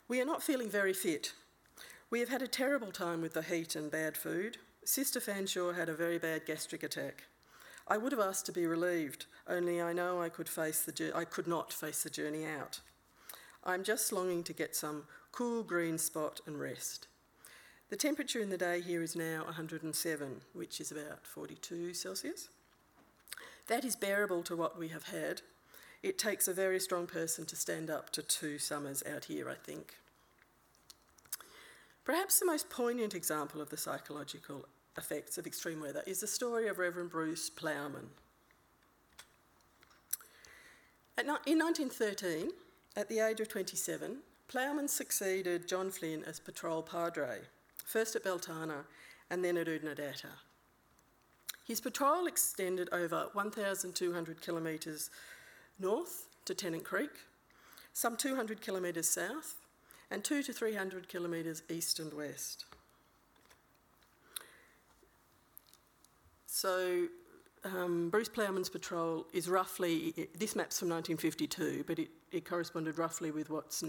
We 0.07 0.21
are 0.21 0.25
not 0.25 0.43
feeling 0.43 0.69
very 0.69 0.93
fit. 0.93 1.33
We 2.11 2.21
have 2.21 2.29
had 2.29 2.41
a 2.41 2.47
terrible 2.47 2.91
time 2.91 3.21
with 3.21 3.33
the 3.33 3.43
heat 3.43 3.75
and 3.75 3.91
bad 3.91 4.17
food. 4.17 4.57
Sister 4.83 5.19
Fanshawe 5.19 5.75
had 5.75 5.89
a 5.89 5.93
very 5.93 6.17
bad 6.17 6.43
gastric 6.43 6.81
attack. 6.81 7.25
I 7.87 7.97
would 7.97 8.11
have 8.11 8.21
asked 8.21 8.47
to 8.47 8.51
be 8.51 8.65
relieved, 8.65 9.27
only 9.47 9.79
I 9.79 9.93
know 9.93 10.19
I 10.19 10.29
could, 10.29 10.49
face 10.49 10.81
the, 10.81 11.11
I 11.15 11.23
could 11.23 11.45
not 11.45 11.71
face 11.71 12.01
the 12.01 12.09
journey 12.09 12.47
out. 12.47 12.79
I'm 13.63 13.83
just 13.83 14.11
longing 14.11 14.43
to 14.45 14.53
get 14.53 14.75
some 14.75 15.03
cool 15.31 15.61
green 15.61 15.99
spot 15.99 16.39
and 16.47 16.59
rest. 16.59 17.07
The 17.89 17.95
temperature 17.95 18.39
in 18.39 18.49
the 18.49 18.57
day 18.57 18.81
here 18.81 19.03
is 19.03 19.15
now 19.15 19.43
107, 19.45 20.41
which 20.53 20.81
is 20.81 20.91
about 20.91 21.27
42 21.27 21.93
Celsius. 21.93 22.49
That 23.67 23.85
is 23.85 23.95
bearable 23.95 24.41
to 24.43 24.55
what 24.55 24.79
we 24.79 24.87
have 24.87 25.09
had. 25.09 25.43
It 26.01 26.17
takes 26.17 26.47
a 26.47 26.53
very 26.53 26.79
strong 26.79 27.05
person 27.05 27.45
to 27.45 27.55
stand 27.55 27.91
up 27.91 28.09
to 28.11 28.23
two 28.23 28.57
summers 28.57 29.03
out 29.11 29.25
here, 29.25 29.47
I 29.47 29.55
think. 29.55 29.93
Perhaps 32.03 32.39
the 32.39 32.45
most 32.45 32.69
poignant 32.69 33.13
example 33.13 33.61
of 33.61 33.69
the 33.69 33.77
psychological 33.77 34.65
effects 34.97 35.37
of 35.37 35.45
extreme 35.45 35.79
weather 35.79 36.03
is 36.07 36.21
the 36.21 36.27
story 36.27 36.67
of 36.67 36.79
Reverend 36.79 37.11
Bruce 37.11 37.49
Plowman. 37.49 38.09
in 41.17 41.27
1913, 41.27 42.49
at 42.95 43.07
the 43.09 43.19
age 43.19 43.39
of 43.39 43.47
27, 43.47 44.17
Plowman 44.47 44.87
succeeded 44.87 45.67
John 45.67 45.91
Flynn 45.91 46.23
as 46.25 46.39
patrol 46.39 46.81
padre 46.81 47.41
first 47.85 48.15
at 48.15 48.23
Beltana 48.23 48.83
and 49.29 49.43
then 49.43 49.57
at 49.57 49.67
Oodnadatta. 49.67 50.31
His 51.65 51.81
patrol 51.81 52.25
extended 52.25 52.89
over 52.91 53.29
1,200 53.33 54.41
kilometres 54.41 55.09
north 55.79 56.27
to 56.45 56.55
Tennant 56.55 56.83
Creek, 56.83 57.11
some 57.93 58.15
200 58.15 58.61
kilometres 58.61 59.09
south, 59.09 59.55
and 60.11 60.23
two 60.23 60.43
to 60.43 60.53
300 60.53 61.07
kilometres 61.07 61.63
east 61.69 61.99
and 61.99 62.13
west. 62.13 62.65
So, 66.45 67.07
um, 67.63 68.09
Bruce 68.09 68.29
Plowman's 68.29 68.69
patrol 68.69 69.25
is 69.33 69.47
roughly, 69.47 70.27
this 70.37 70.55
map's 70.55 70.79
from 70.79 70.89
1952, 70.89 71.83
but 71.85 71.99
it, 71.99 72.09
it 72.31 72.45
corresponded 72.45 72.97
roughly 72.97 73.31
with 73.31 73.49
what's 73.49 73.83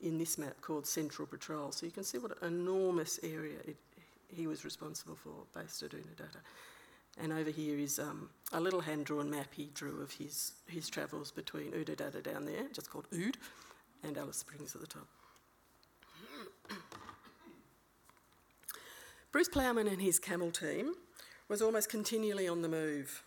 in 0.00 0.18
this 0.18 0.38
map 0.38 0.60
called 0.60 0.86
Central 0.86 1.26
Patrol. 1.26 1.72
So 1.72 1.86
you 1.86 1.92
can 1.92 2.04
see 2.04 2.18
what 2.18 2.32
an 2.42 2.54
enormous 2.54 3.18
area 3.22 3.56
it, 3.64 3.76
he 4.28 4.46
was 4.46 4.64
responsible 4.64 5.16
for 5.16 5.32
based 5.58 5.82
at 5.82 5.90
Oodnadatta. 5.90 6.40
And 7.20 7.32
over 7.32 7.50
here 7.50 7.78
is 7.78 7.98
um, 7.98 8.30
a 8.52 8.60
little 8.60 8.80
hand-drawn 8.80 9.30
map 9.30 9.48
he 9.52 9.70
drew 9.74 10.00
of 10.00 10.12
his, 10.12 10.52
his 10.66 10.88
travels 10.88 11.30
between 11.30 11.72
Oodnadatta 11.72 12.22
down 12.22 12.46
there, 12.46 12.64
just 12.72 12.90
called 12.90 13.06
Ood, 13.12 13.36
and 14.02 14.16
Alice 14.16 14.38
Springs 14.38 14.74
at 14.74 14.80
the 14.80 14.86
top. 14.86 15.06
Bruce 19.32 19.48
Plowman 19.48 19.88
and 19.88 20.02
his 20.02 20.18
camel 20.18 20.50
team 20.50 20.94
was 21.48 21.62
almost 21.62 21.88
continually 21.88 22.48
on 22.48 22.62
the 22.62 22.68
move. 22.68 23.22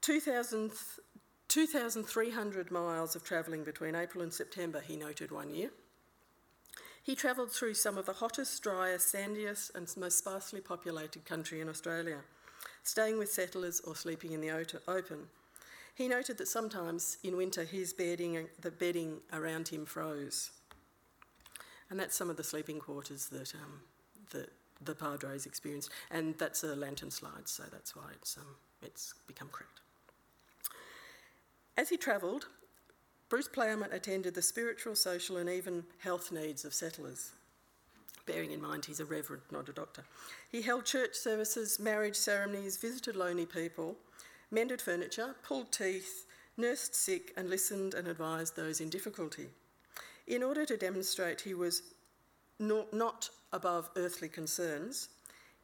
2,000 0.00 0.72
2,300 1.50 2.70
miles 2.70 3.16
of 3.16 3.24
travelling 3.24 3.64
between 3.64 3.96
April 3.96 4.22
and 4.22 4.32
September, 4.32 4.80
he 4.80 4.94
noted 4.94 5.32
one 5.32 5.52
year. 5.52 5.70
He 7.02 7.16
travelled 7.16 7.50
through 7.50 7.74
some 7.74 7.98
of 7.98 8.06
the 8.06 8.12
hottest, 8.12 8.62
driest, 8.62 9.10
sandiest, 9.10 9.74
and 9.74 9.92
most 9.96 10.18
sparsely 10.18 10.60
populated 10.60 11.24
country 11.24 11.60
in 11.60 11.68
Australia, 11.68 12.18
staying 12.84 13.18
with 13.18 13.32
settlers 13.32 13.80
or 13.80 13.96
sleeping 13.96 14.30
in 14.30 14.40
the 14.40 14.52
open. 14.86 15.26
He 15.96 16.06
noted 16.06 16.38
that 16.38 16.46
sometimes 16.46 17.18
in 17.24 17.36
winter 17.36 17.64
his 17.64 17.92
bedding, 17.92 18.46
the 18.60 18.70
bedding 18.70 19.18
around 19.32 19.66
him 19.66 19.86
froze. 19.86 20.52
And 21.90 21.98
that's 21.98 22.14
some 22.14 22.30
of 22.30 22.36
the 22.36 22.44
sleeping 22.44 22.78
quarters 22.78 23.26
that, 23.28 23.52
um, 23.54 23.80
the 24.82 24.94
Padres 24.94 25.46
experienced. 25.46 25.90
And 26.10 26.36
that's 26.38 26.64
a 26.64 26.74
lantern 26.74 27.10
slide, 27.10 27.46
so 27.46 27.64
that's 27.70 27.94
why 27.94 28.04
it's, 28.14 28.36
um, 28.36 28.56
it's 28.82 29.14
become 29.26 29.48
cracked. 29.48 29.80
As 31.76 31.88
he 31.88 31.96
travelled, 31.96 32.46
Bruce 33.28 33.48
Plowman 33.48 33.92
attended 33.92 34.34
the 34.34 34.42
spiritual, 34.42 34.94
social, 34.94 35.36
and 35.36 35.48
even 35.48 35.84
health 35.98 36.32
needs 36.32 36.64
of 36.64 36.74
settlers, 36.74 37.30
bearing 38.26 38.50
in 38.50 38.60
mind 38.60 38.84
he's 38.84 39.00
a 39.00 39.04
reverend, 39.04 39.42
not 39.50 39.68
a 39.68 39.72
doctor. 39.72 40.04
He 40.50 40.62
held 40.62 40.84
church 40.84 41.14
services, 41.14 41.78
marriage 41.78 42.16
ceremonies, 42.16 42.76
visited 42.76 43.16
lonely 43.16 43.46
people, 43.46 43.96
mended 44.50 44.82
furniture, 44.82 45.36
pulled 45.42 45.70
teeth, 45.72 46.26
nursed 46.56 46.94
sick, 46.94 47.32
and 47.36 47.48
listened 47.48 47.94
and 47.94 48.08
advised 48.08 48.56
those 48.56 48.80
in 48.80 48.90
difficulty. 48.90 49.46
In 50.30 50.44
order 50.44 50.64
to 50.64 50.76
demonstrate 50.76 51.40
he 51.40 51.54
was 51.54 51.82
not 52.60 53.30
above 53.52 53.90
earthly 53.96 54.28
concerns, 54.28 55.08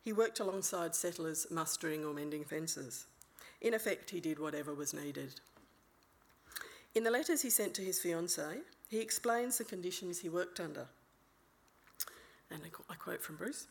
he 0.03 0.13
worked 0.13 0.41
alongside 0.41 0.93
settlers 0.93 1.47
mustering 1.53 2.05
or 2.05 2.13
mending 2.13 2.45
fences. 2.45 3.07
In 3.61 3.75
effect, 3.75 4.11
he 4.11 4.19
did 4.19 4.41
whatever 4.41 4.75
was 4.75 4.93
needed. 4.93 5.41
In 6.97 7.05
the 7.05 7.13
letters 7.13 7.43
he 7.43 7.51
sent 7.51 7.75
to 7.75 7.83
his 7.83 8.01
fiancée, 8.01 8.59
he 8.89 8.99
explains 8.99 9.57
the 9.57 9.65
conditions 9.65 10.19
he 10.19 10.29
worked 10.29 10.59
under. 10.59 10.89
And 12.51 12.61
I 12.91 12.95
quote 12.97 13.23
from 13.23 13.37
Bruce 13.37 13.69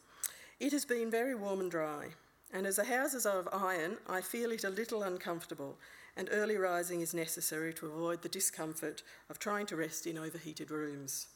It 0.62 0.72
has 0.72 0.86
been 0.86 1.12
very 1.12 1.36
warm 1.36 1.60
and 1.60 1.72
dry, 1.72 2.08
and 2.54 2.66
as 2.66 2.78
the 2.78 2.86
houses 2.86 3.26
are 3.26 3.40
of 3.40 3.50
iron, 3.52 3.98
I 4.08 4.22
feel 4.22 4.52
it 4.52 4.64
a 4.64 4.70
little 4.70 5.04
uncomfortable, 5.04 5.78
and 6.18 6.30
early 6.32 6.58
rising 6.58 7.02
is 7.02 7.14
necessary 7.14 7.74
to 7.74 7.88
avoid 7.88 8.22
the 8.22 8.30
discomfort 8.30 9.04
of 9.30 9.40
trying 9.40 9.66
to 9.68 9.76
rest 9.76 10.08
in 10.08 10.18
overheated 10.18 10.72
rooms. 10.72 11.28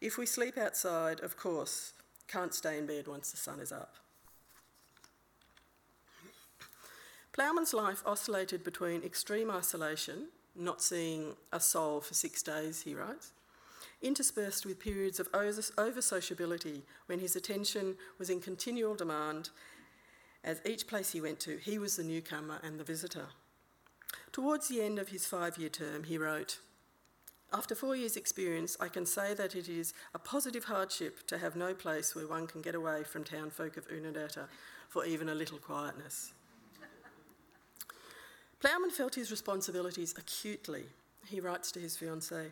If 0.00 0.18
we 0.18 0.26
sleep 0.26 0.58
outside, 0.58 1.20
of 1.20 1.36
course, 1.36 1.92
can't 2.28 2.54
stay 2.54 2.78
in 2.78 2.86
bed 2.86 3.06
once 3.06 3.30
the 3.30 3.36
sun 3.36 3.60
is 3.60 3.72
up. 3.72 3.94
Plowman's 7.32 7.74
life 7.74 8.02
oscillated 8.06 8.62
between 8.62 9.02
extreme 9.02 9.50
isolation, 9.50 10.28
not 10.54 10.82
seeing 10.82 11.34
a 11.52 11.58
soul 11.58 12.00
for 12.00 12.14
six 12.14 12.42
days, 12.42 12.82
he 12.82 12.94
writes, 12.94 13.32
interspersed 14.02 14.66
with 14.66 14.78
periods 14.78 15.18
of 15.18 15.28
over 15.32 16.02
sociability 16.02 16.82
when 17.06 17.18
his 17.18 17.34
attention 17.34 17.96
was 18.18 18.30
in 18.30 18.40
continual 18.40 18.94
demand 18.94 19.50
as 20.44 20.60
each 20.66 20.86
place 20.86 21.12
he 21.12 21.20
went 21.22 21.40
to, 21.40 21.56
he 21.56 21.78
was 21.78 21.96
the 21.96 22.04
newcomer 22.04 22.60
and 22.62 22.78
the 22.78 22.84
visitor. 22.84 23.26
Towards 24.34 24.66
the 24.66 24.82
end 24.82 24.98
of 24.98 25.10
his 25.10 25.26
five 25.26 25.58
year 25.58 25.68
term, 25.68 26.02
he 26.02 26.18
wrote, 26.18 26.58
After 27.52 27.76
four 27.76 27.94
years' 27.94 28.16
experience, 28.16 28.76
I 28.80 28.88
can 28.88 29.06
say 29.06 29.32
that 29.32 29.54
it 29.54 29.68
is 29.68 29.94
a 30.12 30.18
positive 30.18 30.64
hardship 30.64 31.24
to 31.28 31.38
have 31.38 31.54
no 31.54 31.72
place 31.72 32.16
where 32.16 32.26
one 32.26 32.48
can 32.48 32.60
get 32.60 32.74
away 32.74 33.04
from 33.04 33.22
town 33.22 33.50
folk 33.50 33.76
of 33.76 33.86
Oodnadatta 33.86 34.48
for 34.88 35.06
even 35.06 35.28
a 35.28 35.36
little 35.36 35.58
quietness. 35.58 36.32
Plowman 38.58 38.90
felt 38.90 39.14
his 39.14 39.30
responsibilities 39.30 40.16
acutely. 40.18 40.86
He 41.28 41.38
writes 41.38 41.70
to 41.70 41.78
his 41.78 41.96
fiancée, 41.96 42.48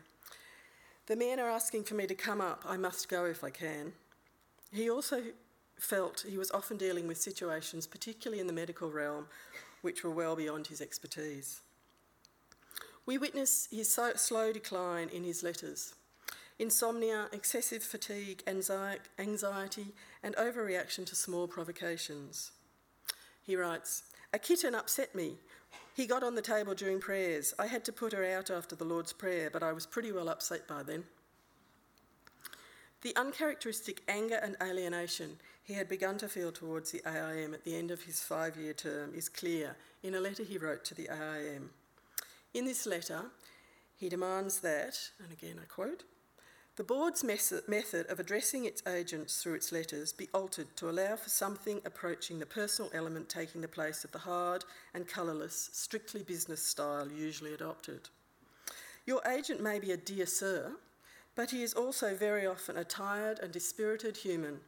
The 1.06 1.16
men 1.16 1.40
are 1.40 1.50
asking 1.50 1.82
for 1.82 1.94
me 1.94 2.06
to 2.06 2.14
come 2.14 2.40
up. 2.40 2.62
I 2.64 2.76
must 2.76 3.08
go 3.08 3.24
if 3.24 3.42
I 3.42 3.50
can. 3.50 3.92
He 4.72 4.88
also 4.88 5.20
felt 5.80 6.24
he 6.28 6.38
was 6.38 6.52
often 6.52 6.76
dealing 6.76 7.08
with 7.08 7.20
situations, 7.20 7.88
particularly 7.88 8.40
in 8.40 8.46
the 8.46 8.52
medical 8.52 8.88
realm, 8.88 9.26
which 9.80 10.04
were 10.04 10.12
well 10.12 10.36
beyond 10.36 10.68
his 10.68 10.80
expertise. 10.80 11.60
We 13.04 13.18
witness 13.18 13.68
his 13.70 13.92
so 13.92 14.12
slow 14.14 14.52
decline 14.52 15.08
in 15.08 15.24
his 15.24 15.42
letters. 15.42 15.94
Insomnia, 16.58 17.28
excessive 17.32 17.82
fatigue, 17.82 18.42
anxiety, 18.46 19.94
and 20.22 20.36
overreaction 20.36 21.04
to 21.06 21.16
small 21.16 21.48
provocations. 21.48 22.52
He 23.42 23.56
writes 23.56 24.04
A 24.32 24.38
kitten 24.38 24.74
upset 24.74 25.14
me. 25.14 25.38
He 25.94 26.06
got 26.06 26.22
on 26.22 26.36
the 26.36 26.42
table 26.42 26.74
during 26.74 27.00
prayers. 27.00 27.52
I 27.58 27.66
had 27.66 27.84
to 27.86 27.92
put 27.92 28.12
her 28.12 28.24
out 28.24 28.50
after 28.50 28.76
the 28.76 28.84
Lord's 28.84 29.12
Prayer, 29.12 29.50
but 29.50 29.62
I 29.62 29.72
was 29.72 29.86
pretty 29.86 30.12
well 30.12 30.28
upset 30.28 30.68
by 30.68 30.82
then. 30.82 31.04
The 33.02 33.16
uncharacteristic 33.16 34.02
anger 34.06 34.38
and 34.40 34.56
alienation 34.62 35.38
he 35.64 35.74
had 35.74 35.88
begun 35.88 36.18
to 36.18 36.28
feel 36.28 36.52
towards 36.52 36.92
the 36.92 37.02
AIM 37.06 37.54
at 37.54 37.64
the 37.64 37.76
end 37.76 37.90
of 37.90 38.02
his 38.02 38.20
five 38.20 38.56
year 38.56 38.72
term 38.72 39.12
is 39.14 39.28
clear 39.28 39.76
in 40.02 40.14
a 40.14 40.20
letter 40.20 40.44
he 40.44 40.58
wrote 40.58 40.84
to 40.84 40.94
the 40.94 41.08
AIM. 41.08 41.70
In 42.54 42.66
this 42.66 42.86
letter, 42.86 43.30
he 43.96 44.08
demands 44.08 44.60
that, 44.60 44.98
and 45.22 45.32
again 45.32 45.58
I 45.60 45.64
quote, 45.64 46.04
the 46.76 46.84
board's 46.84 47.22
method 47.22 48.06
of 48.06 48.18
addressing 48.18 48.64
its 48.64 48.82
agents 48.86 49.42
through 49.42 49.54
its 49.54 49.72
letters 49.72 50.12
be 50.12 50.28
altered 50.32 50.74
to 50.76 50.88
allow 50.88 51.16
for 51.16 51.28
something 51.28 51.82
approaching 51.84 52.38
the 52.38 52.46
personal 52.46 52.90
element 52.94 53.28
taking 53.28 53.60
the 53.60 53.68
place 53.68 54.04
of 54.04 54.12
the 54.12 54.18
hard 54.18 54.64
and 54.94 55.06
colourless, 55.06 55.68
strictly 55.72 56.22
business 56.22 56.62
style 56.62 57.12
usually 57.12 57.52
adopted. 57.52 58.08
Your 59.04 59.20
agent 59.28 59.62
may 59.62 59.80
be 59.80 59.92
a 59.92 59.98
dear 59.98 60.24
sir, 60.24 60.72
but 61.34 61.50
he 61.50 61.62
is 61.62 61.74
also 61.74 62.14
very 62.14 62.46
often 62.46 62.78
a 62.78 62.84
tired 62.84 63.38
and 63.40 63.52
dispirited 63.52 64.16
human 64.16 64.60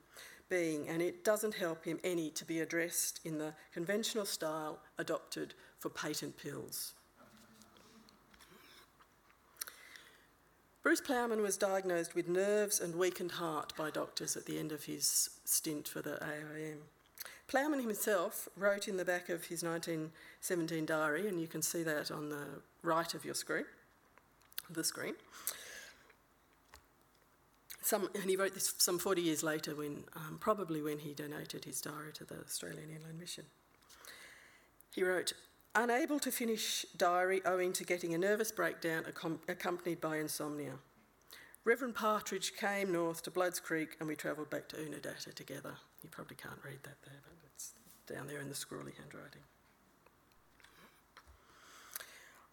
being, 0.50 0.88
and 0.88 1.00
it 1.00 1.24
doesn't 1.24 1.54
help 1.54 1.86
him 1.86 1.98
any 2.04 2.28
to 2.30 2.44
be 2.44 2.60
addressed 2.60 3.20
in 3.24 3.38
the 3.38 3.54
conventional 3.72 4.26
style 4.26 4.78
adopted 4.98 5.54
for 5.78 5.88
patent 5.88 6.36
pills. 6.36 6.92
Bruce 10.84 11.00
Plowman 11.00 11.40
was 11.40 11.56
diagnosed 11.56 12.14
with 12.14 12.28
nerves 12.28 12.78
and 12.78 12.94
weakened 12.94 13.32
heart 13.32 13.72
by 13.74 13.88
doctors 13.88 14.36
at 14.36 14.44
the 14.44 14.58
end 14.58 14.70
of 14.70 14.84
his 14.84 15.30
stint 15.46 15.88
for 15.88 16.02
the 16.02 16.22
AIM. 16.22 16.76
Plowman 17.48 17.80
himself 17.80 18.50
wrote 18.54 18.86
in 18.86 18.98
the 18.98 19.04
back 19.04 19.30
of 19.30 19.46
his 19.46 19.62
1917 19.62 20.84
diary, 20.84 21.26
and 21.26 21.40
you 21.40 21.46
can 21.46 21.62
see 21.62 21.82
that 21.84 22.10
on 22.10 22.28
the 22.28 22.44
right 22.82 23.14
of 23.14 23.24
your 23.24 23.34
screen, 23.34 23.64
the 24.68 24.84
screen, 24.84 25.14
some, 27.80 28.10
and 28.14 28.24
he 28.24 28.36
wrote 28.36 28.52
this 28.52 28.74
some 28.76 28.98
40 28.98 29.22
years 29.22 29.42
later, 29.42 29.74
when, 29.74 30.04
um, 30.14 30.36
probably 30.38 30.82
when 30.82 30.98
he 30.98 31.14
donated 31.14 31.64
his 31.64 31.80
diary 31.80 32.12
to 32.12 32.24
the 32.26 32.40
Australian 32.40 32.90
Inland 32.94 33.18
Mission. 33.18 33.44
He 34.94 35.02
wrote, 35.02 35.32
Unable 35.76 36.20
to 36.20 36.30
finish 36.30 36.86
diary 36.96 37.42
owing 37.44 37.72
to 37.72 37.84
getting 37.84 38.14
a 38.14 38.18
nervous 38.18 38.52
breakdown 38.52 39.04
accompanied 39.48 40.00
by 40.00 40.18
insomnia. 40.18 40.74
Reverend 41.64 41.96
Partridge 41.96 42.54
came 42.54 42.92
north 42.92 43.22
to 43.22 43.32
Bloods 43.32 43.58
Creek 43.58 43.96
and 43.98 44.08
we 44.08 44.14
travelled 44.14 44.50
back 44.50 44.68
to 44.68 44.76
Oodnadatta 44.76 45.34
together. 45.34 45.72
You 46.02 46.10
probably 46.10 46.36
can't 46.36 46.60
read 46.64 46.78
that 46.84 47.02
there, 47.02 47.20
but 47.24 47.32
it's 47.52 47.72
down 48.06 48.28
there 48.28 48.40
in 48.40 48.48
the 48.48 48.54
scrawly 48.54 48.92
handwriting. 48.96 49.40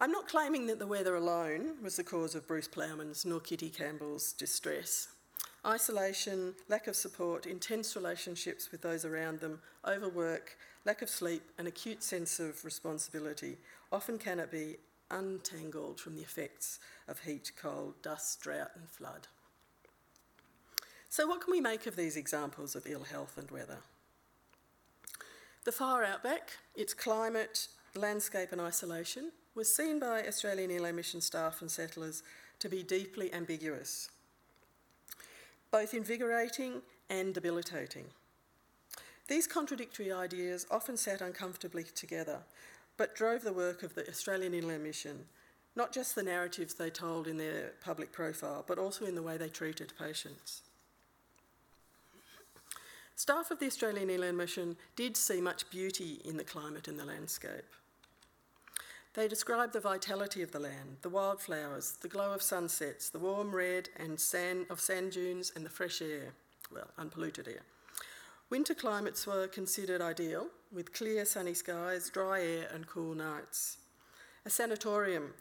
I'm 0.00 0.10
not 0.10 0.26
claiming 0.26 0.66
that 0.66 0.80
the 0.80 0.86
weather 0.88 1.14
alone 1.14 1.74
was 1.80 1.94
the 1.94 2.02
cause 2.02 2.34
of 2.34 2.48
Bruce 2.48 2.66
Plowman's 2.66 3.24
nor 3.24 3.38
Kitty 3.38 3.70
Campbell's 3.70 4.32
distress. 4.32 5.06
Isolation, 5.64 6.54
lack 6.68 6.88
of 6.88 6.96
support, 6.96 7.46
intense 7.46 7.94
relationships 7.94 8.72
with 8.72 8.82
those 8.82 9.04
around 9.04 9.38
them, 9.38 9.60
overwork, 9.86 10.58
lack 10.84 11.02
of 11.02 11.08
sleep, 11.08 11.42
an 11.56 11.68
acute 11.68 12.02
sense 12.02 12.40
of 12.40 12.64
responsibility 12.64 13.58
often 13.92 14.18
cannot 14.18 14.50
be 14.50 14.76
untangled 15.08 16.00
from 16.00 16.16
the 16.16 16.22
effects 16.22 16.80
of 17.06 17.20
heat, 17.20 17.52
cold, 17.56 17.94
dust, 18.02 18.40
drought, 18.40 18.72
and 18.74 18.88
flood. 18.88 19.28
So, 21.08 21.28
what 21.28 21.42
can 21.42 21.52
we 21.52 21.60
make 21.60 21.86
of 21.86 21.94
these 21.94 22.16
examples 22.16 22.74
of 22.74 22.86
ill 22.86 23.04
health 23.04 23.38
and 23.38 23.48
weather? 23.50 23.78
The 25.64 25.70
far 25.70 26.02
outback, 26.02 26.56
its 26.74 26.92
climate, 26.92 27.68
landscape, 27.94 28.50
and 28.50 28.60
isolation 28.60 29.30
was 29.54 29.72
seen 29.72 30.00
by 30.00 30.26
Australian 30.26 30.72
Inland 30.72 30.96
Mission 30.96 31.20
staff 31.20 31.60
and 31.60 31.70
settlers 31.70 32.24
to 32.58 32.68
be 32.68 32.82
deeply 32.82 33.32
ambiguous 33.32 34.08
both 35.72 35.94
invigorating 35.94 36.82
and 37.10 37.34
debilitating. 37.34 38.04
These 39.26 39.46
contradictory 39.46 40.12
ideas 40.12 40.66
often 40.70 40.96
sat 40.96 41.22
uncomfortably 41.22 41.84
together, 41.84 42.38
but 42.96 43.16
drove 43.16 43.42
the 43.42 43.52
work 43.52 43.82
of 43.82 43.94
the 43.94 44.06
Australian 44.08 44.54
Inland 44.54 44.84
Mission, 44.84 45.24
not 45.74 45.92
just 45.92 46.14
the 46.14 46.22
narratives 46.22 46.74
they 46.74 46.90
told 46.90 47.26
in 47.26 47.38
their 47.38 47.72
public 47.82 48.12
profile, 48.12 48.64
but 48.68 48.78
also 48.78 49.06
in 49.06 49.14
the 49.14 49.22
way 49.22 49.38
they 49.38 49.48
treated 49.48 49.92
patients. 49.98 50.62
Staff 53.16 53.50
of 53.50 53.58
the 53.58 53.66
Australian 53.66 54.10
Inland 54.10 54.36
Mission 54.36 54.76
did 54.96 55.16
see 55.16 55.40
much 55.40 55.70
beauty 55.70 56.20
in 56.24 56.36
the 56.36 56.44
climate 56.44 56.88
and 56.88 56.98
the 56.98 57.04
landscape. 57.04 57.64
They 59.14 59.28
describe 59.28 59.72
the 59.72 59.80
vitality 59.80 60.42
of 60.42 60.52
the 60.52 60.58
land, 60.58 60.96
the 61.02 61.10
wildflowers, 61.10 61.98
the 62.00 62.08
glow 62.08 62.32
of 62.32 62.40
sunsets, 62.40 63.10
the 63.10 63.18
warm 63.18 63.54
red 63.54 63.90
and 63.96 64.18
sand 64.18 64.66
of 64.70 64.80
sand 64.80 65.12
dunes, 65.12 65.52
and 65.54 65.66
the 65.66 65.70
fresh 65.70 66.00
air, 66.00 66.32
well, 66.72 66.88
unpolluted 66.96 67.46
air. 67.46 67.60
Winter 68.48 68.74
climates 68.74 69.26
were 69.26 69.48
considered 69.48 70.00
ideal, 70.00 70.46
with 70.72 70.94
clear 70.94 71.26
sunny 71.26 71.52
skies, 71.52 72.08
dry 72.08 72.40
air, 72.40 72.68
and 72.72 72.86
cool 72.86 73.14
nights. 73.14 73.76
A 74.46 74.50
sanatorium 74.50 75.34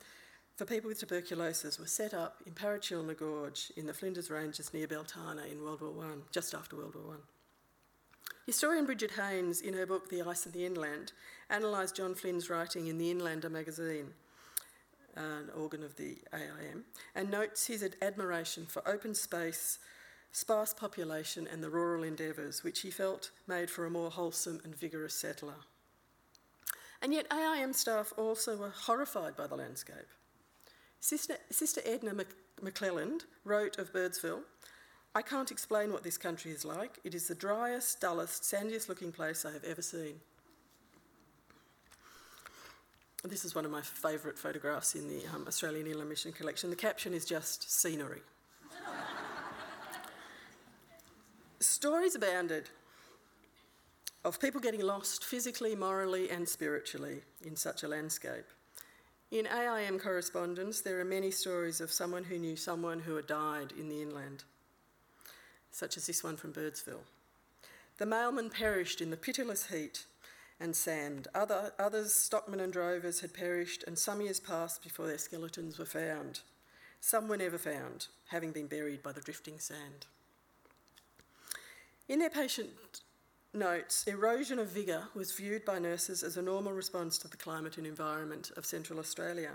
for 0.57 0.65
people 0.65 0.89
with 0.89 0.99
tuberculosis 0.99 1.79
was 1.79 1.91
set 1.91 2.13
up 2.13 2.41
in 2.45 2.51
Parachilna 2.51 3.17
Gorge 3.17 3.71
in 3.77 3.87
the 3.87 3.93
Flinders 3.93 4.29
Ranges 4.29 4.73
near 4.73 4.85
Beltana 4.85 5.49
in 5.49 5.63
World 5.63 5.81
War 5.81 6.05
I, 6.05 6.17
just 6.31 6.53
after 6.53 6.75
World 6.75 6.95
War 6.95 7.15
I. 7.15 7.19
Historian 8.45 8.85
Brigid 8.85 9.11
Hains, 9.11 9.61
in 9.61 9.73
her 9.75 9.85
book 9.85 10.09
The 10.09 10.21
Ice 10.23 10.45
and 10.45 10.53
the 10.53 10.65
Inland, 10.65 11.13
analysed 11.51 11.97
John 11.97 12.15
Flynn's 12.15 12.49
writing 12.49 12.87
in 12.87 12.97
the 12.97 13.13
Inlander 13.13 13.51
magazine, 13.51 14.07
an 15.15 15.49
organ 15.55 15.83
of 15.83 15.95
the 15.97 16.17
AIM, 16.33 16.85
and 17.13 17.29
notes 17.29 17.67
his 17.67 17.87
admiration 18.01 18.65
for 18.65 18.87
open 18.87 19.13
space, 19.13 19.77
sparse 20.31 20.73
population, 20.73 21.47
and 21.51 21.61
the 21.61 21.69
rural 21.69 22.03
endeavours 22.03 22.63
which 22.63 22.79
he 22.81 22.89
felt 22.89 23.31
made 23.47 23.69
for 23.69 23.85
a 23.85 23.89
more 23.89 24.09
wholesome 24.09 24.61
and 24.63 24.75
vigorous 24.75 25.13
settler. 25.13 25.55
And 27.01 27.13
yet, 27.13 27.27
AIM 27.31 27.73
staff 27.73 28.13
also 28.17 28.55
were 28.55 28.69
horrified 28.69 29.35
by 29.35 29.47
the 29.47 29.55
landscape. 29.55 30.07
Sister, 30.99 31.35
Sister 31.49 31.81
Edna 31.83 32.13
Mc, 32.13 32.27
McClelland 32.61 33.25
wrote 33.43 33.77
of 33.77 33.91
Birdsville 33.91 34.43
I 35.13 35.21
can't 35.21 35.51
explain 35.51 35.91
what 35.91 36.03
this 36.03 36.17
country 36.17 36.51
is 36.51 36.63
like. 36.63 36.99
It 37.03 37.13
is 37.13 37.27
the 37.27 37.35
driest, 37.35 37.99
dullest, 37.99 38.45
sandiest 38.45 38.87
looking 38.87 39.11
place 39.11 39.43
I 39.43 39.51
have 39.51 39.65
ever 39.65 39.81
seen. 39.81 40.21
This 43.23 43.45
is 43.45 43.53
one 43.53 43.65
of 43.65 43.71
my 43.71 43.81
favourite 43.81 44.37
photographs 44.37 44.95
in 44.95 45.07
the 45.07 45.21
um, 45.35 45.45
Australian 45.47 45.85
Inland 45.85 46.09
Mission 46.09 46.31
collection. 46.31 46.71
The 46.71 46.75
caption 46.75 47.13
is 47.13 47.23
just 47.23 47.71
scenery. 47.71 48.21
Stories 51.59 52.15
abounded 52.15 52.69
of 54.25 54.39
people 54.39 54.59
getting 54.59 54.81
lost 54.81 55.23
physically, 55.23 55.75
morally, 55.75 56.31
and 56.31 56.49
spiritually 56.49 57.21
in 57.45 57.55
such 57.55 57.83
a 57.83 57.87
landscape. 57.87 58.45
In 59.29 59.45
AIM 59.45 59.99
correspondence, 59.99 60.81
there 60.81 60.99
are 60.99 61.05
many 61.05 61.29
stories 61.29 61.79
of 61.79 61.91
someone 61.91 62.23
who 62.23 62.39
knew 62.39 62.55
someone 62.55 62.99
who 62.99 63.15
had 63.15 63.27
died 63.27 63.71
in 63.79 63.87
the 63.87 64.01
inland, 64.01 64.43
such 65.69 65.95
as 65.95 66.07
this 66.07 66.23
one 66.23 66.37
from 66.37 66.53
Birdsville. 66.53 67.05
The 67.99 68.05
mailman 68.07 68.49
perished 68.49 68.99
in 68.99 69.11
the 69.11 69.17
pitiless 69.17 69.67
heat 69.67 70.05
and 70.61 70.75
sand. 70.75 71.27
Other, 71.33 71.73
others, 71.79 72.13
stockmen 72.13 72.59
and 72.59 72.71
drovers, 72.71 73.21
had 73.21 73.33
perished, 73.33 73.83
and 73.87 73.97
some 73.97 74.21
years 74.21 74.39
passed 74.39 74.83
before 74.83 75.07
their 75.07 75.17
skeletons 75.17 75.79
were 75.79 75.85
found. 75.85 76.41
Some 76.99 77.27
were 77.27 77.37
never 77.37 77.57
found, 77.57 78.07
having 78.27 78.51
been 78.51 78.67
buried 78.67 79.01
by 79.01 79.11
the 79.11 79.21
drifting 79.21 79.59
sand. 79.59 80.05
In 82.07 82.19
their 82.19 82.29
patient 82.29 82.69
notes, 83.53 84.05
erosion 84.05 84.59
of 84.59 84.69
vigour 84.69 85.07
was 85.13 85.31
viewed 85.31 85.65
by 85.65 85.79
nurses 85.79 86.23
as 86.23 86.37
a 86.37 86.41
normal 86.41 86.73
response 86.73 87.17
to 87.17 87.27
the 87.27 87.37
climate 87.37 87.77
and 87.77 87.87
environment 87.87 88.51
of 88.55 88.65
Central 88.65 88.99
Australia. 88.99 89.51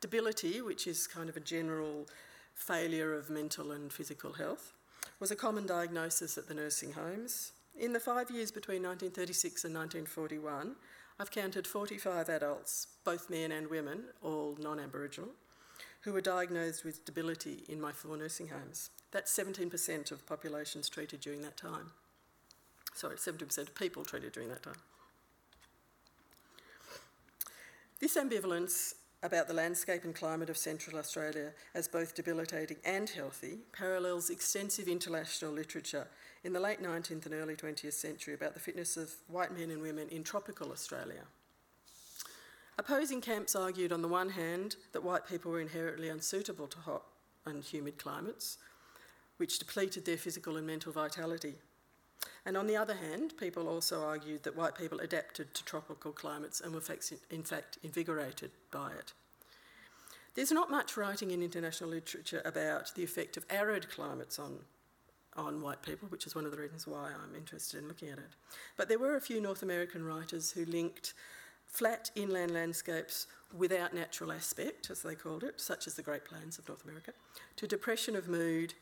Debility, 0.00 0.60
which 0.60 0.86
is 0.86 1.06
kind 1.06 1.28
of 1.28 1.36
a 1.36 1.40
general 1.40 2.06
failure 2.54 3.14
of 3.14 3.30
mental 3.30 3.72
and 3.72 3.92
physical 3.92 4.34
health, 4.34 4.72
was 5.18 5.30
a 5.30 5.36
common 5.36 5.66
diagnosis 5.66 6.36
at 6.36 6.46
the 6.46 6.54
nursing 6.54 6.92
homes. 6.92 7.52
In 7.78 7.92
the 7.92 8.00
five 8.00 8.30
years 8.30 8.50
between 8.50 8.82
1936 8.82 9.64
and 9.64 9.74
1941, 9.74 10.76
I've 11.18 11.30
counted 11.30 11.66
45 11.66 12.28
adults, 12.28 12.86
both 13.04 13.30
men 13.30 13.52
and 13.52 13.68
women, 13.68 14.04
all 14.22 14.56
non 14.58 14.80
Aboriginal, 14.80 15.30
who 16.02 16.12
were 16.12 16.20
diagnosed 16.20 16.84
with 16.84 17.04
debility 17.04 17.64
in 17.68 17.80
my 17.80 17.92
four 17.92 18.16
nursing 18.16 18.48
homes. 18.48 18.90
That's 19.12 19.36
17% 19.36 20.10
of 20.10 20.26
populations 20.26 20.88
treated 20.88 21.20
during 21.20 21.42
that 21.42 21.56
time 21.56 21.92
sorry, 22.96 23.16
70% 23.16 23.58
of 23.58 23.74
people 23.74 24.04
treated 24.04 24.32
during 24.32 24.48
that 24.48 24.62
time. 24.62 24.76
This 28.00 28.16
ambivalence 28.16 28.94
about 29.22 29.48
the 29.48 29.54
landscape 29.54 30.04
and 30.04 30.14
climate 30.14 30.50
of 30.50 30.56
Central 30.56 30.98
Australia 30.98 31.52
as 31.74 31.88
both 31.88 32.14
debilitating 32.14 32.76
and 32.84 33.08
healthy 33.08 33.58
parallels 33.72 34.30
extensive 34.30 34.88
international 34.88 35.52
literature 35.52 36.06
in 36.46 36.52
the 36.52 36.60
late 36.60 36.80
19th 36.80 37.26
and 37.26 37.34
early 37.34 37.56
20th 37.56 37.92
century 37.92 38.32
about 38.32 38.54
the 38.54 38.60
fitness 38.60 38.96
of 38.96 39.12
white 39.26 39.52
men 39.52 39.68
and 39.68 39.82
women 39.82 40.08
in 40.10 40.22
tropical 40.22 40.70
Australia. 40.70 41.24
Opposing 42.78 43.20
camps 43.20 43.56
argued, 43.56 43.90
on 43.90 44.00
the 44.00 44.06
one 44.06 44.28
hand, 44.28 44.76
that 44.92 45.02
white 45.02 45.26
people 45.26 45.50
were 45.50 45.60
inherently 45.60 46.08
unsuitable 46.08 46.68
to 46.68 46.78
hot 46.78 47.02
and 47.46 47.64
humid 47.64 47.98
climates, 47.98 48.58
which 49.38 49.58
depleted 49.58 50.04
their 50.04 50.16
physical 50.16 50.56
and 50.56 50.64
mental 50.64 50.92
vitality. 50.92 51.54
And 52.44 52.56
on 52.56 52.68
the 52.68 52.76
other 52.76 52.94
hand, 52.94 53.36
people 53.36 53.68
also 53.68 54.04
argued 54.04 54.44
that 54.44 54.56
white 54.56 54.76
people 54.76 55.00
adapted 55.00 55.52
to 55.52 55.64
tropical 55.64 56.12
climates 56.12 56.60
and 56.60 56.72
were 56.72 56.82
in 57.28 57.42
fact 57.42 57.78
invigorated 57.82 58.52
by 58.70 58.92
it. 58.92 59.14
There's 60.36 60.52
not 60.52 60.70
much 60.70 60.96
writing 60.96 61.32
in 61.32 61.42
international 61.42 61.90
literature 61.90 62.42
about 62.44 62.94
the 62.94 63.02
effect 63.02 63.36
of 63.36 63.44
arid 63.50 63.90
climates 63.90 64.38
on, 64.38 64.60
on 65.36 65.60
white 65.60 65.82
people, 65.82 66.08
which 66.08 66.26
is 66.26 66.34
one 66.34 66.44
of 66.44 66.50
the 66.50 66.58
reasons 66.58 66.86
why 66.86 67.10
I'm 67.10 67.34
interested 67.34 67.82
in 67.82 67.88
looking 67.88 68.08
at 68.08 68.18
it. 68.18 68.30
But 68.76 68.88
there 68.88 68.98
were 68.98 69.16
a 69.16 69.20
few 69.20 69.40
North 69.40 69.62
American 69.62 70.04
writers 70.04 70.52
who 70.52 70.64
linked 70.64 71.14
flat 71.66 72.10
inland 72.14 72.52
landscapes 72.52 73.26
without 73.56 73.94
natural 73.94 74.32
aspect, 74.32 74.90
as 74.90 75.02
they 75.02 75.14
called 75.14 75.44
it, 75.44 75.60
such 75.60 75.86
as 75.86 75.94
the 75.94 76.02
Great 76.02 76.24
Plains 76.24 76.58
of 76.58 76.68
North 76.68 76.84
America, 76.84 77.12
to 77.56 77.66
depression 77.66 78.16
of 78.16 78.28
mood 78.28 78.74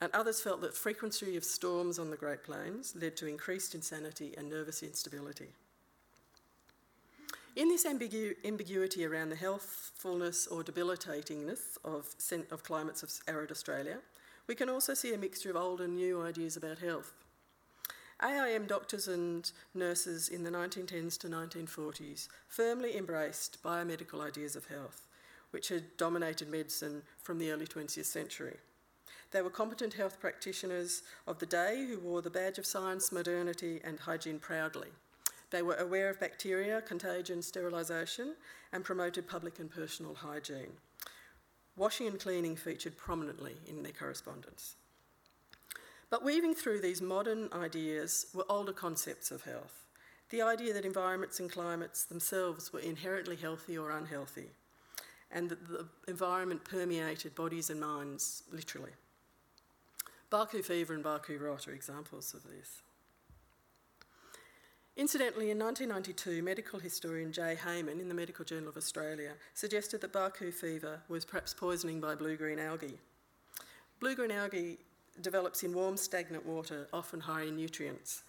and 0.00 0.10
others 0.14 0.40
felt 0.40 0.62
that 0.62 0.74
frequency 0.74 1.36
of 1.36 1.44
storms 1.44 1.98
on 1.98 2.10
the 2.10 2.16
Great 2.16 2.42
Plains 2.42 2.94
led 2.96 3.16
to 3.18 3.26
increased 3.26 3.74
insanity 3.74 4.32
and 4.36 4.48
nervous 4.48 4.82
instability. 4.82 5.48
In 7.56 7.68
this 7.68 7.84
ambigu- 7.84 8.36
ambiguity 8.44 9.04
around 9.04 9.28
the 9.28 9.36
healthfulness 9.36 10.46
or 10.46 10.62
debilitatingness 10.62 11.76
of, 11.84 12.14
of 12.50 12.62
climates 12.64 13.02
of 13.02 13.12
arid 13.28 13.50
Australia, 13.50 13.98
we 14.46 14.54
can 14.54 14.68
also 14.68 14.94
see 14.94 15.14
a 15.14 15.18
mixture 15.18 15.50
of 15.50 15.56
old 15.56 15.80
and 15.80 15.94
new 15.94 16.22
ideas 16.22 16.56
about 16.56 16.78
health. 16.78 17.12
AIM 18.22 18.66
doctors 18.66 19.08
and 19.08 19.50
nurses 19.74 20.28
in 20.28 20.44
the 20.44 20.50
1910s 20.50 21.16
to 21.18 21.28
1940s 21.28 22.28
firmly 22.48 22.96
embraced 22.96 23.62
biomedical 23.62 24.20
ideas 24.20 24.56
of 24.56 24.66
health, 24.66 25.06
which 25.52 25.68
had 25.68 25.96
dominated 25.96 26.50
medicine 26.50 27.02
from 27.22 27.38
the 27.38 27.50
early 27.50 27.66
20th 27.66 28.04
century. 28.04 28.58
They 29.30 29.42
were 29.42 29.50
competent 29.50 29.94
health 29.94 30.20
practitioners 30.20 31.02
of 31.26 31.38
the 31.38 31.46
day 31.46 31.86
who 31.88 31.98
wore 31.98 32.20
the 32.20 32.30
badge 32.30 32.58
of 32.58 32.66
science, 32.66 33.12
modernity, 33.12 33.80
and 33.84 33.98
hygiene 34.00 34.38
proudly. 34.38 34.88
They 35.50 35.62
were 35.62 35.76
aware 35.76 36.10
of 36.10 36.20
bacteria, 36.20 36.82
contagion, 36.82 37.42
sterilisation, 37.42 38.34
and 38.72 38.84
promoted 38.84 39.28
public 39.28 39.58
and 39.58 39.70
personal 39.70 40.14
hygiene. 40.14 40.72
Washing 41.76 42.06
and 42.06 42.20
cleaning 42.20 42.56
featured 42.56 42.96
prominently 42.96 43.56
in 43.66 43.82
their 43.82 43.92
correspondence. 43.92 44.76
But 46.10 46.24
weaving 46.24 46.54
through 46.54 46.80
these 46.80 47.00
modern 47.00 47.48
ideas 47.52 48.26
were 48.34 48.44
older 48.48 48.72
concepts 48.72 49.30
of 49.30 49.42
health. 49.42 49.86
The 50.30 50.42
idea 50.42 50.72
that 50.74 50.84
environments 50.84 51.40
and 51.40 51.50
climates 51.50 52.04
themselves 52.04 52.72
were 52.72 52.80
inherently 52.80 53.36
healthy 53.36 53.78
or 53.78 53.90
unhealthy, 53.90 54.50
and 55.30 55.48
that 55.48 55.68
the 55.68 55.86
environment 56.08 56.64
permeated 56.64 57.34
bodies 57.34 57.70
and 57.70 57.80
minds 57.80 58.42
literally. 58.52 58.92
Barcoo 60.30 60.62
fever 60.62 60.94
and 60.94 61.04
Barcoo 61.04 61.40
rot 61.40 61.66
are 61.66 61.72
examples 61.72 62.34
of 62.34 62.42
this. 62.44 62.82
Incidentally, 64.96 65.50
in 65.50 65.58
1992, 65.58 66.42
medical 66.42 66.78
historian 66.78 67.32
Jay 67.32 67.56
Hayman 67.64 68.00
in 68.00 68.08
the 68.08 68.14
Medical 68.14 68.44
Journal 68.44 68.68
of 68.68 68.76
Australia 68.76 69.32
suggested 69.54 70.00
that 70.00 70.12
Barcoo 70.12 70.52
fever 70.52 71.00
was 71.08 71.24
perhaps 71.24 71.54
poisoning 71.54 72.00
by 72.00 72.14
blue 72.14 72.36
green 72.36 72.58
algae. 72.58 72.98
Blue 74.00 74.14
green 74.14 74.30
algae 74.32 74.78
develops 75.20 75.62
in 75.62 75.74
warm, 75.74 75.96
stagnant 75.96 76.44
water, 76.44 76.88
often 76.92 77.20
high 77.20 77.42
in 77.42 77.56
nutrients. 77.56 78.22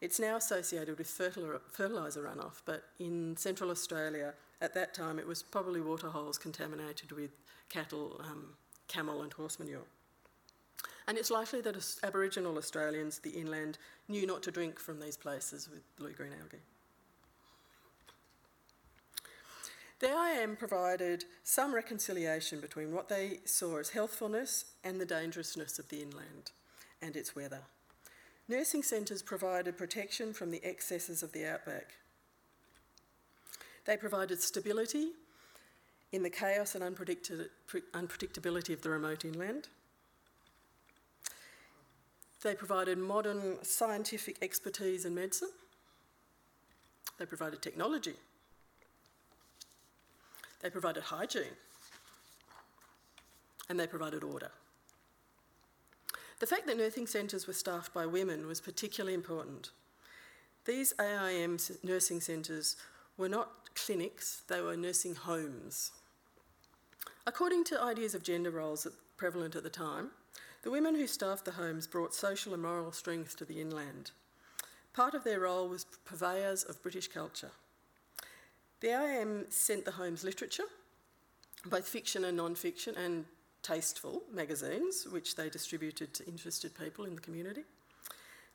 It's 0.00 0.20
now 0.20 0.36
associated 0.36 0.96
with 0.96 1.08
fertiliser 1.08 2.22
runoff, 2.22 2.62
but 2.64 2.84
in 2.98 3.36
central 3.36 3.70
Australia 3.70 4.34
at 4.60 4.74
that 4.74 4.94
time 4.94 5.18
it 5.18 5.26
was 5.26 5.42
probably 5.42 5.80
waterholes 5.80 6.38
contaminated 6.38 7.12
with 7.12 7.30
cattle, 7.68 8.20
um, 8.24 8.54
camel, 8.86 9.22
and 9.22 9.32
horse 9.32 9.58
manure. 9.58 9.86
And 11.08 11.16
it's 11.16 11.30
likely 11.30 11.62
that 11.62 11.96
Aboriginal 12.02 12.58
Australians, 12.58 13.18
the 13.18 13.30
inland, 13.30 13.78
knew 14.08 14.26
not 14.26 14.42
to 14.42 14.50
drink 14.50 14.78
from 14.78 15.00
these 15.00 15.16
places 15.16 15.68
with 15.68 15.80
blue 15.96 16.12
green 16.12 16.34
algae. 16.38 16.58
The 20.00 20.08
AIM 20.08 20.56
provided 20.56 21.24
some 21.42 21.74
reconciliation 21.74 22.60
between 22.60 22.92
what 22.92 23.08
they 23.08 23.40
saw 23.46 23.78
as 23.78 23.88
healthfulness 23.88 24.66
and 24.84 25.00
the 25.00 25.06
dangerousness 25.06 25.78
of 25.78 25.88
the 25.88 26.02
inland 26.02 26.52
and 27.00 27.16
its 27.16 27.34
weather. 27.34 27.62
Nursing 28.46 28.82
centres 28.82 29.22
provided 29.22 29.78
protection 29.78 30.34
from 30.34 30.50
the 30.50 30.62
excesses 30.62 31.22
of 31.22 31.32
the 31.32 31.46
outback. 31.46 31.94
They 33.86 33.96
provided 33.96 34.42
stability 34.42 35.12
in 36.12 36.22
the 36.22 36.30
chaos 36.30 36.74
and 36.74 36.84
unpredictability 36.84 38.72
of 38.74 38.82
the 38.82 38.90
remote 38.90 39.24
inland. 39.24 39.68
They 42.42 42.54
provided 42.54 42.98
modern 42.98 43.62
scientific 43.62 44.38
expertise 44.42 45.04
in 45.04 45.14
medicine. 45.14 45.50
They 47.18 47.26
provided 47.26 47.60
technology. 47.62 48.14
They 50.60 50.70
provided 50.70 51.04
hygiene. 51.04 51.56
And 53.68 53.78
they 53.78 53.86
provided 53.86 54.22
order. 54.22 54.50
The 56.38 56.46
fact 56.46 56.66
that 56.66 56.76
nursing 56.76 57.06
centres 57.06 57.46
were 57.46 57.52
staffed 57.52 57.92
by 57.92 58.06
women 58.06 58.46
was 58.46 58.60
particularly 58.60 59.14
important. 59.14 59.70
These 60.64 60.94
AIM 61.00 61.58
nursing 61.82 62.20
centres 62.20 62.76
were 63.16 63.28
not 63.28 63.74
clinics, 63.74 64.42
they 64.48 64.60
were 64.60 64.76
nursing 64.76 65.16
homes. 65.16 65.90
According 67.26 67.64
to 67.64 67.82
ideas 67.82 68.14
of 68.14 68.22
gender 68.22 68.50
roles 68.50 68.86
prevalent 69.16 69.56
at 69.56 69.64
the 69.64 69.70
time, 69.70 70.10
the 70.68 70.72
women 70.72 70.96
who 70.96 71.06
staffed 71.06 71.46
the 71.46 71.52
homes 71.52 71.86
brought 71.86 72.12
social 72.12 72.52
and 72.52 72.62
moral 72.62 72.92
strength 72.92 73.34
to 73.34 73.46
the 73.46 73.58
inland. 73.58 74.10
Part 74.92 75.14
of 75.14 75.24
their 75.24 75.40
role 75.40 75.66
was 75.66 75.86
purveyors 76.04 76.62
of 76.62 76.82
British 76.82 77.08
culture. 77.08 77.52
The 78.80 78.88
AIM 78.88 79.46
sent 79.48 79.86
the 79.86 79.92
homes 79.92 80.24
literature, 80.24 80.66
both 81.64 81.88
fiction 81.88 82.22
and 82.22 82.36
non 82.36 82.54
fiction, 82.54 82.94
and 82.96 83.24
tasteful 83.62 84.24
magazines, 84.30 85.06
which 85.10 85.36
they 85.36 85.48
distributed 85.48 86.12
to 86.12 86.28
interested 86.28 86.78
people 86.78 87.06
in 87.06 87.14
the 87.14 87.22
community. 87.22 87.64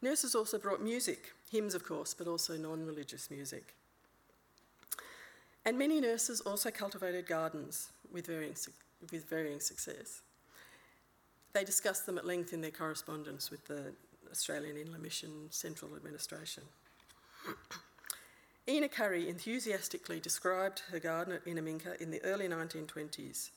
Nurses 0.03 0.35
also 0.35 0.59
brought 0.59 0.83
music, 0.83 1.31
hymns, 1.49 1.73
of 1.73 1.83
course, 1.83 2.13
but 2.13 2.27
also 2.27 2.55
non 2.57 2.85
religious 2.85 3.31
music. 3.31 3.73
And 5.65 5.79
many 5.79 5.99
nurses 5.99 6.41
also 6.41 6.69
cultivated 6.69 7.25
gardens 7.25 7.89
with 8.11 8.27
varying, 8.27 8.55
with 9.11 9.27
varying 9.27 9.59
success. 9.59 10.21
They 11.53 11.63
discussed 11.63 12.05
them 12.05 12.17
at 12.17 12.25
length 12.25 12.51
in 12.51 12.61
their 12.61 12.71
correspondence 12.71 13.51
with 13.51 13.65
the 13.65 13.93
Australian 14.31 14.75
Inland 14.75 15.03
Mission 15.03 15.47
Central 15.51 15.95
Administration. 15.95 16.63
Ina 18.67 18.89
Curry 18.89 19.29
enthusiastically 19.29 20.19
described 20.19 20.81
her 20.91 20.99
garden 20.99 21.33
at 21.33 21.45
Innamincka 21.45 22.01
in 22.01 22.09
the 22.09 22.23
early 22.23 22.47
1920s. 22.47 23.51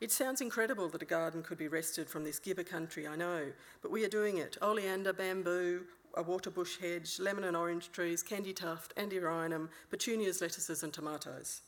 It 0.00 0.10
sounds 0.10 0.40
incredible 0.40 0.88
that 0.88 1.02
a 1.02 1.06
garden 1.06 1.42
could 1.42 1.58
be 1.58 1.68
wrested 1.68 2.10
from 2.10 2.24
this 2.24 2.38
gibber 2.38 2.64
country, 2.64 3.06
I 3.06 3.16
know, 3.16 3.46
but 3.80 3.90
we 3.90 4.04
are 4.04 4.08
doing 4.08 4.38
it. 4.38 4.56
Oleander, 4.60 5.12
bamboo, 5.12 5.84
a 6.14 6.22
waterbush 6.22 6.78
hedge, 6.78 7.18
lemon 7.20 7.44
and 7.44 7.56
orange 7.56 7.92
trees, 7.92 8.22
candy 8.22 8.52
tuft, 8.52 8.94
antirrhinum, 8.96 9.68
petunias, 9.90 10.40
lettuces, 10.40 10.82
and 10.82 10.92
tomatoes. 10.92 11.62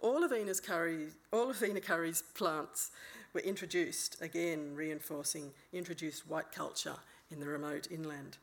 All 0.00 0.24
of, 0.24 0.32
Ina's 0.32 0.60
curry, 0.60 1.08
all 1.32 1.50
of 1.50 1.62
Ina 1.62 1.80
Curry's 1.80 2.22
plants 2.22 2.90
were 3.32 3.40
introduced, 3.40 4.20
again 4.20 4.74
reinforcing 4.74 5.52
introduced 5.72 6.28
white 6.28 6.52
culture 6.52 6.96
in 7.30 7.40
the 7.40 7.46
remote 7.46 7.88
inland. 7.90 8.38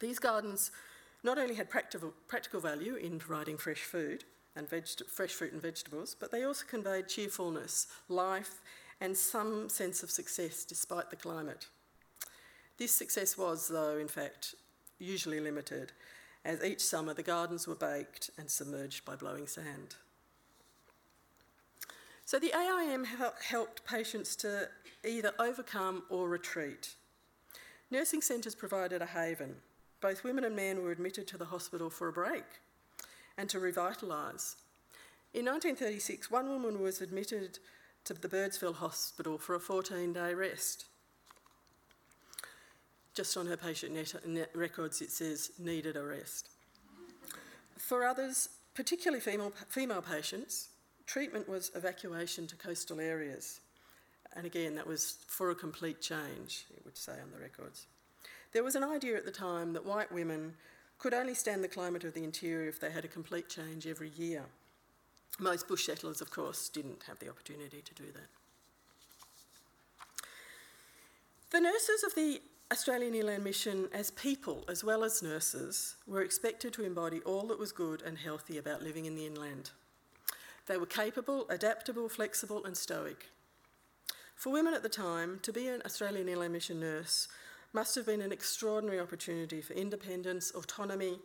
These 0.00 0.18
gardens 0.18 0.70
not 1.22 1.38
only 1.38 1.54
had 1.54 1.70
practical, 1.70 2.12
practical 2.28 2.60
value 2.60 2.94
in 2.96 3.18
providing 3.18 3.58
fresh 3.58 3.80
food 3.80 4.24
and 4.54 4.68
veg- 4.68 5.06
fresh 5.08 5.32
fruit 5.32 5.52
and 5.52 5.62
vegetables, 5.62 6.16
but 6.18 6.30
they 6.30 6.44
also 6.44 6.64
conveyed 6.66 7.08
cheerfulness, 7.08 7.86
life, 8.08 8.62
and 9.00 9.16
some 9.16 9.68
sense 9.68 10.02
of 10.02 10.10
success 10.10 10.64
despite 10.64 11.10
the 11.10 11.16
climate. 11.16 11.66
This 12.78 12.92
success 12.92 13.36
was, 13.36 13.68
though, 13.68 13.98
in 13.98 14.08
fact, 14.08 14.54
usually 14.98 15.40
limited, 15.40 15.92
as 16.44 16.62
each 16.62 16.80
summer 16.80 17.14
the 17.14 17.22
gardens 17.22 17.66
were 17.66 17.74
baked 17.74 18.30
and 18.38 18.50
submerged 18.50 19.04
by 19.04 19.16
blowing 19.16 19.46
sand. 19.46 19.96
So 22.26 22.40
the 22.40 22.52
AIM 22.56 23.04
helped 23.04 23.84
patients 23.84 24.34
to 24.36 24.68
either 25.04 25.30
overcome 25.38 26.02
or 26.10 26.28
retreat. 26.28 26.96
Nursing 27.88 28.20
centres 28.20 28.56
provided 28.56 29.00
a 29.00 29.06
haven, 29.06 29.54
both 30.00 30.24
women 30.24 30.42
and 30.42 30.56
men 30.56 30.82
were 30.82 30.90
admitted 30.90 31.28
to 31.28 31.38
the 31.38 31.44
hospital 31.44 31.88
for 31.88 32.08
a 32.08 32.12
break 32.12 32.44
and 33.38 33.48
to 33.48 33.58
revitalise. 33.58 34.56
In 35.34 35.44
1936, 35.44 36.28
one 36.28 36.48
woman 36.48 36.80
was 36.80 37.00
admitted 37.00 37.60
to 38.04 38.14
the 38.14 38.28
Birdsville 38.28 38.74
Hospital 38.74 39.38
for 39.38 39.54
a 39.54 39.60
14 39.60 40.12
day 40.12 40.34
rest. 40.34 40.86
Just 43.14 43.36
on 43.36 43.46
her 43.46 43.56
patient 43.56 43.94
net, 43.94 44.26
net 44.26 44.50
records, 44.52 45.00
it 45.00 45.12
says 45.12 45.52
needed 45.60 45.96
a 45.96 46.02
rest. 46.02 46.50
For 47.78 48.04
others, 48.04 48.48
particularly 48.74 49.20
female, 49.20 49.52
female 49.68 50.02
patients, 50.02 50.70
treatment 51.06 51.48
was 51.48 51.70
evacuation 51.74 52.46
to 52.48 52.56
coastal 52.56 53.00
areas. 53.00 53.60
And 54.34 54.44
again, 54.44 54.74
that 54.74 54.86
was 54.86 55.16
for 55.26 55.50
a 55.50 55.54
complete 55.54 56.00
change, 56.00 56.66
it 56.76 56.84
would 56.84 56.96
say 56.96 57.12
on 57.12 57.30
the 57.32 57.40
records. 57.40 57.86
There 58.52 58.64
was 58.64 58.74
an 58.74 58.84
idea 58.84 59.16
at 59.16 59.24
the 59.24 59.30
time 59.30 59.72
that 59.72 59.86
white 59.86 60.12
women 60.12 60.54
could 60.98 61.14
only 61.14 61.34
stand 61.34 61.62
the 61.62 61.68
climate 61.68 62.04
of 62.04 62.14
the 62.14 62.24
interior 62.24 62.68
if 62.68 62.80
they 62.80 62.90
had 62.90 63.04
a 63.04 63.08
complete 63.08 63.48
change 63.48 63.86
every 63.86 64.10
year. 64.10 64.44
Most 65.38 65.68
bush 65.68 65.84
settlers, 65.84 66.20
of 66.20 66.30
course, 66.30 66.68
didn't 66.68 67.02
have 67.06 67.18
the 67.18 67.28
opportunity 67.28 67.82
to 67.82 67.94
do 67.94 68.04
that. 68.12 68.28
The 71.50 71.60
nurses 71.60 72.02
of 72.04 72.14
the 72.14 72.40
Australian 72.72 73.14
Inland 73.14 73.44
Mission, 73.44 73.88
as 73.92 74.10
people 74.10 74.64
as 74.68 74.82
well 74.82 75.04
as 75.04 75.22
nurses, 75.22 75.96
were 76.06 76.22
expected 76.22 76.72
to 76.72 76.84
embody 76.84 77.20
all 77.20 77.46
that 77.48 77.58
was 77.58 77.72
good 77.72 78.02
and 78.02 78.18
healthy 78.18 78.58
about 78.58 78.82
living 78.82 79.04
in 79.04 79.14
the 79.14 79.26
inland. 79.26 79.70
They 80.66 80.76
were 80.76 80.86
capable, 80.86 81.46
adaptable, 81.48 82.08
flexible, 82.08 82.64
and 82.64 82.76
stoic. 82.76 83.26
For 84.34 84.52
women 84.52 84.74
at 84.74 84.82
the 84.82 84.88
time, 84.88 85.38
to 85.42 85.52
be 85.52 85.68
an 85.68 85.82
Australian 85.84 86.28
Inland 86.28 86.52
Mission 86.52 86.80
nurse 86.80 87.28
must 87.72 87.94
have 87.94 88.06
been 88.06 88.20
an 88.20 88.32
extraordinary 88.32 89.00
opportunity 89.00 89.60
for 89.60 89.72
independence, 89.74 90.50
autonomy, 90.52 91.18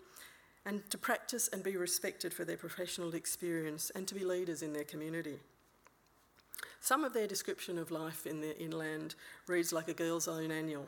and 0.66 0.88
to 0.92 0.98
practice 0.98 1.50
and 1.52 1.64
be 1.64 1.76
respected 1.76 2.34
for 2.34 2.46
their 2.46 2.58
professional 2.58 3.16
experience 3.16 3.92
and 3.96 4.08
to 4.08 4.16
be 4.16 4.24
leaders 4.24 4.62
in 4.62 4.74
their 4.74 4.84
community. 4.84 5.40
Some 6.80 7.04
of 7.04 7.14
their 7.14 7.28
description 7.28 7.78
of 7.78 7.92
life 7.92 8.26
in 8.26 8.42
the 8.42 8.58
inland 8.60 9.16
reads 9.48 9.74
like 9.74 9.88
a 9.88 9.94
girl's 9.94 10.28
own 10.28 10.52
annual. 10.52 10.88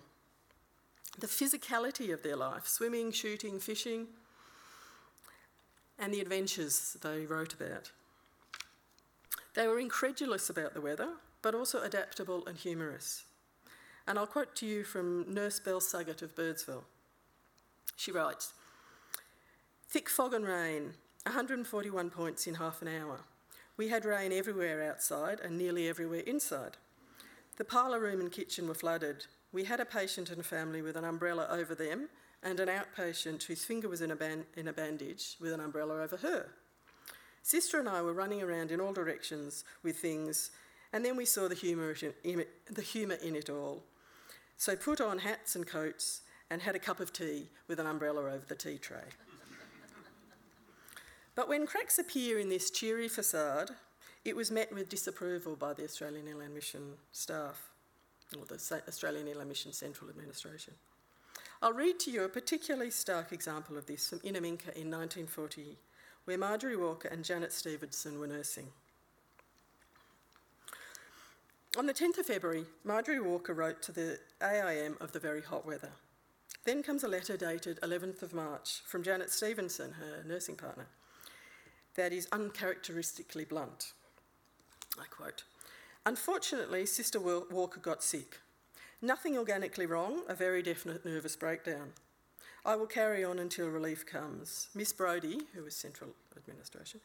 The 1.20 1.28
physicality 1.28 2.14
of 2.14 2.24
their 2.24 2.36
life, 2.36 2.68
swimming, 2.68 3.12
shooting, 3.12 3.60
fishing, 3.60 4.08
and 5.99 6.14
the 6.14 6.22
adventures 6.22 6.97
they 7.01 7.26
wrote 7.26 7.54
about. 7.54 7.91
They 9.54 9.68
were 9.68 9.80
incredulous 9.80 10.49
about 10.49 10.74
the 10.74 10.82
weather, 10.82 11.10
but 11.41 11.54
also 11.54 11.82
adaptable 11.82 12.45
and 12.47 12.58
humorous. 12.58 13.26
And 14.08 14.18
I'll 14.18 14.28
quote 14.28 14.56
to 14.56 14.66
you 14.66 14.84
from 14.84 15.32
Nurse 15.34 15.60
Bell 15.60 15.80
Suggett 15.80 16.22
of 16.22 16.36
Birdsville. 16.36 16.84
She 17.95 18.12
writes 18.12 18.54
Thick 19.88 20.10
fog 20.10 20.34
and 20.34 20.45
rain, 20.45 20.93
141 21.24 22.10
points 22.10 22.47
in 22.47 22.56
half 22.56 22.82
an 22.82 22.88
hour. 22.88 23.20
We 23.78 23.89
had 23.89 24.06
rain 24.06 24.32
everywhere 24.32 24.89
outside 24.89 25.39
and 25.39 25.58
nearly 25.58 25.88
everywhere 25.88 26.22
inside. 26.22 26.78
The 27.58 27.66
parlour 27.66 27.99
room 27.99 28.20
and 28.20 28.32
kitchen 28.32 28.68
were 28.68 28.74
flooded. 28.74 29.26
We 29.51 29.66
had 29.66 29.80
a 29.80 29.86
patient 29.86 30.32
and 30.32 30.41
a 30.41 30.43
family 30.43 30.82
with 30.82 30.95
an 30.97 31.06
umbrella 31.06 31.47
over 31.49 31.76
them 31.76 32.10
and 32.41 32.60
an 32.60 32.70
outpatient 32.70 33.43
whose 33.43 33.64
finger 33.64 33.88
was 33.88 34.01
in 34.01 34.12
a, 34.12 34.16
ban- 34.16 34.45
in 34.56 34.68
a 34.68 34.74
bandage 34.74 35.38
with 35.39 35.54
an 35.54 35.60
umbrella 35.60 36.01
over 36.01 36.18
her. 36.18 36.49
Sister 37.44 37.78
and 37.78 37.89
I 37.89 38.02
were 38.02 38.14
running 38.14 38.41
around 38.41 38.72
in 38.72 38.80
all 38.80 38.94
directions 38.94 39.66
with 39.84 39.98
things, 39.98 40.50
and 40.94 41.04
then 41.04 41.18
we 41.18 41.26
saw 41.26 41.50
the 41.50 41.56
humour 41.56 41.94
in, 42.24 42.46
the 42.72 42.82
humour 42.82 43.16
in 43.16 43.36
it 43.36 43.50
all. 43.50 43.84
So 44.56 44.78
put 44.78 45.02
on 45.02 45.20
hats 45.20 45.56
and 45.56 45.68
coats 45.68 46.22
and 46.50 46.62
had 46.62 46.76
a 46.76 46.80
cup 46.80 47.02
of 47.02 47.12
tea 47.12 47.50
with 47.68 47.80
an 47.80 47.86
umbrella 47.86 48.22
over 48.22 48.46
the 48.48 48.56
tea 48.56 48.78
tray. 48.78 49.04
but 51.36 51.50
when 51.50 51.68
cracks 51.68 52.00
appear 52.00 52.39
in 52.39 52.48
this 52.48 52.72
cheery 52.72 53.10
facade, 53.10 53.72
it 54.24 54.38
was 54.38 54.50
met 54.50 54.74
with 54.74 54.88
disapproval 54.88 55.58
by 55.58 55.74
the 55.74 55.84
Australian 55.84 56.30
Inland 56.30 56.54
Mission 56.54 56.94
staff, 57.12 57.72
or 58.39 58.46
the 58.46 58.82
Australian 58.88 59.28
Inland 59.28 59.50
Mission 59.50 59.74
Central 59.74 60.10
Administration. 60.10 60.74
I'll 61.62 61.74
read 61.74 62.00
to 62.02 62.12
you 62.12 62.24
a 62.24 62.30
particularly 62.30 62.91
stark 62.91 63.34
example 63.34 63.78
of 63.78 63.86
this 63.86 64.08
from 64.08 64.20
Innamincka 64.20 64.76
in 64.76 64.89
1940, 64.89 65.78
where 66.26 66.38
Marjorie 66.38 66.78
Walker 66.78 67.08
and 67.08 67.24
Janet 67.24 67.52
Stevenson 67.52 68.20
were 68.20 68.28
nursing. 68.28 68.68
On 71.76 71.88
the 71.88 71.94
10th 71.94 72.20
of 72.20 72.28
February, 72.28 72.66
Marjorie 72.84 73.20
Walker 73.20 73.54
wrote 73.54 73.82
to 73.82 73.92
the 73.92 74.20
AIM 74.42 74.96
of 75.02 75.12
the 75.12 75.20
very 75.20 75.42
hot 75.42 75.66
weather. 75.66 75.92
Then 76.66 76.84
comes 76.84 77.04
a 77.04 77.08
letter 77.08 77.36
dated 77.36 77.82
11th 77.82 78.22
of 78.22 78.34
March 78.34 78.84
from 78.86 79.04
Janet 79.04 79.32
Stevenson, 79.32 79.94
her 79.94 80.24
nursing 80.24 80.56
partner, 80.56 80.88
that 81.96 82.14
is 82.14 82.28
uncharacteristically 82.32 83.46
blunt. 83.46 83.94
I 85.00 85.06
quote 85.10 85.44
Unfortunately, 86.06 86.86
Sister 86.86 87.20
Walker 87.20 87.80
got 87.80 88.04
sick. 88.04 88.40
Nothing 89.02 89.38
organically 89.38 89.86
wrong, 89.86 90.22
a 90.28 90.36
very 90.36 90.62
definite 90.62 91.06
nervous 91.06 91.36
breakdown. 91.36 91.94
I 92.66 92.76
will 92.76 92.88
carry 92.88 93.26
on 93.26 93.39
until 93.39 93.68
relief 93.68 94.05
comes. 94.05 94.70
Miss 94.74 94.93
Brodie, 94.93 95.41
who 95.53 95.66
is 95.66 95.76
Central 95.76 96.11
Administration, 96.38 97.01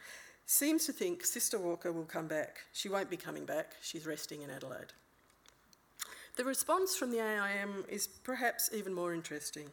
seems 0.46 0.86
to 0.86 0.92
think 0.92 1.24
Sister 1.24 1.58
Walker 1.58 1.92
will 1.92 2.04
come 2.04 2.28
back. 2.28 2.60
She 2.72 2.88
won't 2.88 3.10
be 3.10 3.16
coming 3.16 3.44
back, 3.44 3.74
she's 3.82 4.06
resting 4.06 4.42
in 4.42 4.50
Adelaide. 4.50 4.92
The 6.36 6.44
response 6.44 6.94
from 6.94 7.10
the 7.10 7.18
AIM 7.18 7.84
is 7.88 8.06
perhaps 8.06 8.70
even 8.72 8.94
more 8.94 9.12
interesting. 9.12 9.70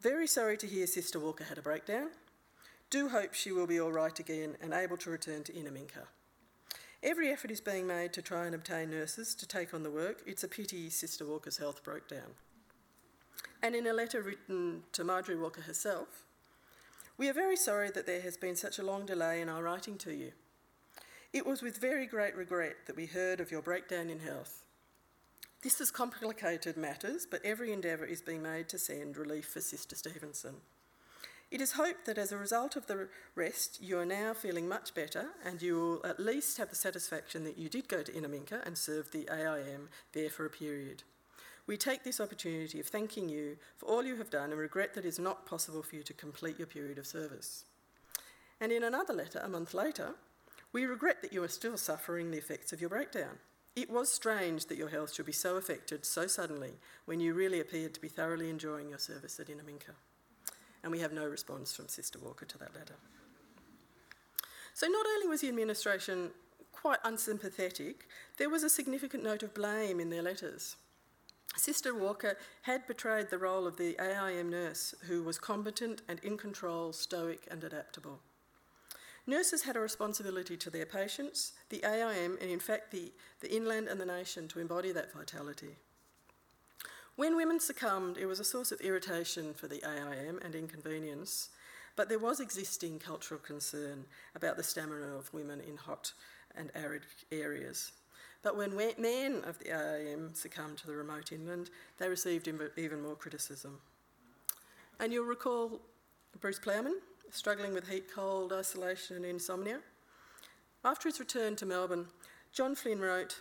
Very 0.00 0.28
sorry 0.28 0.56
to 0.58 0.66
hear 0.66 0.86
Sister 0.86 1.18
Walker 1.18 1.44
had 1.44 1.58
a 1.58 1.62
breakdown. 1.62 2.10
Do 2.90 3.08
hope 3.08 3.34
she 3.34 3.50
will 3.50 3.66
be 3.66 3.80
all 3.80 3.90
right 3.90 4.16
again 4.16 4.56
and 4.62 4.72
able 4.72 4.96
to 4.98 5.10
return 5.10 5.42
to 5.44 5.52
Innamincka. 5.52 6.06
Every 7.02 7.30
effort 7.30 7.50
is 7.50 7.60
being 7.60 7.88
made 7.88 8.12
to 8.12 8.22
try 8.22 8.46
and 8.46 8.54
obtain 8.54 8.90
nurses 8.90 9.34
to 9.34 9.46
take 9.46 9.74
on 9.74 9.82
the 9.82 9.90
work. 9.90 10.22
It's 10.24 10.44
a 10.44 10.48
pity 10.48 10.88
Sister 10.88 11.26
Walker's 11.26 11.58
health 11.58 11.82
broke 11.82 12.08
down. 12.08 12.36
And 13.62 13.74
in 13.74 13.86
a 13.86 13.92
letter 13.92 14.20
written 14.22 14.82
to 14.92 15.04
Marjorie 15.04 15.36
Walker 15.36 15.62
herself, 15.62 16.24
we 17.16 17.28
are 17.28 17.32
very 17.32 17.56
sorry 17.56 17.90
that 17.90 18.06
there 18.06 18.20
has 18.20 18.36
been 18.36 18.56
such 18.56 18.78
a 18.78 18.82
long 18.82 19.06
delay 19.06 19.40
in 19.40 19.48
our 19.48 19.62
writing 19.62 19.96
to 19.98 20.12
you. 20.12 20.32
It 21.32 21.46
was 21.46 21.62
with 21.62 21.78
very 21.78 22.06
great 22.06 22.36
regret 22.36 22.76
that 22.86 22.96
we 22.96 23.06
heard 23.06 23.40
of 23.40 23.50
your 23.50 23.62
breakdown 23.62 24.10
in 24.10 24.20
health. 24.20 24.64
This 25.62 25.78
has 25.78 25.90
complicated 25.90 26.76
matters, 26.76 27.26
but 27.28 27.44
every 27.44 27.72
endeavour 27.72 28.04
is 28.04 28.20
being 28.20 28.42
made 28.42 28.68
to 28.68 28.78
send 28.78 29.16
relief 29.16 29.46
for 29.46 29.60
Sister 29.60 29.96
Stevenson. 29.96 30.56
It 31.50 31.60
is 31.60 31.72
hoped 31.72 32.04
that 32.06 32.18
as 32.18 32.32
a 32.32 32.36
result 32.36 32.76
of 32.76 32.86
the 32.86 33.08
rest, 33.34 33.78
you 33.80 33.98
are 33.98 34.04
now 34.04 34.34
feeling 34.34 34.68
much 34.68 34.92
better 34.92 35.26
and 35.44 35.62
you 35.62 35.76
will 35.76 36.06
at 36.06 36.20
least 36.20 36.58
have 36.58 36.68
the 36.68 36.74
satisfaction 36.74 37.44
that 37.44 37.56
you 37.56 37.68
did 37.68 37.88
go 37.88 38.02
to 38.02 38.12
Innamincka 38.12 38.66
and 38.66 38.76
serve 38.76 39.12
the 39.12 39.28
AIM 39.30 39.88
there 40.12 40.30
for 40.30 40.44
a 40.44 40.50
period. 40.50 41.04
We 41.66 41.76
take 41.76 42.04
this 42.04 42.20
opportunity 42.20 42.78
of 42.78 42.86
thanking 42.86 43.28
you 43.28 43.56
for 43.76 43.86
all 43.86 44.04
you 44.04 44.16
have 44.16 44.30
done 44.30 44.50
and 44.50 44.60
regret 44.60 44.94
that 44.94 45.04
it 45.04 45.08
is 45.08 45.18
not 45.18 45.46
possible 45.46 45.82
for 45.82 45.96
you 45.96 46.02
to 46.02 46.12
complete 46.12 46.58
your 46.58 46.66
period 46.66 46.98
of 46.98 47.06
service. 47.06 47.64
And 48.60 48.70
in 48.70 48.82
another 48.82 49.14
letter, 49.14 49.40
a 49.42 49.48
month 49.48 49.72
later, 49.72 50.14
we 50.72 50.84
regret 50.84 51.22
that 51.22 51.32
you 51.32 51.42
are 51.42 51.48
still 51.48 51.76
suffering 51.76 52.30
the 52.30 52.38
effects 52.38 52.72
of 52.72 52.80
your 52.80 52.90
breakdown. 52.90 53.38
It 53.76 53.90
was 53.90 54.12
strange 54.12 54.66
that 54.66 54.78
your 54.78 54.88
health 54.88 55.14
should 55.14 55.26
be 55.26 55.32
so 55.32 55.56
affected 55.56 56.04
so 56.04 56.26
suddenly 56.26 56.74
when 57.06 57.18
you 57.18 57.34
really 57.34 57.60
appeared 57.60 57.94
to 57.94 58.00
be 58.00 58.08
thoroughly 58.08 58.50
enjoying 58.50 58.90
your 58.90 58.98
service 58.98 59.40
at 59.40 59.48
Innamincka. 59.48 59.94
And 60.82 60.92
we 60.92 61.00
have 61.00 61.12
no 61.12 61.26
response 61.26 61.74
from 61.74 61.88
Sister 61.88 62.18
Walker 62.18 62.44
to 62.44 62.58
that 62.58 62.74
letter. 62.74 62.94
So, 64.74 64.86
not 64.86 65.06
only 65.06 65.28
was 65.28 65.40
the 65.40 65.48
administration 65.48 66.30
quite 66.72 66.98
unsympathetic, 67.04 68.06
there 68.36 68.50
was 68.50 68.62
a 68.62 68.68
significant 68.68 69.24
note 69.24 69.42
of 69.42 69.54
blame 69.54 69.98
in 69.98 70.10
their 70.10 70.22
letters. 70.22 70.76
Sister 71.56 71.94
Walker 71.94 72.36
had 72.62 72.86
betrayed 72.86 73.30
the 73.30 73.38
role 73.38 73.66
of 73.66 73.76
the 73.76 73.96
AIM 74.00 74.50
nurse 74.50 74.94
who 75.06 75.22
was 75.22 75.38
competent 75.38 76.02
and 76.08 76.18
in 76.20 76.36
control, 76.36 76.92
stoic, 76.92 77.46
and 77.50 77.62
adaptable. 77.62 78.20
Nurses 79.26 79.62
had 79.62 79.76
a 79.76 79.80
responsibility 79.80 80.56
to 80.56 80.68
their 80.68 80.84
patients, 80.84 81.52
the 81.70 81.82
AIM, 81.84 82.36
and 82.40 82.50
in 82.50 82.60
fact 82.60 82.90
the, 82.90 83.12
the 83.40 83.54
inland 83.54 83.88
and 83.88 84.00
the 84.00 84.06
nation 84.06 84.48
to 84.48 84.60
embody 84.60 84.92
that 84.92 85.12
vitality. 85.12 85.76
When 87.16 87.36
women 87.36 87.60
succumbed, 87.60 88.18
it 88.18 88.26
was 88.26 88.40
a 88.40 88.44
source 88.44 88.72
of 88.72 88.80
irritation 88.80 89.54
for 89.54 89.68
the 89.68 89.82
AIM 89.88 90.40
and 90.42 90.54
inconvenience, 90.54 91.50
but 91.96 92.08
there 92.08 92.18
was 92.18 92.40
existing 92.40 92.98
cultural 92.98 93.40
concern 93.40 94.04
about 94.34 94.56
the 94.56 94.64
stamina 94.64 95.16
of 95.16 95.32
women 95.32 95.60
in 95.60 95.76
hot 95.76 96.12
and 96.56 96.72
arid 96.74 97.06
areas. 97.30 97.92
But 98.44 98.58
when 98.58 98.76
men 98.76 99.42
of 99.46 99.58
the 99.58 99.70
AIM 99.70 100.34
succumbed 100.34 100.76
to 100.78 100.86
the 100.86 100.94
remote 100.94 101.32
inland, 101.32 101.70
they 101.96 102.10
received 102.10 102.46
even 102.76 103.02
more 103.02 103.16
criticism. 103.16 103.80
And 105.00 105.12
you'll 105.12 105.24
recall 105.24 105.80
Bruce 106.40 106.58
Plowman 106.58 107.00
struggling 107.30 107.72
with 107.72 107.88
heat, 107.88 108.04
cold, 108.14 108.52
isolation, 108.52 109.16
and 109.16 109.24
insomnia. 109.24 109.80
After 110.84 111.08
his 111.08 111.18
return 111.18 111.56
to 111.56 111.66
Melbourne, 111.66 112.08
John 112.52 112.74
Flynn 112.74 113.00
wrote, 113.00 113.40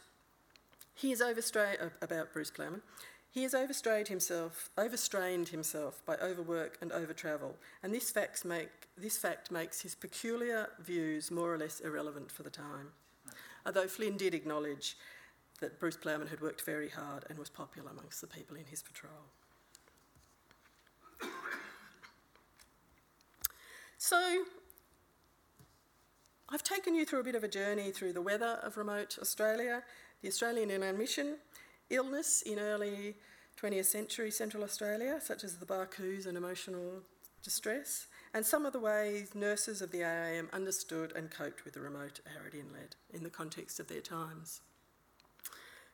he 0.95 1.11
is 1.11 1.21
overstrained, 1.21 1.79
uh, 1.81 1.89
about 2.01 2.31
Bruce 2.31 2.49
Plowman, 2.49 2.81
he 3.29 3.43
has 3.43 3.53
overstrained 3.53 4.07
himself, 4.07 4.69
overstrained 4.77 5.49
himself 5.49 6.01
by 6.05 6.15
overwork 6.15 6.77
and 6.81 6.91
overtravel, 6.91 7.55
and 7.83 7.93
this, 7.93 8.13
make, 8.45 8.69
this 8.97 9.17
fact 9.17 9.51
makes 9.51 9.81
his 9.81 9.95
peculiar 9.95 10.69
views 10.79 11.29
more 11.29 11.53
or 11.53 11.57
less 11.57 11.81
irrelevant 11.81 12.31
for 12.31 12.43
the 12.43 12.49
time 12.49 12.93
although 13.65 13.87
Flynn 13.87 14.17
did 14.17 14.33
acknowledge 14.33 14.97
that 15.59 15.79
Bruce 15.79 15.97
Plowman 15.97 16.27
had 16.27 16.41
worked 16.41 16.61
very 16.61 16.89
hard 16.89 17.25
and 17.29 17.39
was 17.39 17.49
popular 17.49 17.91
amongst 17.91 18.21
the 18.21 18.27
people 18.27 18.57
in 18.57 18.65
his 18.65 18.81
patrol. 18.81 19.11
So, 23.97 24.43
I've 26.49 26.61
taken 26.61 26.93
you 26.93 27.05
through 27.05 27.21
a 27.21 27.23
bit 27.23 27.35
of 27.35 27.43
a 27.45 27.47
journey 27.47 27.91
through 27.91 28.11
the 28.11 28.21
weather 28.21 28.59
of 28.61 28.75
remote 28.75 29.17
Australia, 29.21 29.81
the 30.21 30.27
Australian 30.27 30.69
Inland 30.69 30.97
Mission, 30.97 31.37
illness 31.89 32.41
in 32.41 32.59
early 32.59 33.15
20th 33.61 33.85
century 33.85 34.29
Central 34.29 34.63
Australia, 34.63 35.19
such 35.21 35.45
as 35.45 35.57
the 35.57 35.65
Barcoos 35.65 36.25
and 36.27 36.37
emotional 36.37 37.01
distress, 37.43 38.07
and 38.33 38.45
some 38.45 38.65
of 38.65 38.73
the 38.73 38.79
ways 38.79 39.35
nurses 39.35 39.81
of 39.81 39.91
the 39.91 40.01
AIM 40.01 40.49
understood 40.51 41.13
and 41.15 41.29
coped 41.29 41.65
with 41.65 41.73
the 41.73 41.81
remote 41.81 42.19
arid 42.37 42.55
inlet 42.55 42.95
in 43.13 43.23
the 43.23 43.29
context 43.29 43.79
of 43.79 43.87
their 43.87 44.01
times. 44.01 44.61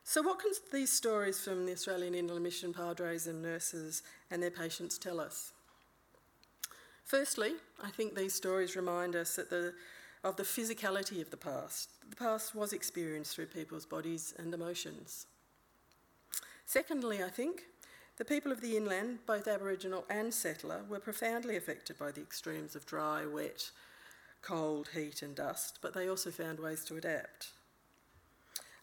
So, 0.04 0.22
what 0.22 0.40
can 0.40 0.52
these 0.72 0.92
stories 0.92 1.44
from 1.44 1.66
the 1.66 1.74
Australian 1.74 2.16
Inland 2.16 2.44
Mission 2.44 2.74
padres 2.74 3.28
and 3.28 3.42
nurses 3.42 4.02
and 4.32 4.42
their 4.42 4.50
patients 4.50 4.98
tell 4.98 5.20
us? 5.20 5.52
Firstly, 7.04 7.54
I 7.84 7.90
think 7.90 8.16
these 8.16 8.34
stories 8.34 8.76
remind 8.76 9.16
us 9.16 9.36
the, 9.36 9.74
of 10.24 10.36
the 10.36 10.44
physicality 10.44 11.22
of 11.22 11.32
the 11.32 11.38
past. 11.38 11.90
The 12.10 12.16
past 12.16 12.56
was 12.56 12.72
experienced 12.72 13.36
through 13.36 13.48
people's 13.48 13.86
bodies 13.86 14.34
and 14.38 14.54
emotions. 14.54 15.26
Secondly, 16.66 17.24
I 17.24 17.30
think 17.30 17.64
the 18.20 18.26
people 18.26 18.51
of 18.51 18.59
the 18.59 18.76
inland, 18.76 19.20
both 19.26 19.47
Aboriginal 19.47 20.03
and 20.09 20.34
settler, 20.34 20.82
were 20.89 20.99
profoundly 20.99 21.55
affected 21.55 21.97
by 21.97 22.11
the 22.11 22.22
extremes 22.22 22.76
of 22.76 22.86
dry, 22.86 23.26
wet, 23.26 23.72
cold, 24.41 24.89
heat, 24.93 25.22
and 25.22 25.36
dust, 25.36 25.80
but 25.82 25.93
they 25.93 26.09
also 26.09 26.30
found 26.30 26.59
ways 26.59 26.84
to 26.84 26.97
adapt. 26.97 27.47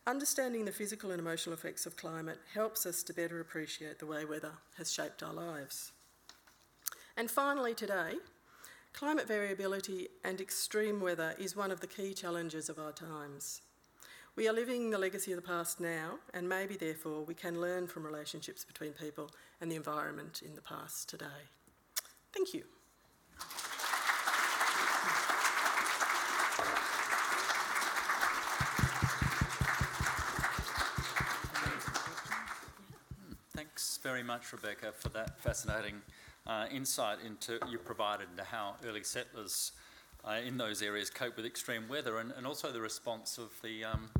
Understanding 0.07 0.65
the 0.65 0.73
physical 0.73 1.11
and 1.11 1.21
emotional 1.21 1.53
effects 1.53 1.85
of 1.85 1.99
climate 1.99 2.39
helps 2.55 2.87
us 2.87 3.03
to 3.03 3.13
better 3.13 3.41
appreciate 3.41 3.99
the 3.99 4.07
way 4.07 4.25
weather 4.25 4.53
has 4.79 4.91
shaped 4.91 5.23
our 5.23 5.35
lives. 5.35 5.93
And 7.15 7.31
finally, 7.31 7.75
today, 7.75 8.15
climate 8.95 9.29
variability 9.29 10.09
and 10.25 10.41
extreme 10.41 10.99
weather 10.99 11.35
is 11.39 11.55
one 11.55 11.71
of 11.71 11.81
the 11.81 11.87
key 11.87 12.15
challenges 12.15 12.71
of 12.71 12.79
our 12.79 12.93
times. 12.93 13.61
We 14.37 14.47
are 14.49 14.53
living 14.53 14.91
the 14.91 14.99
legacy 14.99 15.33
of 15.33 15.37
the 15.37 15.49
past 15.49 15.81
now, 15.81 16.19
and 16.35 16.47
maybe 16.47 16.77
therefore 16.77 17.23
we 17.23 17.33
can 17.33 17.59
learn 17.59 17.87
from 17.87 18.05
relationships 18.05 18.67
between 18.67 18.93
people 18.93 19.31
and 19.63 19.73
the 19.73 19.77
environment 19.77 20.43
in 20.45 20.55
the 20.55 20.61
past 20.61 21.09
today. 21.09 21.25
Thank 22.35 22.53
you. 22.53 22.65
Thanks 33.57 33.99
very 34.03 34.23
much, 34.23 34.53
Rebecca, 34.53 34.93
for 34.93 35.09
that 35.09 35.41
fascinating 35.41 36.03
uh, 36.47 36.67
insight 36.71 37.21
into 37.25 37.59
you 37.71 37.79
provided 37.79 38.29
into 38.33 38.45
how 38.45 38.75
early 38.87 39.03
settlers 39.03 39.73
uh, 40.27 40.41
in 40.45 40.59
those 40.59 40.83
areas 40.83 41.09
cope 41.09 41.37
with 41.37 41.47
extreme 41.47 41.89
weather 41.89 42.19
and, 42.19 42.33
and 42.37 42.47
also 42.47 42.71
the 42.71 42.83
response 42.83 43.39
of 43.39 43.51
the 43.63 43.83
um, 43.83 44.11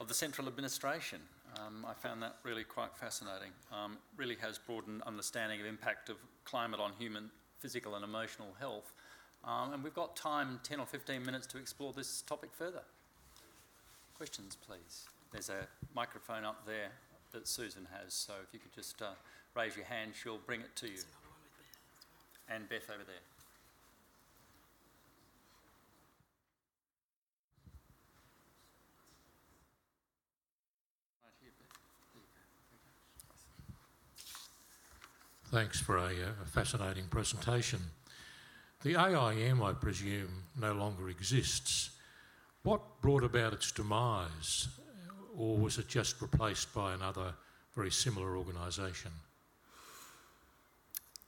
of 0.00 0.08
the 0.08 0.14
central 0.14 0.48
administration. 0.48 1.20
Um, 1.58 1.86
I 1.88 1.94
found 1.94 2.22
that 2.22 2.36
really 2.42 2.64
quite 2.64 2.96
fascinating. 2.96 3.50
Um, 3.72 3.98
really 4.16 4.36
has 4.40 4.58
broadened 4.58 5.02
understanding 5.06 5.60
of 5.60 5.66
impact 5.66 6.08
of 6.08 6.16
climate 6.44 6.80
on 6.80 6.92
human 6.98 7.30
physical 7.60 7.94
and 7.94 8.04
emotional 8.04 8.48
health. 8.58 8.92
Um, 9.44 9.72
and 9.72 9.84
we've 9.84 9.94
got 9.94 10.16
time, 10.16 10.60
10 10.62 10.80
or 10.80 10.86
15 10.86 11.24
minutes, 11.24 11.46
to 11.48 11.58
explore 11.58 11.92
this 11.92 12.22
topic 12.22 12.50
further. 12.52 12.82
Questions, 14.16 14.56
please. 14.66 15.06
There's 15.32 15.50
a 15.50 15.66
microphone 15.94 16.44
up 16.44 16.66
there 16.66 16.90
that 17.32 17.46
Susan 17.46 17.86
has, 17.92 18.14
so 18.14 18.32
if 18.46 18.52
you 18.52 18.60
could 18.60 18.72
just 18.72 19.02
uh, 19.02 19.10
raise 19.56 19.76
your 19.76 19.86
hand, 19.86 20.12
she'll 20.20 20.38
bring 20.38 20.60
it 20.60 20.74
to 20.76 20.86
you. 20.86 21.02
And 22.48 22.68
Beth 22.68 22.88
over 22.90 23.04
there. 23.04 23.33
Thanks 35.54 35.78
for 35.78 35.98
a, 35.98 36.06
uh, 36.06 36.42
a, 36.42 36.46
fascinating 36.46 37.04
presentation. 37.04 37.78
The 38.82 38.96
AIM, 38.96 39.62
I 39.62 39.72
presume, 39.72 40.42
no 40.60 40.72
longer 40.72 41.08
exists. 41.08 41.90
What 42.64 43.00
brought 43.00 43.22
about 43.22 43.52
its 43.52 43.70
demise, 43.70 44.66
or 45.38 45.56
was 45.56 45.78
it 45.78 45.86
just 45.86 46.20
replaced 46.20 46.74
by 46.74 46.94
another 46.94 47.34
very 47.76 47.92
similar 47.92 48.36
organisation? 48.36 49.12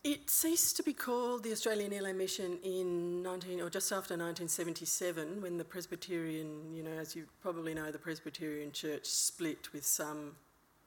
It 0.03 0.29
ceased 0.29 0.77
to 0.79 0.83
be 0.83 0.93
called 0.93 1.45
the 1.45 1.53
Australian 1.53 1.93
Inland 1.93 2.19
Mission 2.19 2.59
in 2.65 3.23
19, 3.23 3.61
or 3.61 3.71
just 3.71 3.93
after 3.93 4.15
1977, 4.15 5.41
when 5.41 5.57
the 5.57 5.65
Presbyterian, 5.65 6.75
you 6.75 6.83
know, 6.83 6.99
as 6.99 7.15
you 7.15 7.27
probably 7.41 7.75
know, 7.75 7.93
the 7.93 7.99
Presbyterian 7.99 8.73
Church 8.73 9.07
split 9.07 9.73
with 9.73 9.87
some 9.87 10.35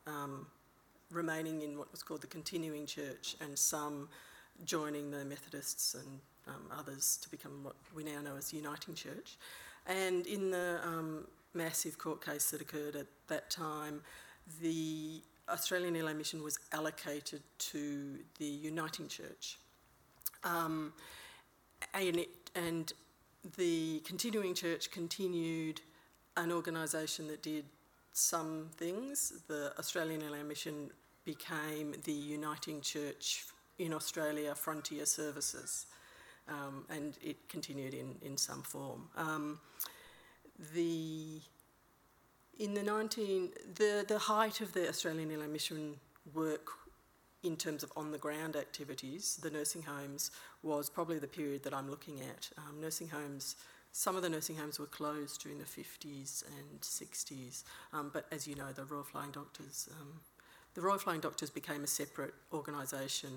um, 0.05 0.45
remaining 1.11 1.61
in 1.61 1.77
what 1.77 1.91
was 1.91 2.03
called 2.03 2.21
the 2.21 2.27
continuing 2.27 2.85
church 2.85 3.35
and 3.41 3.57
some 3.57 4.09
joining 4.65 5.11
the 5.11 5.25
Methodists 5.25 5.95
and 5.95 6.19
um, 6.47 6.69
others 6.77 7.17
to 7.21 7.29
become 7.29 7.63
what 7.63 7.75
we 7.95 8.03
now 8.03 8.21
know 8.21 8.35
as 8.37 8.53
Uniting 8.53 8.95
Church. 8.95 9.37
And 9.87 10.25
in 10.27 10.51
the 10.51 10.79
um, 10.83 11.27
massive 11.53 11.97
court 11.97 12.23
case 12.23 12.51
that 12.51 12.61
occurred 12.61 12.95
at 12.95 13.07
that 13.27 13.49
time, 13.49 14.01
the 14.61 15.21
Australian 15.49 15.95
Inland 15.95 16.17
Mission 16.17 16.43
was 16.43 16.59
allocated 16.71 17.41
to 17.57 18.19
the 18.37 18.45
Uniting 18.45 19.07
Church. 19.07 19.57
Um, 20.43 20.93
and, 21.93 22.17
it, 22.17 22.29
and 22.55 22.91
the 23.57 23.99
continuing 24.05 24.53
church 24.53 24.91
continued 24.91 25.81
an 26.37 26.51
organisation 26.51 27.27
that 27.27 27.41
did 27.41 27.65
some 28.13 28.67
things. 28.75 29.33
The 29.47 29.73
Australian 29.79 30.21
Inland 30.21 30.47
Mission 30.47 30.91
became 31.25 31.95
the 32.03 32.13
Uniting 32.13 32.81
Church 32.81 33.45
in 33.77 33.93
Australia 33.93 34.55
Frontier 34.55 35.05
Services, 35.05 35.85
um, 36.47 36.85
and 36.89 37.17
it 37.21 37.47
continued 37.49 37.93
in, 37.93 38.15
in 38.21 38.37
some 38.37 38.63
form. 38.63 39.07
Um, 39.15 39.59
the 40.73 41.39
in 42.59 42.73
the 42.73 42.83
19 42.83 43.51
the, 43.75 44.03
the 44.07 44.17
height 44.17 44.59
of 44.59 44.73
the 44.73 44.89
Australian 44.89 45.31
Inland 45.31 45.53
Mission 45.53 45.95
work 46.33 46.67
in 47.43 47.55
terms 47.55 47.83
of 47.83 47.91
on 47.95 48.11
the 48.11 48.17
ground 48.17 48.55
activities, 48.55 49.39
the 49.41 49.49
nursing 49.49 49.81
homes 49.81 50.31
was 50.61 50.89
probably 50.89 51.19
the 51.19 51.27
period 51.27 51.63
that 51.63 51.73
I'm 51.73 51.89
looking 51.89 52.19
at. 52.19 52.49
Um, 52.57 52.81
nursing 52.81 53.07
homes, 53.07 53.55
some 53.93 54.17
of 54.17 54.23
the 54.23 54.29
nursing 54.29 54.57
homes 54.57 54.77
were 54.77 54.87
closed 54.87 55.41
during 55.41 55.57
the 55.57 55.65
50s 55.65 56.43
and 56.45 56.81
60s, 56.81 57.63
um, 57.93 58.11
but 58.13 58.25
as 58.31 58.45
you 58.45 58.55
know, 58.55 58.71
the 58.73 58.83
Royal 58.83 59.03
Flying 59.03 59.31
Doctors, 59.31 59.87
um, 60.01 60.19
the 60.79 60.85
Royal 60.85 60.97
Flying 60.97 61.19
Doctors 61.19 61.49
became 61.49 61.83
a 61.83 61.87
separate 61.87 62.33
organisation 62.53 63.31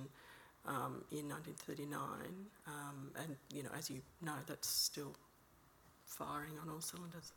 um, 0.64 1.02
in 1.10 1.28
1939, 1.28 1.98
um, 2.68 3.10
and 3.20 3.34
you 3.52 3.64
know, 3.64 3.68
as 3.76 3.90
you 3.90 4.00
know, 4.24 4.36
that's 4.46 4.68
still 4.68 5.12
firing 6.06 6.52
on 6.62 6.70
all 6.70 6.80
cylinders. 6.80 7.32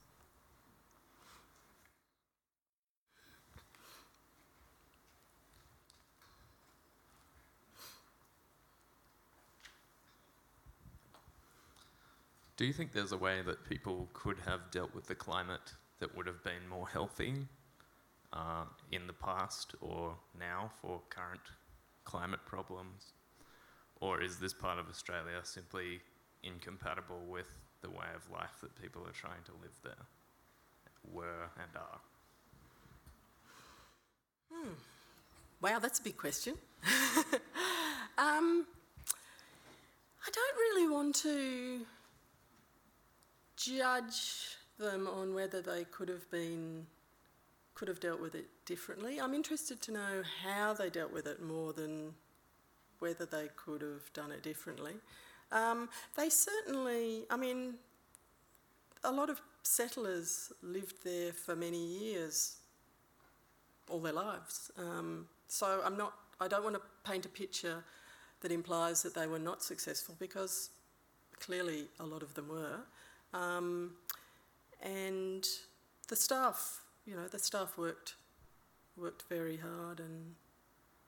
Do 12.58 12.66
you 12.66 12.74
think 12.74 12.92
there's 12.94 13.12
a 13.12 13.18
way 13.18 13.42
that 13.42 13.68
people 13.68 14.08
could 14.14 14.38
have 14.46 14.70
dealt 14.70 14.94
with 14.94 15.08
the 15.08 15.16
climate 15.16 15.74
that 15.98 16.16
would 16.16 16.28
have 16.28 16.44
been 16.44 16.70
more 16.70 16.88
healthy 16.88 17.48
uh, 18.36 18.66
in 18.92 19.08
the 19.08 19.14
past 19.14 19.76
or 19.82 20.16
now 20.38 20.72
for 20.82 21.02
current 21.10 21.42
climate 22.04 22.42
problems? 22.46 23.14
Or 24.02 24.22
is 24.22 24.40
this 24.40 24.54
part 24.54 24.78
of 24.78 24.90
Australia 24.90 25.40
simply 25.44 26.02
incompatible 26.44 27.22
with 27.28 27.48
the 27.82 27.90
way 27.90 28.08
of 28.16 28.30
life 28.32 28.60
that 28.62 28.80
people 28.82 29.02
are 29.08 29.14
trying 29.14 29.44
to 29.46 29.52
live 29.62 29.76
there, 29.84 30.06
were 31.12 31.50
and 31.58 31.72
are? 31.76 32.00
Hmm. 34.54 34.74
Wow, 35.62 35.80
that's 35.80 36.00
a 36.00 36.04
big 36.04 36.18
question. 36.18 36.56
um, 38.18 38.66
I 40.28 40.30
don't 40.32 40.58
really 40.58 40.90
want 40.92 41.16
to 41.18 41.86
judge 43.56 44.58
them 44.78 45.08
on 45.08 45.34
whether 45.34 45.62
they 45.62 45.86
could 45.86 46.10
have 46.10 46.30
been 46.30 46.86
could 47.76 47.88
have 47.90 48.00
dealt 48.00 48.22
with 48.22 48.36
it 48.36 48.48
differently. 48.66 49.20
I'm 49.20 49.34
interested 49.34 49.82
to 49.84 49.92
know 49.92 50.24
how 50.44 50.74
they 50.74 50.90
dealt 50.90 51.14
with 51.14 51.28
it 51.28 51.42
more 51.42 51.74
than 51.74 52.14
whether 53.00 53.26
they 53.26 53.50
could 53.56 53.82
have 53.82 54.12
done 54.14 54.32
it 54.32 54.42
differently. 54.42 54.94
Um, 55.52 55.90
they 56.16 56.30
certainly, 56.30 57.26
I 57.30 57.38
mean, 57.38 57.76
a 59.04 59.12
lot 59.12 59.30
of 59.30 59.42
settlers 59.62 60.52
lived 60.64 61.04
there 61.04 61.34
for 61.34 61.56
many 61.56 61.86
years, 61.86 62.58
all 63.90 64.00
their 64.00 64.14
lives. 64.14 64.72
Um, 64.78 65.28
so 65.48 65.82
I'm 65.86 65.98
not, 65.98 66.14
I 66.40 66.48
don't 66.48 66.64
want 66.64 66.76
to 66.76 66.82
paint 67.04 67.26
a 67.26 67.30
picture 67.30 67.84
that 68.42 68.52
implies 68.52 69.04
that 69.04 69.14
they 69.14 69.28
were 69.28 69.40
not 69.40 69.62
successful 69.62 70.16
because 70.20 70.70
clearly 71.40 71.86
a 72.00 72.06
lot 72.06 72.24
of 72.24 72.34
them 72.34 72.48
were. 72.48 72.80
Um, 73.34 73.92
and 74.82 75.46
the 76.08 76.16
staff, 76.16 76.82
you 77.06 77.16
know, 77.16 77.28
the 77.28 77.40
staff 77.40 77.78
worked 77.78 78.16
worked 78.98 79.24
very 79.30 79.58
hard 79.58 80.00
and 80.00 80.36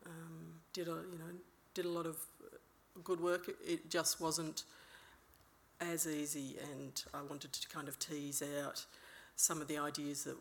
um, 0.06 0.60
did 0.74 0.88
a 0.88 0.92
you 1.12 1.18
know 1.20 1.34
did 1.74 1.86
a 1.86 1.90
lot 1.90 2.06
of 2.06 2.18
good 3.04 3.20
work. 3.20 3.50
It 3.66 3.90
just 3.90 4.20
wasn't 4.20 4.64
as 5.80 6.08
easy, 6.08 6.58
and 6.74 7.04
I 7.14 7.22
wanted 7.22 7.54
to 7.54 7.70
kind 7.70 7.88
of 7.88 8.00
tease 8.00 8.44
out 8.64 8.86
some 9.36 9.62
of 9.62 9.68
the 9.68 9.78
ideas 9.78 10.24
that 10.24 10.38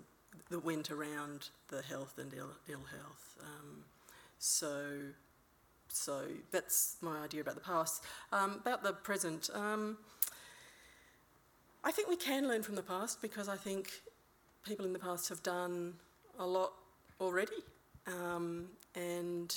that 0.51 0.65
went 0.65 0.91
around 0.91 1.49
the 1.69 1.83
health 1.83 2.19
and 2.19 2.33
Ill, 2.35 2.51
Ill 2.69 2.85
health. 2.91 3.37
Um, 3.43 3.85
so, 4.39 4.85
so 5.89 6.23
that's 6.51 6.97
my 7.01 7.19
idea 7.21 7.41
about 7.41 7.55
the 7.55 7.61
past. 7.61 8.05
Um, 8.33 8.61
about 8.61 8.83
the 8.83 8.93
present. 8.93 9.51
Um, 9.55 9.99
I 11.83 11.91
think 11.91 12.09
we 12.09 12.17
can 12.17 12.49
learn 12.49 12.63
from 12.63 12.75
the 12.75 12.83
past 12.83 13.23
because 13.23 13.49
I 13.49 13.57
think 13.57 13.91
people 14.67 14.85
in 14.85 14.93
the 14.93 14.99
past 14.99 15.29
have 15.29 15.43
done 15.43 15.95
a 16.39 16.47
lot 16.47 16.73
already. 17.21 17.63
Um, 18.07 18.67
and 18.95 19.55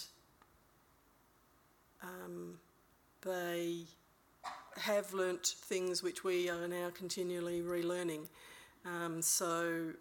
um, 2.04 2.60
they 3.22 3.84
have 4.78 5.14
learnt 5.14 5.46
things 5.46 6.02
which 6.02 6.24
we 6.24 6.50
are 6.50 6.68
now 6.68 6.90
continually 6.94 7.62
relearning. 7.62 8.28
Um, 8.86 9.22
so 9.22 9.92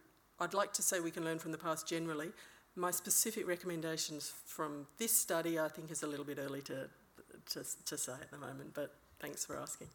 I'd 0.41 0.55
like 0.55 0.73
to 0.75 0.83
say 0.83 1.01
we 1.01 1.11
can 1.11 1.25
learn 1.25 1.39
from 1.39 1.53
the 1.53 1.59
past 1.59 1.89
generally. 1.89 2.29
My 2.77 2.91
specific 2.93 3.49
recommendations 3.49 4.33
from 4.47 4.87
this 4.99 5.17
study, 5.17 5.59
I 5.59 5.69
think, 5.69 5.91
is 5.91 6.05
a 6.05 6.07
little 6.07 6.25
bit 6.25 6.39
early 6.39 6.63
to, 6.63 6.89
to, 7.51 7.65
to 7.87 7.99
say 7.99 8.13
at 8.13 8.31
the 8.31 8.39
moment, 8.39 8.73
but 8.73 8.95
thanks 9.19 9.45
for 9.45 9.57
asking. 9.57 9.89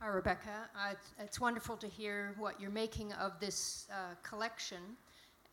Hi, 0.00 0.06
Rebecca. 0.06 0.70
Uh, 0.76 0.94
it's 1.18 1.40
wonderful 1.40 1.76
to 1.76 1.88
hear 1.88 2.32
what 2.38 2.60
you're 2.60 2.70
making 2.70 3.12
of 3.14 3.32
this 3.40 3.88
uh, 3.90 4.14
collection. 4.22 4.78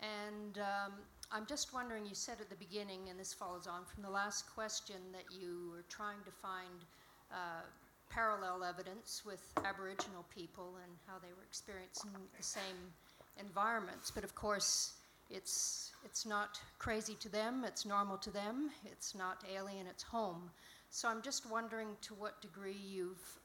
And 0.02 0.60
um, 0.60 0.94
I'm 1.32 1.48
just 1.48 1.74
wondering, 1.74 2.06
you 2.06 2.14
said 2.14 2.36
at 2.40 2.52
the 2.52 2.56
beginning, 2.56 3.10
and 3.10 3.20
this 3.20 3.34
follows 3.34 3.66
on 3.66 3.86
from 3.86 4.04
the 4.04 4.10
last 4.10 4.46
question, 4.54 4.98
that 5.14 5.24
you 5.36 5.72
were 5.72 5.84
trying 5.90 6.20
to 6.26 6.32
find 6.32 6.86
uh, 7.32 7.64
parallel 8.12 8.64
evidence 8.64 9.24
with 9.26 9.42
Aboriginal 9.66 10.24
people 10.30 10.76
and 10.84 10.94
how 11.08 11.18
they 11.18 11.34
were 11.36 11.44
experiencing 11.44 12.12
the 12.38 12.44
same 12.44 12.94
environments. 13.40 14.12
But 14.12 14.24
of 14.24 14.36
course, 14.36 14.94
it's, 15.32 15.92
it's 16.06 16.24
not 16.24 16.60
crazy 16.78 17.16
to 17.16 17.30
them, 17.30 17.64
it's 17.66 17.84
normal 17.84 18.20
to 18.20 18.30
them, 18.30 18.70
it's 18.86 19.16
not 19.16 19.44
alien, 19.52 19.88
it's 19.88 20.04
home. 20.04 20.52
So 20.92 21.10
I'm 21.10 21.24
just 21.24 21.50
wondering 21.50 21.88
to 22.04 22.14
what 22.14 22.40
degree 22.44 22.78
you've 22.88 23.40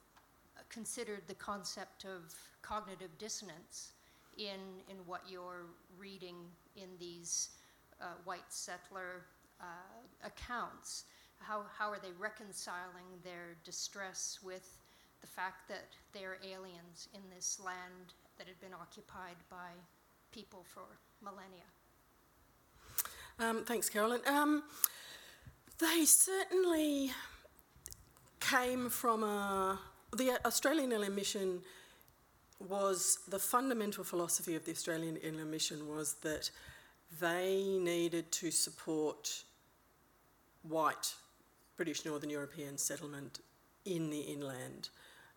considered 0.71 1.21
the 1.27 1.35
concept 1.35 2.05
of 2.05 2.33
cognitive 2.61 3.15
dissonance 3.17 3.91
in, 4.37 4.59
in 4.89 4.97
what 5.05 5.21
you're 5.27 5.65
reading 5.99 6.35
in 6.75 6.89
these 6.99 7.49
uh, 8.01 8.05
white 8.23 8.49
settler 8.49 9.25
uh, 9.59 9.65
accounts. 10.25 11.05
How, 11.39 11.63
how 11.77 11.89
are 11.89 11.99
they 12.01 12.11
reconciling 12.19 13.19
their 13.23 13.55
distress 13.63 14.39
with 14.43 14.77
the 15.21 15.27
fact 15.27 15.67
that 15.67 15.87
they're 16.13 16.37
aliens 16.43 17.09
in 17.13 17.21
this 17.35 17.59
land 17.63 18.13
that 18.37 18.47
had 18.47 18.59
been 18.59 18.73
occupied 18.73 19.35
by 19.49 19.69
people 20.31 20.63
for 20.63 20.83
millennia? 21.23 21.67
Um, 23.39 23.65
thanks, 23.65 23.89
Carolyn. 23.89 24.21
Um, 24.27 24.63
they 25.79 26.05
certainly 26.05 27.11
came 28.39 28.89
from 28.89 29.23
a, 29.23 29.79
the 30.15 30.37
Australian 30.45 30.91
Inland 30.91 31.15
Mission 31.15 31.61
was 32.59 33.19
the 33.27 33.39
fundamental 33.39 34.03
philosophy 34.03 34.55
of 34.55 34.65
the 34.65 34.71
Australian 34.71 35.17
Inland 35.17 35.51
Mission 35.51 35.87
was 35.87 36.15
that 36.21 36.51
they 37.19 37.77
needed 37.79 38.31
to 38.31 38.51
support 38.51 39.43
white 40.63 41.15
British 41.75 42.05
Northern 42.05 42.29
European 42.29 42.77
settlement 42.77 43.39
in 43.85 44.09
the 44.09 44.19
inland. 44.19 44.89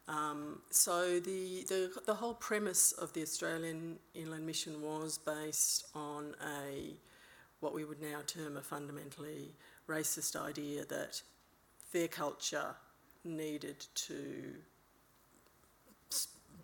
Um, 0.06 0.60
so 0.70 1.18
the, 1.18 1.64
the, 1.66 1.90
the 2.04 2.14
whole 2.14 2.34
premise 2.34 2.92
of 2.92 3.12
the 3.14 3.22
Australian 3.22 3.98
Inland 4.14 4.44
Mission 4.46 4.82
was 4.82 5.16
based 5.16 5.86
on 5.94 6.34
a 6.44 6.94
what 7.60 7.74
we 7.74 7.86
would 7.86 8.02
now 8.02 8.20
term 8.26 8.58
a 8.58 8.60
fundamentally 8.60 9.54
racist 9.88 10.36
idea 10.36 10.84
that 10.84 11.22
their 11.92 12.08
culture 12.08 12.74
needed 13.24 13.86
to 13.94 14.54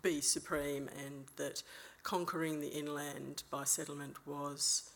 be 0.01 0.21
supreme 0.21 0.89
and 1.05 1.25
that 1.37 1.61
conquering 2.03 2.59
the 2.59 2.69
inland 2.69 3.43
by 3.51 3.63
settlement 3.63 4.15
was, 4.25 4.89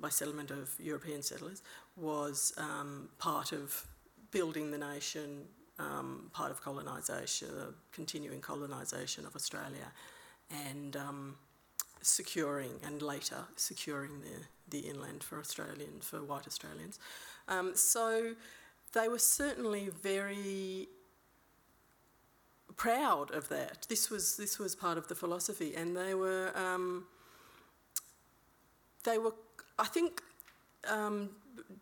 by 0.00 0.08
settlement 0.08 0.50
of 0.50 0.70
European 0.78 1.22
settlers, 1.22 1.62
was 1.96 2.52
um, 2.56 3.08
part 3.18 3.52
of 3.52 3.86
building 4.30 4.70
the 4.70 4.78
nation, 4.78 5.44
um, 5.78 6.30
part 6.32 6.50
of 6.50 6.62
colonisation, 6.62 7.48
uh, 7.60 7.64
continuing 7.92 8.40
colonisation 8.40 9.26
of 9.26 9.36
Australia, 9.36 9.92
and 10.50 10.96
um, 10.96 11.34
securing, 12.00 12.70
and 12.84 13.02
later 13.02 13.44
securing 13.56 14.20
the, 14.20 14.78
the 14.78 14.88
inland 14.88 15.22
for 15.22 15.38
Australian, 15.38 16.00
for 16.00 16.22
white 16.22 16.46
Australians. 16.46 16.98
Um, 17.48 17.72
so 17.74 18.34
they 18.92 19.08
were 19.08 19.18
certainly 19.18 19.90
very 20.02 20.88
proud 22.76 23.30
of 23.32 23.48
that. 23.48 23.86
This 23.88 24.10
was 24.10 24.36
this 24.36 24.58
was 24.58 24.74
part 24.74 24.98
of 24.98 25.08
the 25.08 25.14
philosophy, 25.14 25.74
and 25.74 25.96
they 25.96 26.14
were 26.14 26.52
um, 26.54 27.06
they 29.04 29.18
were. 29.18 29.34
I 29.78 29.86
think 29.86 30.22
um, 30.88 31.30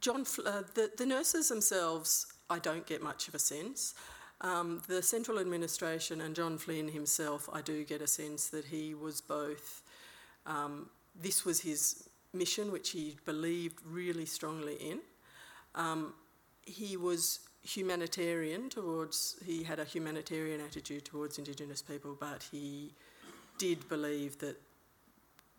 John 0.00 0.24
uh, 0.44 0.62
the 0.74 0.90
the 0.96 1.06
nurses 1.06 1.48
themselves. 1.48 2.26
I 2.48 2.60
don't 2.60 2.86
get 2.86 3.02
much 3.02 3.26
of 3.26 3.34
a 3.34 3.40
sense. 3.40 3.94
Um, 4.40 4.82
the 4.86 5.02
central 5.02 5.38
administration 5.38 6.20
and 6.20 6.36
John 6.36 6.58
Flynn 6.58 6.88
himself, 6.88 7.48
I 7.52 7.62
do 7.62 7.84
get 7.84 8.02
a 8.02 8.06
sense 8.06 8.48
that 8.48 8.66
he 8.66 8.94
was 8.94 9.20
both. 9.20 9.82
Um, 10.44 10.90
this 11.18 11.44
was 11.44 11.60
his 11.60 12.08
mission, 12.32 12.70
which 12.70 12.90
he 12.90 13.16
believed 13.24 13.80
really 13.84 14.26
strongly 14.26 14.74
in. 14.74 15.00
Um, 15.74 16.14
he 16.62 16.96
was 16.96 17.40
humanitarian 17.66 18.68
towards, 18.70 19.36
he 19.44 19.62
had 19.64 19.78
a 19.78 19.84
humanitarian 19.84 20.60
attitude 20.60 21.04
towards 21.04 21.38
Indigenous 21.38 21.82
people, 21.82 22.16
but 22.18 22.42
he 22.50 22.92
did 23.58 23.88
believe 23.88 24.38
that, 24.38 24.56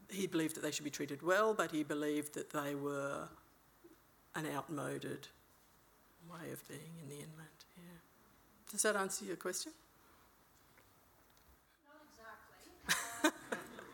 he 0.09 0.25
believed 0.25 0.55
that 0.55 0.61
they 0.61 0.71
should 0.71 0.85
be 0.85 0.89
treated 0.89 1.21
well, 1.21 1.53
but 1.53 1.71
he 1.71 1.83
believed 1.83 2.33
that 2.35 2.51
they 2.51 2.75
were 2.75 3.27
an 4.35 4.45
outmoded 4.55 5.27
way 6.29 6.51
of 6.51 6.65
being 6.67 6.93
in 7.01 7.09
the 7.09 7.15
inland. 7.15 7.59
Yeah. 7.75 7.99
Does 8.71 8.83
that 8.83 8.95
answer 8.95 9.25
your 9.25 9.35
question? 9.35 9.73
Not 11.87 11.99
exactly. 12.07 13.33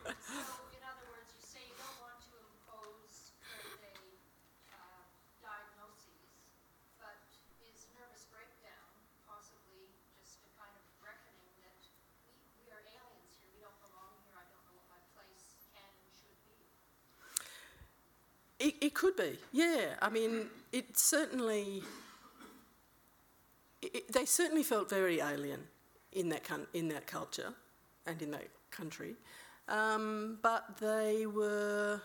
Uh, 0.03 0.11
so, 0.19 0.59
in 0.75 0.83
other 0.83 1.07
words, 1.15 1.31
you 1.31 1.39
say 1.39 1.63
you 1.63 1.77
don't 1.79 1.95
want 2.03 2.19
to 2.19 2.35
impose 2.35 3.31
current 3.39 3.79
day 3.79 4.03
uh, 4.75 5.01
diagnoses, 5.39 6.27
but 6.99 7.17
is 7.63 7.87
nervous 7.95 8.27
breakdown 8.27 8.91
possibly 9.23 9.87
just 10.19 10.43
a 10.43 10.51
kind 10.59 10.75
of 10.75 10.83
reckoning 10.99 11.47
that 11.63 11.79
we, 12.27 12.35
we 12.61 12.67
are 12.75 12.83
aliens 12.83 13.33
here, 13.39 13.47
we 13.55 13.63
don't 13.63 13.79
belong 13.79 14.11
here, 14.27 14.35
I 14.35 14.43
don't 14.51 14.63
know 14.67 14.75
what 14.75 14.91
my 14.91 15.01
place 15.15 15.55
can 15.71 15.87
and 15.87 16.11
should 16.11 16.35
be? 16.43 16.59
Be, 19.17 19.37
yeah. 19.51 19.95
I 20.01 20.09
mean, 20.09 20.47
it 20.71 20.97
certainly. 20.97 21.83
It, 23.81 24.11
they 24.13 24.25
certainly 24.25 24.63
felt 24.63 24.89
very 24.89 25.19
alien 25.19 25.61
in 26.13 26.29
that 26.29 26.49
in 26.73 26.87
that 26.89 27.07
culture 27.07 27.53
and 28.05 28.21
in 28.21 28.31
that 28.31 28.47
country, 28.71 29.15
um, 29.67 30.39
but 30.41 30.77
they 30.79 31.25
were. 31.25 32.01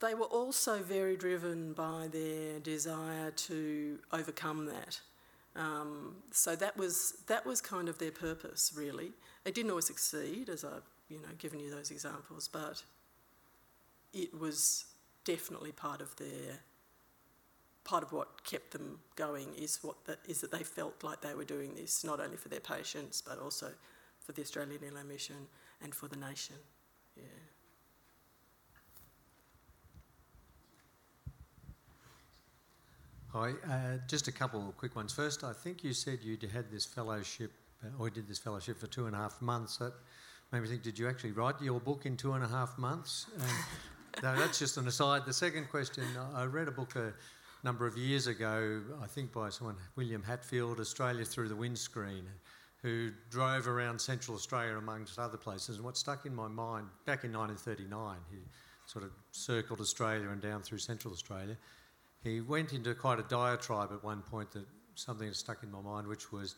They 0.00 0.14
were 0.14 0.26
also 0.26 0.82
very 0.82 1.16
driven 1.16 1.74
by 1.74 2.08
their 2.10 2.58
desire 2.58 3.30
to 3.30 4.00
overcome 4.12 4.66
that. 4.66 5.00
Um, 5.54 6.16
so 6.30 6.56
that 6.56 6.76
was 6.76 7.14
that 7.26 7.44
was 7.44 7.60
kind 7.60 7.88
of 7.88 7.98
their 7.98 8.10
purpose, 8.10 8.72
really. 8.74 9.12
It 9.44 9.54
didn't 9.54 9.70
always 9.70 9.86
succeed, 9.86 10.48
as 10.48 10.64
I've 10.64 10.88
you 11.08 11.18
know 11.18 11.28
given 11.38 11.60
you 11.60 11.70
those 11.70 11.90
examples, 11.90 12.48
but 12.48 12.82
it 14.12 14.38
was 14.38 14.86
definitely 15.24 15.72
part 15.72 16.00
of 16.00 16.14
their 16.16 16.60
part 17.84 18.04
of 18.04 18.12
what 18.12 18.44
kept 18.44 18.70
them 18.70 18.98
going 19.16 19.48
is 19.56 19.80
what 19.82 20.04
that 20.04 20.18
is 20.28 20.40
that 20.40 20.52
they 20.52 20.62
felt 20.62 21.02
like 21.02 21.20
they 21.20 21.34
were 21.34 21.44
doing 21.44 21.74
this 21.74 22.04
not 22.04 22.20
only 22.20 22.36
for 22.36 22.48
their 22.48 22.60
patients 22.60 23.20
but 23.20 23.38
also 23.38 23.68
for 24.20 24.32
the 24.32 24.42
Australian 24.42 24.82
Inland 24.82 25.08
Mission 25.08 25.48
and 25.82 25.94
for 25.94 26.06
the 26.08 26.16
nation. 26.16 26.56
Yeah. 27.16 27.24
Hi, 33.32 33.52
uh, 33.66 33.98
just 34.06 34.28
a 34.28 34.32
couple 34.32 34.68
of 34.68 34.76
quick 34.76 34.94
ones. 34.94 35.10
First, 35.10 35.42
I 35.42 35.54
think 35.54 35.82
you 35.82 35.94
said 35.94 36.18
you'd 36.22 36.42
had 36.42 36.70
this 36.70 36.84
fellowship, 36.84 37.50
uh, 37.82 37.88
or 37.98 38.10
did 38.10 38.28
this 38.28 38.38
fellowship 38.38 38.78
for 38.78 38.88
two 38.88 39.06
and 39.06 39.16
a 39.16 39.18
half 39.18 39.40
months. 39.40 39.78
That 39.78 39.94
made 40.52 40.60
me 40.60 40.68
think, 40.68 40.82
did 40.82 40.98
you 40.98 41.08
actually 41.08 41.32
write 41.32 41.54
your 41.62 41.80
book 41.80 42.04
in 42.04 42.18
two 42.18 42.34
and 42.34 42.44
a 42.44 42.48
half 42.48 42.76
months? 42.76 43.26
And, 43.40 43.50
no, 44.22 44.36
that's 44.36 44.58
just 44.58 44.76
an 44.76 44.88
aside. 44.88 45.24
The 45.26 45.32
second 45.32 45.68
question, 45.70 46.04
I 46.34 46.44
read 46.44 46.68
a 46.68 46.72
book 46.72 46.96
a 46.96 47.12
number 47.62 47.86
of 47.86 47.96
years 47.96 48.26
ago, 48.26 48.80
I 49.02 49.06
think 49.06 49.32
by 49.32 49.50
someone, 49.50 49.76
William 49.96 50.22
Hatfield, 50.22 50.80
Australia 50.80 51.24
Through 51.24 51.48
the 51.48 51.56
Windscreen, 51.56 52.24
who 52.82 53.12
drove 53.30 53.68
around 53.68 54.00
Central 54.00 54.36
Australia 54.36 54.76
amongst 54.76 55.18
other 55.18 55.36
places. 55.36 55.76
And 55.76 55.84
what 55.84 55.96
stuck 55.96 56.26
in 56.26 56.34
my 56.34 56.48
mind, 56.48 56.88
back 57.06 57.24
in 57.24 57.32
1939, 57.32 58.16
he 58.30 58.38
sort 58.86 59.04
of 59.04 59.12
circled 59.30 59.80
Australia 59.80 60.28
and 60.30 60.42
down 60.42 60.62
through 60.62 60.78
Central 60.78 61.12
Australia 61.12 61.56
he 62.22 62.40
went 62.40 62.72
into 62.72 62.94
quite 62.94 63.18
a 63.18 63.24
diatribe 63.24 63.90
at 63.92 64.02
one 64.02 64.22
point 64.22 64.50
that 64.52 64.64
something 64.94 65.32
stuck 65.32 65.62
in 65.62 65.70
my 65.70 65.80
mind, 65.80 66.06
which 66.06 66.30
was 66.30 66.54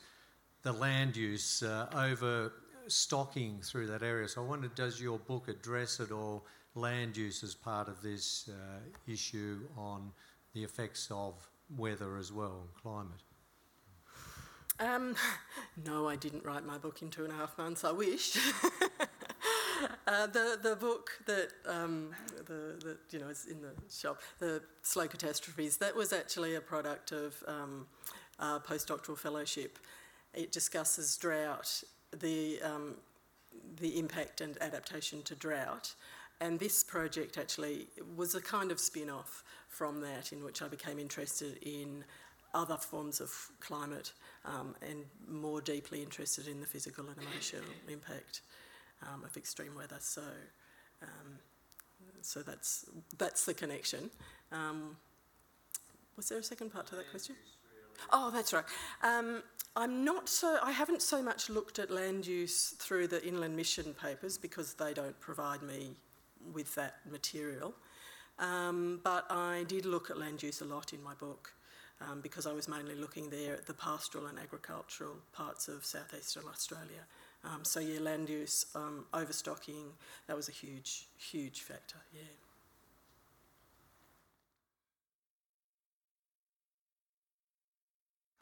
the 0.63 0.73
land 0.73 1.17
use 1.17 1.63
uh, 1.63 1.89
over 1.95 2.53
stocking 2.87 3.61
through 3.63 3.87
that 3.87 4.03
area. 4.03 4.29
So 4.29 4.43
I 4.43 4.47
wondered, 4.47 4.75
does 4.75 5.01
your 5.01 5.19
book 5.19 5.49
address 5.49 6.01
at 6.01 6.11
all 6.11 6.45
land 6.75 7.16
use 7.16 7.43
as 7.43 7.55
part 7.55 7.89
of 7.89 8.03
this 8.03 8.49
uh, 8.49 9.11
issue 9.11 9.61
on 9.77 10.11
the 10.55 10.62
effects 10.62 11.09
of 11.11 11.35
weather 11.77 12.16
as 12.16 12.33
well, 12.33 12.62
and 12.62 12.83
climate? 12.83 13.22
Um, 14.81 15.14
no, 15.87 16.09
I 16.09 16.16
didn't 16.16 16.45
write 16.45 16.64
my 16.64 16.79
book 16.79 17.03
in 17.03 17.11
two 17.11 17.25
and 17.25 17.33
a 17.33 17.37
half 17.37 17.57
months. 17.59 17.85
I 17.85 17.93
wish. 17.93 18.37
uh, 20.07 20.27
the 20.27 20.59
the 20.62 20.77
book 20.77 21.11
that 21.27 21.49
um, 21.66 22.11
the, 22.47 22.77
the 22.81 22.97
you 23.11 23.18
know 23.18 23.29
is 23.29 23.47
in 23.47 23.61
the 23.61 23.72
shop, 23.93 24.20
the 24.39 24.62
slow 24.83 25.07
catastrophes. 25.07 25.77
That 25.79 25.95
was 25.95 26.12
actually 26.12 26.55
a 26.55 26.61
product 26.61 27.12
of 27.12 27.43
um, 27.47 27.87
a 28.39 28.61
postdoctoral 28.61 29.18
fellowship. 29.18 29.79
It 30.33 30.51
discusses 30.51 31.16
drought, 31.16 31.85
the 32.18 32.61
um, 32.62 32.97
the 33.77 33.99
impact 33.99 34.41
and 34.41 34.61
adaptation 34.61 35.22
to 35.22 35.35
drought, 35.35 35.95
and 36.41 36.59
this 36.59 36.82
project 36.82 37.39
actually 37.39 37.87
was 38.16 38.35
a 38.35 38.41
kind 38.41 38.70
of 38.70 38.78
spin 38.78 39.11
off 39.11 39.45
from 39.68 40.01
that, 40.01 40.32
in 40.32 40.45
which 40.45 40.62
I 40.62 40.68
became 40.68 40.99
interested 40.99 41.59
in 41.62 42.05
other 42.53 42.76
forms 42.76 43.20
of 43.20 43.32
climate 43.61 44.12
um, 44.45 44.74
and 44.89 45.05
more 45.28 45.61
deeply 45.61 46.03
interested 46.03 46.47
in 46.47 46.61
the 46.61 46.66
physical 46.66 47.07
and 47.09 47.16
emotional 47.18 47.68
impact 47.89 48.43
um, 49.03 49.24
of 49.24 49.37
extreme 49.37 49.74
weather. 49.74 49.97
So, 49.99 50.22
um, 51.03 51.39
so 52.20 52.43
that's 52.43 52.87
that's 53.18 53.45
the 53.45 53.55
connection. 53.55 54.11
Um, 54.53 54.97
was 56.16 56.28
there 56.28 56.39
a 56.39 56.43
second 56.43 56.72
part 56.72 56.87
to 56.89 56.97
that 56.97 57.11
question? 57.11 57.35
Oh, 58.12 58.30
that's 58.30 58.53
right. 58.53 58.64
Um, 59.03 59.43
I'm 59.76 60.05
not 60.05 60.28
so. 60.28 60.59
I 60.62 60.70
haven't 60.70 61.03
so 61.03 61.22
much 61.22 61.51
looked 61.51 61.78
at 61.78 61.91
land 61.91 62.26
use 62.26 62.70
through 62.78 63.09
the 63.09 63.24
inland 63.26 63.57
mission 63.57 63.95
papers 64.01 64.39
because 64.39 64.74
they 64.74 64.95
don't 64.95 65.18
provide 65.20 65.62
me 65.62 65.97
with 66.53 66.75
that 66.75 66.97
material. 67.11 67.75
Um, 68.39 69.01
but 69.05 69.27
I 69.31 69.65
did 69.69 69.87
look 69.87 70.11
at 70.11 70.19
land 70.19 70.43
use 70.43 70.61
a 70.61 70.65
lot 70.65 70.93
in 70.93 71.03
my 71.03 71.15
book 71.15 71.53
um, 72.01 72.21
because 72.21 72.47
I 72.47 72.53
was 72.53 72.69
mainly 72.69 72.97
looking 72.97 73.31
there 73.31 73.55
at 73.55 73.67
the 73.67 73.75
pastoral 73.75 74.27
and 74.27 74.39
agricultural 74.39 75.17
parts 75.33 75.69
of 75.69 75.85
southeastern 75.85 76.45
Australia. 76.51 77.07
Um, 77.45 77.65
so 77.65 77.79
yeah, 77.81 78.01
land 78.01 78.29
use, 78.29 78.67
um, 78.75 79.05
overstocking, 79.13 79.93
that 80.27 80.37
was 80.37 80.49
a 80.49 80.53
huge, 80.53 81.09
huge 81.17 81.61
factor, 81.61 81.99
yeah. 82.13 82.23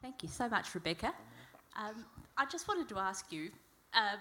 Thank 0.01 0.21
you 0.21 0.29
so 0.29 0.49
much, 0.49 0.73
Rebecca. 0.75 1.13
Um, 1.77 2.05
I 2.37 2.45
just 2.45 2.67
wanted 2.67 2.89
to 2.89 2.99
ask 2.99 3.31
you 3.31 3.51
uh, 3.93 4.17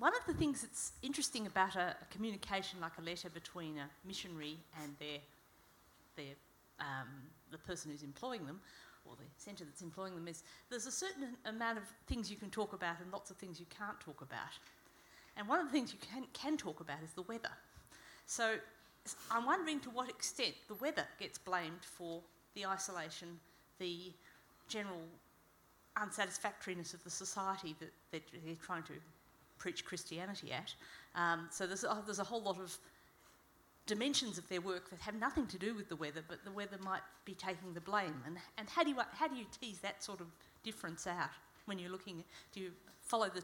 one 0.00 0.12
of 0.16 0.26
the 0.26 0.32
things 0.32 0.62
that's 0.62 0.92
interesting 1.02 1.46
about 1.46 1.76
a, 1.76 1.94
a, 2.00 2.04
communication 2.10 2.80
like 2.80 2.96
a 2.98 3.02
letter 3.02 3.28
between 3.28 3.76
a 3.76 3.86
missionary 4.08 4.56
and 4.82 4.94
their, 4.98 5.18
their, 6.16 6.34
um, 6.80 7.06
the 7.50 7.58
person 7.58 7.90
who's 7.90 8.02
employing 8.02 8.46
them, 8.46 8.58
or 9.04 9.14
the 9.16 9.24
centre 9.36 9.64
that's 9.64 9.82
employing 9.82 10.14
them, 10.14 10.26
is 10.26 10.42
there's 10.70 10.86
a 10.86 10.90
certain 10.90 11.36
amount 11.44 11.76
of 11.76 11.84
things 12.06 12.30
you 12.30 12.38
can 12.38 12.48
talk 12.48 12.72
about 12.72 12.96
and 13.02 13.12
lots 13.12 13.30
of 13.30 13.36
things 13.36 13.60
you 13.60 13.66
can't 13.68 14.00
talk 14.00 14.22
about. 14.22 14.58
And 15.36 15.46
one 15.46 15.60
of 15.60 15.66
the 15.66 15.72
things 15.72 15.92
you 15.92 15.98
can, 16.00 16.24
can 16.32 16.56
talk 16.56 16.80
about 16.80 16.96
is 17.04 17.12
the 17.12 17.22
weather. 17.22 17.52
So 18.24 18.54
I'm 19.30 19.44
wondering 19.44 19.80
to 19.80 19.90
what 19.90 20.08
extent 20.08 20.54
the 20.68 20.74
weather 20.76 21.04
gets 21.18 21.36
blamed 21.36 21.84
for 21.84 22.22
the 22.54 22.64
isolation, 22.64 23.28
the 23.78 24.12
general 24.66 25.02
unsatisfactoriness 26.00 26.94
of 26.94 27.04
the 27.04 27.10
society 27.10 27.76
that, 27.80 27.92
that 28.12 28.22
they're 28.32 28.54
trying 28.64 28.84
to 28.84 28.94
preach 29.60 29.84
Christianity 29.84 30.50
at. 30.50 30.74
Um, 31.14 31.46
so 31.52 31.66
there's 31.68 31.84
a, 31.84 32.02
there's 32.04 32.18
a 32.18 32.24
whole 32.24 32.42
lot 32.42 32.58
of 32.58 32.76
dimensions 33.86 34.38
of 34.38 34.48
their 34.48 34.60
work 34.60 34.90
that 34.90 35.00
have 35.00 35.14
nothing 35.14 35.46
to 35.46 35.58
do 35.58 35.74
with 35.74 35.88
the 35.88 35.96
weather, 35.96 36.22
but 36.28 36.44
the 36.44 36.50
weather 36.50 36.78
might 36.82 37.02
be 37.24 37.34
taking 37.34 37.72
the 37.74 37.80
blame. 37.80 38.22
And, 38.26 38.36
and 38.58 38.68
how, 38.68 38.82
do 38.82 38.90
you, 38.90 38.96
how 39.12 39.28
do 39.28 39.36
you 39.36 39.44
tease 39.60 39.78
that 39.80 40.02
sort 40.02 40.20
of 40.20 40.26
difference 40.64 41.06
out 41.06 41.30
when 41.66 41.78
you're 41.78 41.90
looking? 41.90 42.24
Do 42.52 42.60
you 42.60 42.70
follow 43.02 43.28
the 43.28 43.42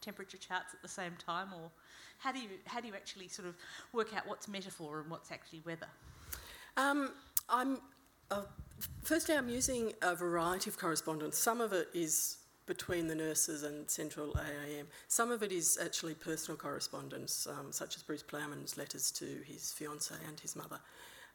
temperature 0.00 0.36
charts 0.36 0.74
at 0.74 0.82
the 0.82 0.88
same 0.88 1.12
time, 1.24 1.48
or 1.52 1.70
how 2.18 2.32
do 2.32 2.38
you, 2.38 2.48
how 2.66 2.80
do 2.80 2.88
you 2.88 2.94
actually 2.94 3.28
sort 3.28 3.48
of 3.48 3.56
work 3.92 4.14
out 4.16 4.26
what's 4.26 4.48
metaphor 4.48 5.00
and 5.00 5.10
what's 5.10 5.32
actually 5.32 5.62
weather? 5.64 5.88
Um, 6.76 7.10
I'm, 7.48 7.78
uh, 8.30 8.42
firstly, 9.02 9.36
I'm 9.36 9.48
using 9.48 9.92
a 10.02 10.14
variety 10.14 10.70
of 10.70 10.78
correspondence. 10.78 11.38
Some 11.38 11.60
of 11.60 11.72
it 11.72 11.88
is 11.94 12.38
between 12.66 13.08
the 13.08 13.14
nurses 13.14 13.62
and 13.62 13.88
Central 13.90 14.36
AIM. 14.38 14.86
Some 15.08 15.30
of 15.30 15.42
it 15.42 15.52
is 15.52 15.78
actually 15.82 16.14
personal 16.14 16.56
correspondence, 16.56 17.46
um, 17.46 17.72
such 17.72 17.96
as 17.96 18.02
Bruce 18.02 18.22
Plowman's 18.22 18.76
letters 18.76 19.10
to 19.12 19.26
his 19.44 19.74
fiancée 19.78 20.16
and 20.26 20.40
his 20.40 20.56
mother. 20.56 20.78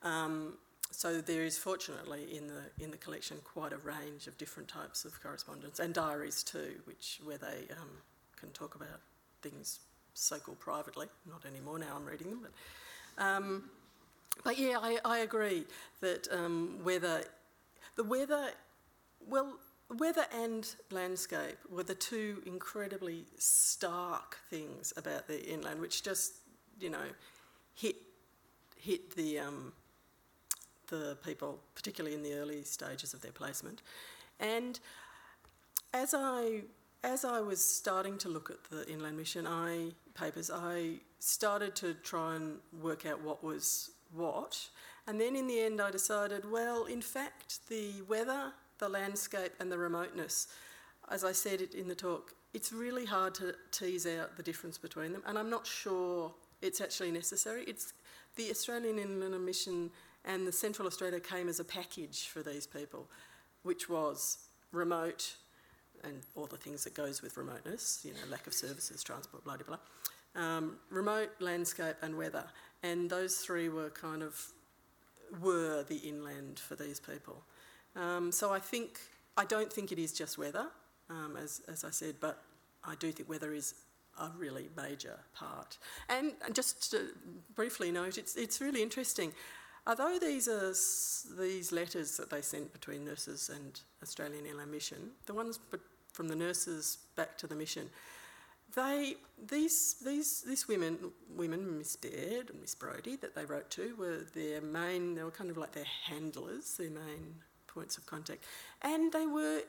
Um, 0.03 0.53
so 0.91 1.21
there 1.21 1.43
is 1.43 1.57
fortunately 1.57 2.35
in 2.35 2.47
the 2.47 2.83
in 2.83 2.89
the 2.89 2.97
collection 2.97 3.37
quite 3.43 3.73
a 3.73 3.77
range 3.77 4.25
of 4.25 4.37
different 4.39 4.67
types 4.67 5.05
of 5.05 5.21
correspondence 5.21 5.79
and 5.79 5.93
diaries 5.93 6.41
too, 6.41 6.81
which 6.85 7.19
where 7.23 7.37
they 7.37 7.67
um, 7.79 7.89
can 8.35 8.49
talk 8.49 8.75
about 8.75 8.99
things 9.41 9.79
so-called 10.15 10.59
privately. 10.59 11.07
Not 11.27 11.45
anymore 11.45 11.77
now. 11.77 11.95
I'm 11.95 12.05
reading 12.05 12.31
them, 12.31 12.39
but 12.41 13.23
um, 13.23 13.69
but 14.43 14.57
yeah, 14.57 14.77
I, 14.81 14.97
I 15.03 15.19
agree 15.19 15.65
that 16.01 16.27
um, 16.31 16.79
weather, 16.83 17.23
the 17.95 18.03
weather, 18.03 18.51
well, 19.27 19.59
weather 19.97 20.25
and 20.33 20.75
landscape 20.91 21.57
were 21.69 21.83
the 21.83 21.95
two 21.95 22.41
incredibly 22.45 23.25
stark 23.37 24.37
things 24.49 24.93
about 24.97 25.27
the 25.27 25.43
inland, 25.49 25.81
which 25.81 26.03
just, 26.03 26.33
you 26.79 26.89
know, 26.89 27.07
hit 27.73 27.95
hit 28.77 29.15
the 29.15 29.39
um, 29.39 29.73
the 30.87 31.17
people, 31.23 31.59
particularly 31.75 32.15
in 32.15 32.23
the 32.23 32.33
early 32.33 32.63
stages 32.63 33.13
of 33.13 33.21
their 33.21 33.31
placement. 33.31 33.81
And 34.39 34.79
as 35.93 36.13
I 36.13 36.61
as 37.03 37.23
I 37.23 37.39
was 37.41 37.63
starting 37.63 38.17
to 38.19 38.29
look 38.29 38.49
at 38.49 38.63
the 38.69 38.87
Inland 38.91 39.17
Mission 39.17 39.47
I 39.47 39.91
papers, 40.13 40.51
I 40.53 40.99
started 41.19 41.75
to 41.77 41.93
try 41.93 42.35
and 42.35 42.57
work 42.81 43.05
out 43.05 43.21
what 43.21 43.43
was 43.43 43.91
what. 44.13 44.69
And 45.07 45.19
then 45.19 45.35
in 45.35 45.47
the 45.47 45.59
end, 45.59 45.81
I 45.81 45.91
decided, 45.91 46.49
well, 46.51 46.85
in 46.85 47.01
fact, 47.01 47.67
the 47.67 48.01
weather 48.07 48.53
the 48.79 48.89
landscape 48.89 49.53
and 49.59 49.71
the 49.71 49.77
remoteness. 49.77 50.47
As 51.09 51.23
I 51.23 51.31
said 51.31 51.61
in 51.61 51.87
the 51.87 51.95
talk, 51.95 52.33
it's 52.53 52.73
really 52.73 53.05
hard 53.05 53.35
to 53.35 53.53
tease 53.71 54.07
out 54.07 54.35
the 54.37 54.43
difference 54.43 54.77
between 54.77 55.13
them, 55.13 55.23
and 55.27 55.37
I'm 55.37 55.49
not 55.49 55.67
sure 55.67 56.33
it's 56.61 56.81
actually 56.81 57.11
necessary. 57.11 57.63
It's 57.67 57.93
the 58.35 58.49
Australian 58.49 58.99
Inland 58.99 59.45
Mission 59.45 59.91
and 60.25 60.45
the 60.45 60.51
Central 60.51 60.87
Australia 60.87 61.19
came 61.19 61.47
as 61.47 61.59
a 61.59 61.63
package 61.63 62.27
for 62.27 62.43
these 62.43 62.67
people, 62.67 63.07
which 63.63 63.89
was 63.89 64.39
remote 64.71 65.35
and 66.03 66.21
all 66.35 66.45
the 66.45 66.57
things 66.57 66.83
that 66.83 66.93
goes 66.93 67.21
with 67.21 67.37
remoteness, 67.37 68.01
you 68.03 68.11
know, 68.11 68.19
lack 68.29 68.47
of 68.47 68.53
services, 68.53 69.03
transport, 69.03 69.43
blah, 69.43 69.57
blah, 69.57 69.77
blah. 70.35 70.41
Um, 70.41 70.77
remote, 70.89 71.29
landscape 71.39 71.95
and 72.01 72.17
weather. 72.17 72.45
And 72.83 73.09
those 73.09 73.37
three 73.37 73.69
were 73.69 73.89
kind 73.89 74.23
of, 74.23 74.39
were 75.41 75.83
the 75.83 75.97
inland 75.97 76.59
for 76.59 76.75
these 76.75 76.99
people. 76.99 77.43
Um, 77.99 78.31
so 78.31 78.53
I 78.53 78.59
think, 78.59 78.99
I 79.35 79.45
don't 79.45 79.71
think 79.71 79.91
it 79.91 79.99
is 79.99 80.13
just 80.13 80.37
weather, 80.37 80.67
um, 81.09 81.37
as, 81.41 81.61
as 81.67 81.83
I 81.83 81.89
said, 81.89 82.15
but 82.19 82.41
I 82.83 82.95
do 82.95 83.11
think 83.11 83.27
weather 83.27 83.53
is 83.53 83.75
a 84.19 84.29
really 84.37 84.69
major 84.75 85.19
part. 85.33 85.77
And 86.07 86.33
just 86.53 86.91
to 86.91 87.09
briefly 87.55 87.91
note, 87.91 88.17
it's, 88.17 88.35
it's 88.35 88.61
really 88.61 88.81
interesting. 88.81 89.33
Although 89.87 90.19
these 90.19 90.47
are 90.47 90.73
these 91.41 91.71
letters 91.71 92.17
that 92.17 92.29
they 92.29 92.41
sent 92.41 92.71
between 92.73 93.05
nurses 93.05 93.49
and 93.53 93.79
Australian 94.03 94.45
Inland 94.45 94.71
Mission, 94.71 95.11
the 95.25 95.33
ones 95.33 95.59
from 96.13 96.27
the 96.27 96.35
nurses 96.35 96.99
back 97.15 97.37
to 97.39 97.47
the 97.47 97.55
mission, 97.55 97.89
they 98.75 99.15
these 99.47 99.95
these 100.05 100.41
these 100.41 100.67
women 100.67 101.11
women 101.35 101.77
Miss 101.79 101.95
Baird 101.95 102.51
and 102.51 102.61
Miss 102.61 102.75
Brodie 102.75 103.15
that 103.15 103.33
they 103.33 103.45
wrote 103.45 103.71
to 103.71 103.95
were 103.95 104.25
their 104.35 104.61
main 104.61 105.15
they 105.15 105.23
were 105.23 105.31
kind 105.31 105.49
of 105.49 105.57
like 105.57 105.71
their 105.71 105.87
handlers, 106.05 106.77
their 106.77 106.91
main 106.91 107.35
points 107.73 107.97
of 107.97 108.05
contact. 108.05 108.43
And 108.81 109.11
they 109.11 109.25
were 109.25 109.61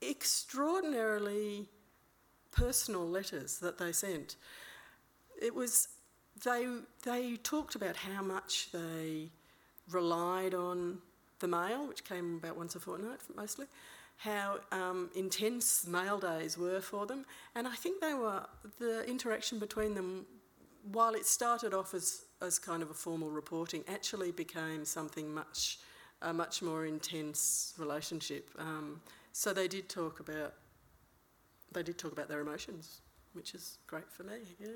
extraordinarily 0.00 1.68
personal 2.50 3.06
letters 3.06 3.58
that 3.58 3.78
they 3.78 3.92
sent. 3.92 4.36
It 5.40 5.54
was, 5.54 5.88
they, 6.44 6.66
they 7.04 7.36
talked 7.36 7.74
about 7.74 7.96
how 7.96 8.22
much 8.22 8.70
they 8.72 9.30
relied 9.90 10.54
on 10.54 10.98
the 11.40 11.48
mail, 11.48 11.86
which 11.86 12.04
came 12.04 12.36
about 12.36 12.56
once 12.56 12.74
a 12.74 12.80
fortnight 12.80 13.20
mostly, 13.36 13.66
how 14.16 14.58
um, 14.72 15.10
intense 15.14 15.86
mail 15.86 16.18
days 16.18 16.58
were 16.58 16.80
for 16.80 17.06
them. 17.06 17.24
And 17.54 17.68
I 17.68 17.74
think 17.74 18.00
they 18.00 18.14
were, 18.14 18.44
the 18.78 19.04
interaction 19.08 19.58
between 19.58 19.94
them, 19.94 20.26
while 20.90 21.14
it 21.14 21.26
started 21.26 21.74
off 21.74 21.94
as, 21.94 22.22
as 22.40 22.58
kind 22.58 22.82
of 22.82 22.90
a 22.90 22.94
formal 22.94 23.30
reporting, 23.30 23.84
actually 23.86 24.32
became 24.32 24.84
something 24.84 25.32
much 25.32 25.78
a 26.22 26.32
much 26.32 26.62
more 26.62 26.86
intense 26.86 27.74
relationship. 27.78 28.50
Um, 28.58 29.00
so 29.32 29.52
they 29.52 29.68
did 29.68 29.88
talk 29.88 30.20
about 30.20 30.54
they 31.70 31.82
did 31.82 31.98
talk 31.98 32.12
about 32.12 32.28
their 32.28 32.40
emotions, 32.40 33.02
which 33.34 33.54
is 33.54 33.78
great 33.86 34.10
for 34.10 34.22
me. 34.22 34.38
Yeah. 34.58 34.68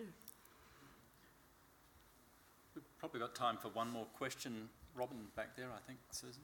We've 2.74 2.99
probably 2.99 3.20
got 3.20 3.34
time 3.34 3.57
for 3.57 3.68
one 3.68 3.90
more 3.90 4.07
question. 4.16 4.68
Robin 4.95 5.16
back 5.34 5.57
there, 5.57 5.68
I 5.74 5.80
think, 5.86 5.99
Susan. 6.11 6.43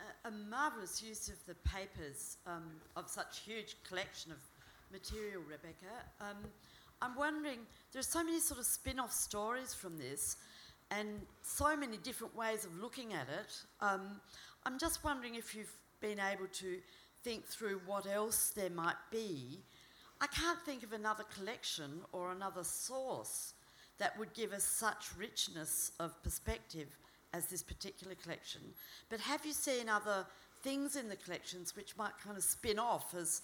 A, 0.00 0.28
a 0.28 0.30
marvellous 0.48 1.02
use 1.02 1.28
of 1.28 1.34
the 1.46 1.56
papers 1.68 2.36
um, 2.46 2.70
of 2.94 3.08
such 3.08 3.40
huge 3.40 3.76
collection 3.86 4.30
of 4.30 4.38
material, 4.92 5.42
Rebecca. 5.42 5.92
Um, 6.20 6.36
I'm 7.02 7.16
wondering, 7.16 7.58
there 7.92 8.00
are 8.00 8.04
so 8.04 8.22
many 8.22 8.40
sort 8.40 8.60
of 8.60 8.66
spin 8.66 8.98
off 9.00 9.12
stories 9.12 9.74
from 9.74 9.98
this 9.98 10.36
and 10.90 11.08
so 11.42 11.76
many 11.76 11.96
different 11.96 12.36
ways 12.36 12.64
of 12.64 12.78
looking 12.80 13.12
at 13.12 13.28
it. 13.28 13.62
Um, 13.80 14.20
I'm 14.64 14.78
just 14.78 15.04
wondering 15.04 15.34
if 15.34 15.54
you've 15.54 15.72
been 16.00 16.18
able 16.20 16.46
to 16.52 16.78
think 17.22 17.44
through 17.46 17.80
what 17.86 18.06
else 18.06 18.50
there 18.50 18.70
might 18.70 18.94
be. 19.10 19.60
I 20.20 20.26
can't 20.28 20.58
think 20.64 20.82
of 20.82 20.92
another 20.92 21.24
collection 21.24 22.00
or 22.12 22.32
another 22.32 22.64
source 22.64 23.54
that 23.98 24.18
would 24.18 24.32
give 24.34 24.52
us 24.52 24.64
such 24.64 25.08
richness 25.16 25.92
of 25.98 26.22
perspective 26.22 26.88
as 27.32 27.46
this 27.46 27.62
particular 27.62 28.14
collection. 28.14 28.60
But 29.10 29.20
have 29.20 29.44
you 29.44 29.52
seen 29.52 29.88
other 29.88 30.26
things 30.62 30.96
in 30.96 31.08
the 31.08 31.16
collections 31.16 31.76
which 31.76 31.96
might 31.96 32.16
kind 32.22 32.36
of 32.36 32.44
spin 32.44 32.78
off 32.78 33.14
as 33.14 33.42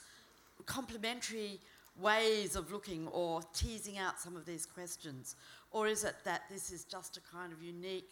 complementary 0.67 1.61
ways 2.01 2.57
of 2.57 2.73
looking 2.73 3.07
or 3.09 3.43
teasing 3.55 3.99
out 3.99 4.19
some 4.19 4.37
of 4.37 4.47
these 4.47 4.65
questions? 4.65 5.37
Or 5.73 5.87
is 5.87 6.05
it 6.05 6.15
that 6.25 6.43
this 6.51 6.71
is 6.71 6.85
just 6.85 7.17
a 7.17 7.21
kind 7.21 7.53
of 7.53 7.63
unique, 7.63 8.11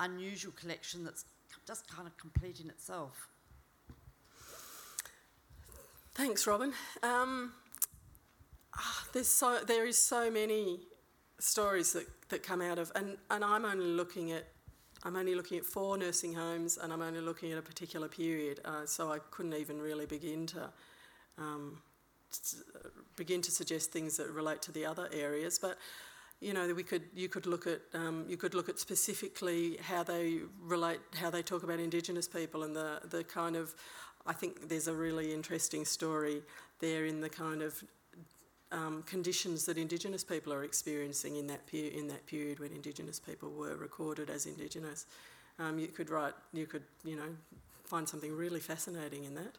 unusual 0.00 0.52
collection 0.52 1.04
that's 1.04 1.24
just 1.66 1.88
kind 1.88 2.08
of 2.08 2.16
complete 2.16 2.60
in 2.60 2.70
itself? 2.70 3.28
Thanks, 6.14 6.46
Robin. 6.46 6.72
Um, 7.02 7.52
ah, 8.76 9.04
there's 9.12 9.28
so, 9.28 9.60
there 9.66 9.86
is 9.86 9.98
so 9.98 10.30
many 10.30 10.80
stories 11.38 11.92
that, 11.92 12.06
that 12.28 12.42
come 12.42 12.60
out 12.60 12.78
of, 12.78 12.92
and, 12.94 13.16
and 13.30 13.44
I'm 13.44 13.64
only 13.64 13.86
looking 13.86 14.32
at 14.32 14.46
I'm 15.06 15.16
only 15.16 15.34
looking 15.34 15.58
at 15.58 15.66
four 15.66 15.98
nursing 15.98 16.32
homes, 16.32 16.78
and 16.78 16.90
I'm 16.90 17.02
only 17.02 17.20
looking 17.20 17.52
at 17.52 17.58
a 17.58 17.62
particular 17.62 18.08
period, 18.08 18.60
uh, 18.64 18.86
so 18.86 19.12
I 19.12 19.18
couldn't 19.30 19.52
even 19.52 19.78
really 19.78 20.06
begin 20.06 20.46
to 20.46 20.70
um, 21.36 21.82
begin 23.14 23.42
to 23.42 23.50
suggest 23.50 23.92
things 23.92 24.16
that 24.16 24.30
relate 24.30 24.62
to 24.62 24.72
the 24.72 24.86
other 24.86 25.08
areas. 25.12 25.58
But 25.58 25.76
you 26.44 26.52
know, 26.52 26.72
we 26.74 26.82
could 26.82 27.04
you 27.14 27.28
could 27.28 27.46
look 27.46 27.66
at 27.66 27.80
um, 27.94 28.26
you 28.28 28.36
could 28.36 28.54
look 28.54 28.68
at 28.68 28.78
specifically 28.78 29.78
how 29.80 30.02
they 30.02 30.40
relate, 30.60 31.00
how 31.16 31.30
they 31.30 31.42
talk 31.42 31.62
about 31.62 31.80
Indigenous 31.80 32.28
people, 32.28 32.62
and 32.64 32.76
the 32.76 33.00
the 33.08 33.24
kind 33.24 33.56
of. 33.56 33.74
I 34.26 34.32
think 34.32 34.70
there's 34.70 34.88
a 34.88 34.94
really 34.94 35.34
interesting 35.34 35.84
story 35.84 36.40
there 36.80 37.04
in 37.04 37.20
the 37.20 37.28
kind 37.28 37.60
of 37.60 37.84
um, 38.72 39.02
conditions 39.02 39.66
that 39.66 39.76
Indigenous 39.76 40.24
people 40.24 40.50
are 40.52 40.64
experiencing 40.64 41.36
in 41.36 41.46
that 41.48 41.66
period 41.66 41.94
in 41.94 42.08
that 42.08 42.26
period 42.26 42.58
when 42.58 42.72
Indigenous 42.72 43.20
people 43.20 43.50
were 43.50 43.76
recorded 43.76 44.30
as 44.30 44.46
Indigenous. 44.46 45.06
Um, 45.58 45.78
you 45.78 45.88
could 45.88 46.10
write, 46.10 46.34
you 46.52 46.66
could 46.66 46.82
you 47.04 47.16
know, 47.16 47.30
find 47.84 48.08
something 48.08 48.34
really 48.34 48.60
fascinating 48.60 49.24
in 49.24 49.34
that. 49.34 49.56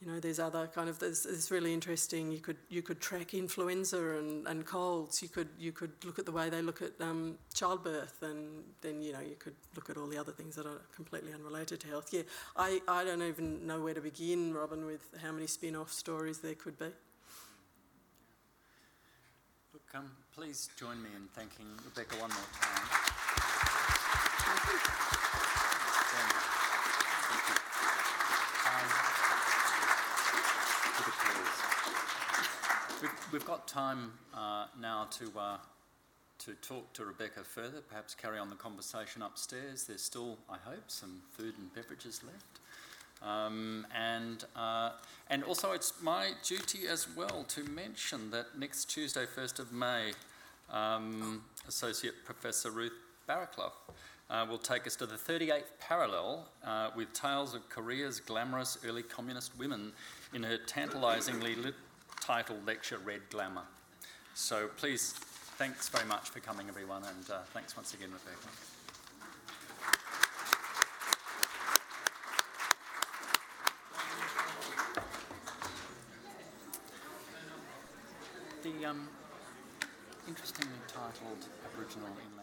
You 0.00 0.10
know, 0.10 0.18
there's 0.18 0.38
other 0.38 0.66
kind 0.66 0.88
of 0.88 0.98
there's, 0.98 1.24
there's 1.24 1.50
really 1.50 1.74
interesting. 1.74 2.32
You 2.32 2.38
could 2.38 2.56
you 2.70 2.80
could 2.80 3.02
track 3.02 3.34
influenza 3.34 4.16
and, 4.16 4.46
and 4.46 4.64
colds. 4.64 5.20
You 5.20 5.28
could 5.28 5.48
you 5.58 5.72
could 5.72 5.92
look 6.06 6.18
at 6.18 6.24
the 6.24 6.32
way 6.32 6.48
they 6.48 6.62
look 6.62 6.80
at 6.80 6.92
um, 7.02 7.36
childbirth, 7.52 8.22
and 8.22 8.64
then 8.80 9.02
you 9.02 9.12
know 9.12 9.20
you 9.20 9.36
could 9.38 9.56
look 9.76 9.90
at 9.90 9.98
all 9.98 10.06
the 10.06 10.16
other 10.16 10.32
things 10.32 10.56
that 10.56 10.64
are 10.64 10.80
completely 10.94 11.34
unrelated 11.34 11.80
to 11.80 11.88
health. 11.88 12.14
Yeah, 12.14 12.22
I, 12.56 12.80
I 12.88 13.04
don't 13.04 13.20
even 13.20 13.66
know 13.66 13.82
where 13.82 13.92
to 13.92 14.00
begin, 14.00 14.54
Robin, 14.54 14.86
with 14.86 15.02
how 15.22 15.32
many 15.32 15.46
spin-off 15.46 15.92
stories 15.92 16.38
there 16.38 16.54
could 16.54 16.78
be. 16.78 16.86
Look, 19.74 19.82
um, 19.94 20.10
please 20.34 20.70
join 20.78 21.02
me 21.02 21.10
in 21.14 21.28
thanking 21.34 21.66
Rebecca 21.84 22.16
one 22.16 22.30
more 22.30 22.48
time. 22.58 22.86
Thank 24.48 24.64
you. 24.64 24.78
Um, 28.66 29.10
We've, 33.00 33.32
we've 33.32 33.39
got 33.50 33.66
time 33.66 34.12
uh, 34.32 34.66
now 34.80 35.08
to 35.10 35.28
uh, 35.36 35.56
to 36.38 36.54
talk 36.62 36.92
to 36.92 37.04
Rebecca 37.04 37.42
further, 37.42 37.80
perhaps 37.80 38.14
carry 38.14 38.38
on 38.38 38.48
the 38.48 38.54
conversation 38.54 39.22
upstairs. 39.22 39.82
There's 39.82 40.02
still, 40.02 40.38
I 40.48 40.56
hope, 40.64 40.84
some 40.86 41.20
food 41.36 41.54
and 41.58 41.74
beverages 41.74 42.20
left. 42.22 43.28
Um, 43.28 43.88
and, 43.92 44.44
uh, 44.54 44.92
and 45.28 45.42
also, 45.42 45.72
it's 45.72 45.94
my 46.00 46.28
duty 46.44 46.86
as 46.88 47.08
well 47.16 47.44
to 47.48 47.64
mention 47.64 48.30
that 48.30 48.56
next 48.56 48.84
Tuesday, 48.84 49.26
1st 49.26 49.58
of 49.58 49.72
May, 49.72 50.12
um, 50.72 51.42
Associate 51.66 52.14
Professor 52.24 52.70
Ruth 52.70 52.92
Barraclough 53.28 53.72
uh, 54.30 54.46
will 54.48 54.58
take 54.58 54.86
us 54.86 54.94
to 54.96 55.06
the 55.06 55.16
38th 55.16 55.64
parallel 55.80 56.46
uh, 56.64 56.90
with 56.94 57.12
tales 57.12 57.54
of 57.54 57.68
Korea's 57.68 58.20
glamorous 58.20 58.78
early 58.86 59.02
communist 59.02 59.58
women 59.58 59.92
in 60.32 60.44
her 60.44 60.56
tantalisingly 60.56 61.56
lit 61.56 61.74
titled 62.20 62.66
lecture, 62.66 62.98
Red 62.98 63.22
Glamour. 63.30 63.62
So 64.34 64.68
please, 64.76 65.12
thanks 65.58 65.88
very 65.88 66.06
much 66.06 66.30
for 66.30 66.40
coming, 66.40 66.68
everyone, 66.68 67.02
and 67.04 67.30
uh, 67.30 67.38
thanks 67.52 67.76
once 67.76 67.94
again, 67.94 68.10
Rebecca. 68.10 68.48
The 78.62 78.86
um, 78.86 79.08
interestingly 80.28 80.76
titled 80.86 81.46
Aboriginal 81.64 82.08
in 82.08 82.39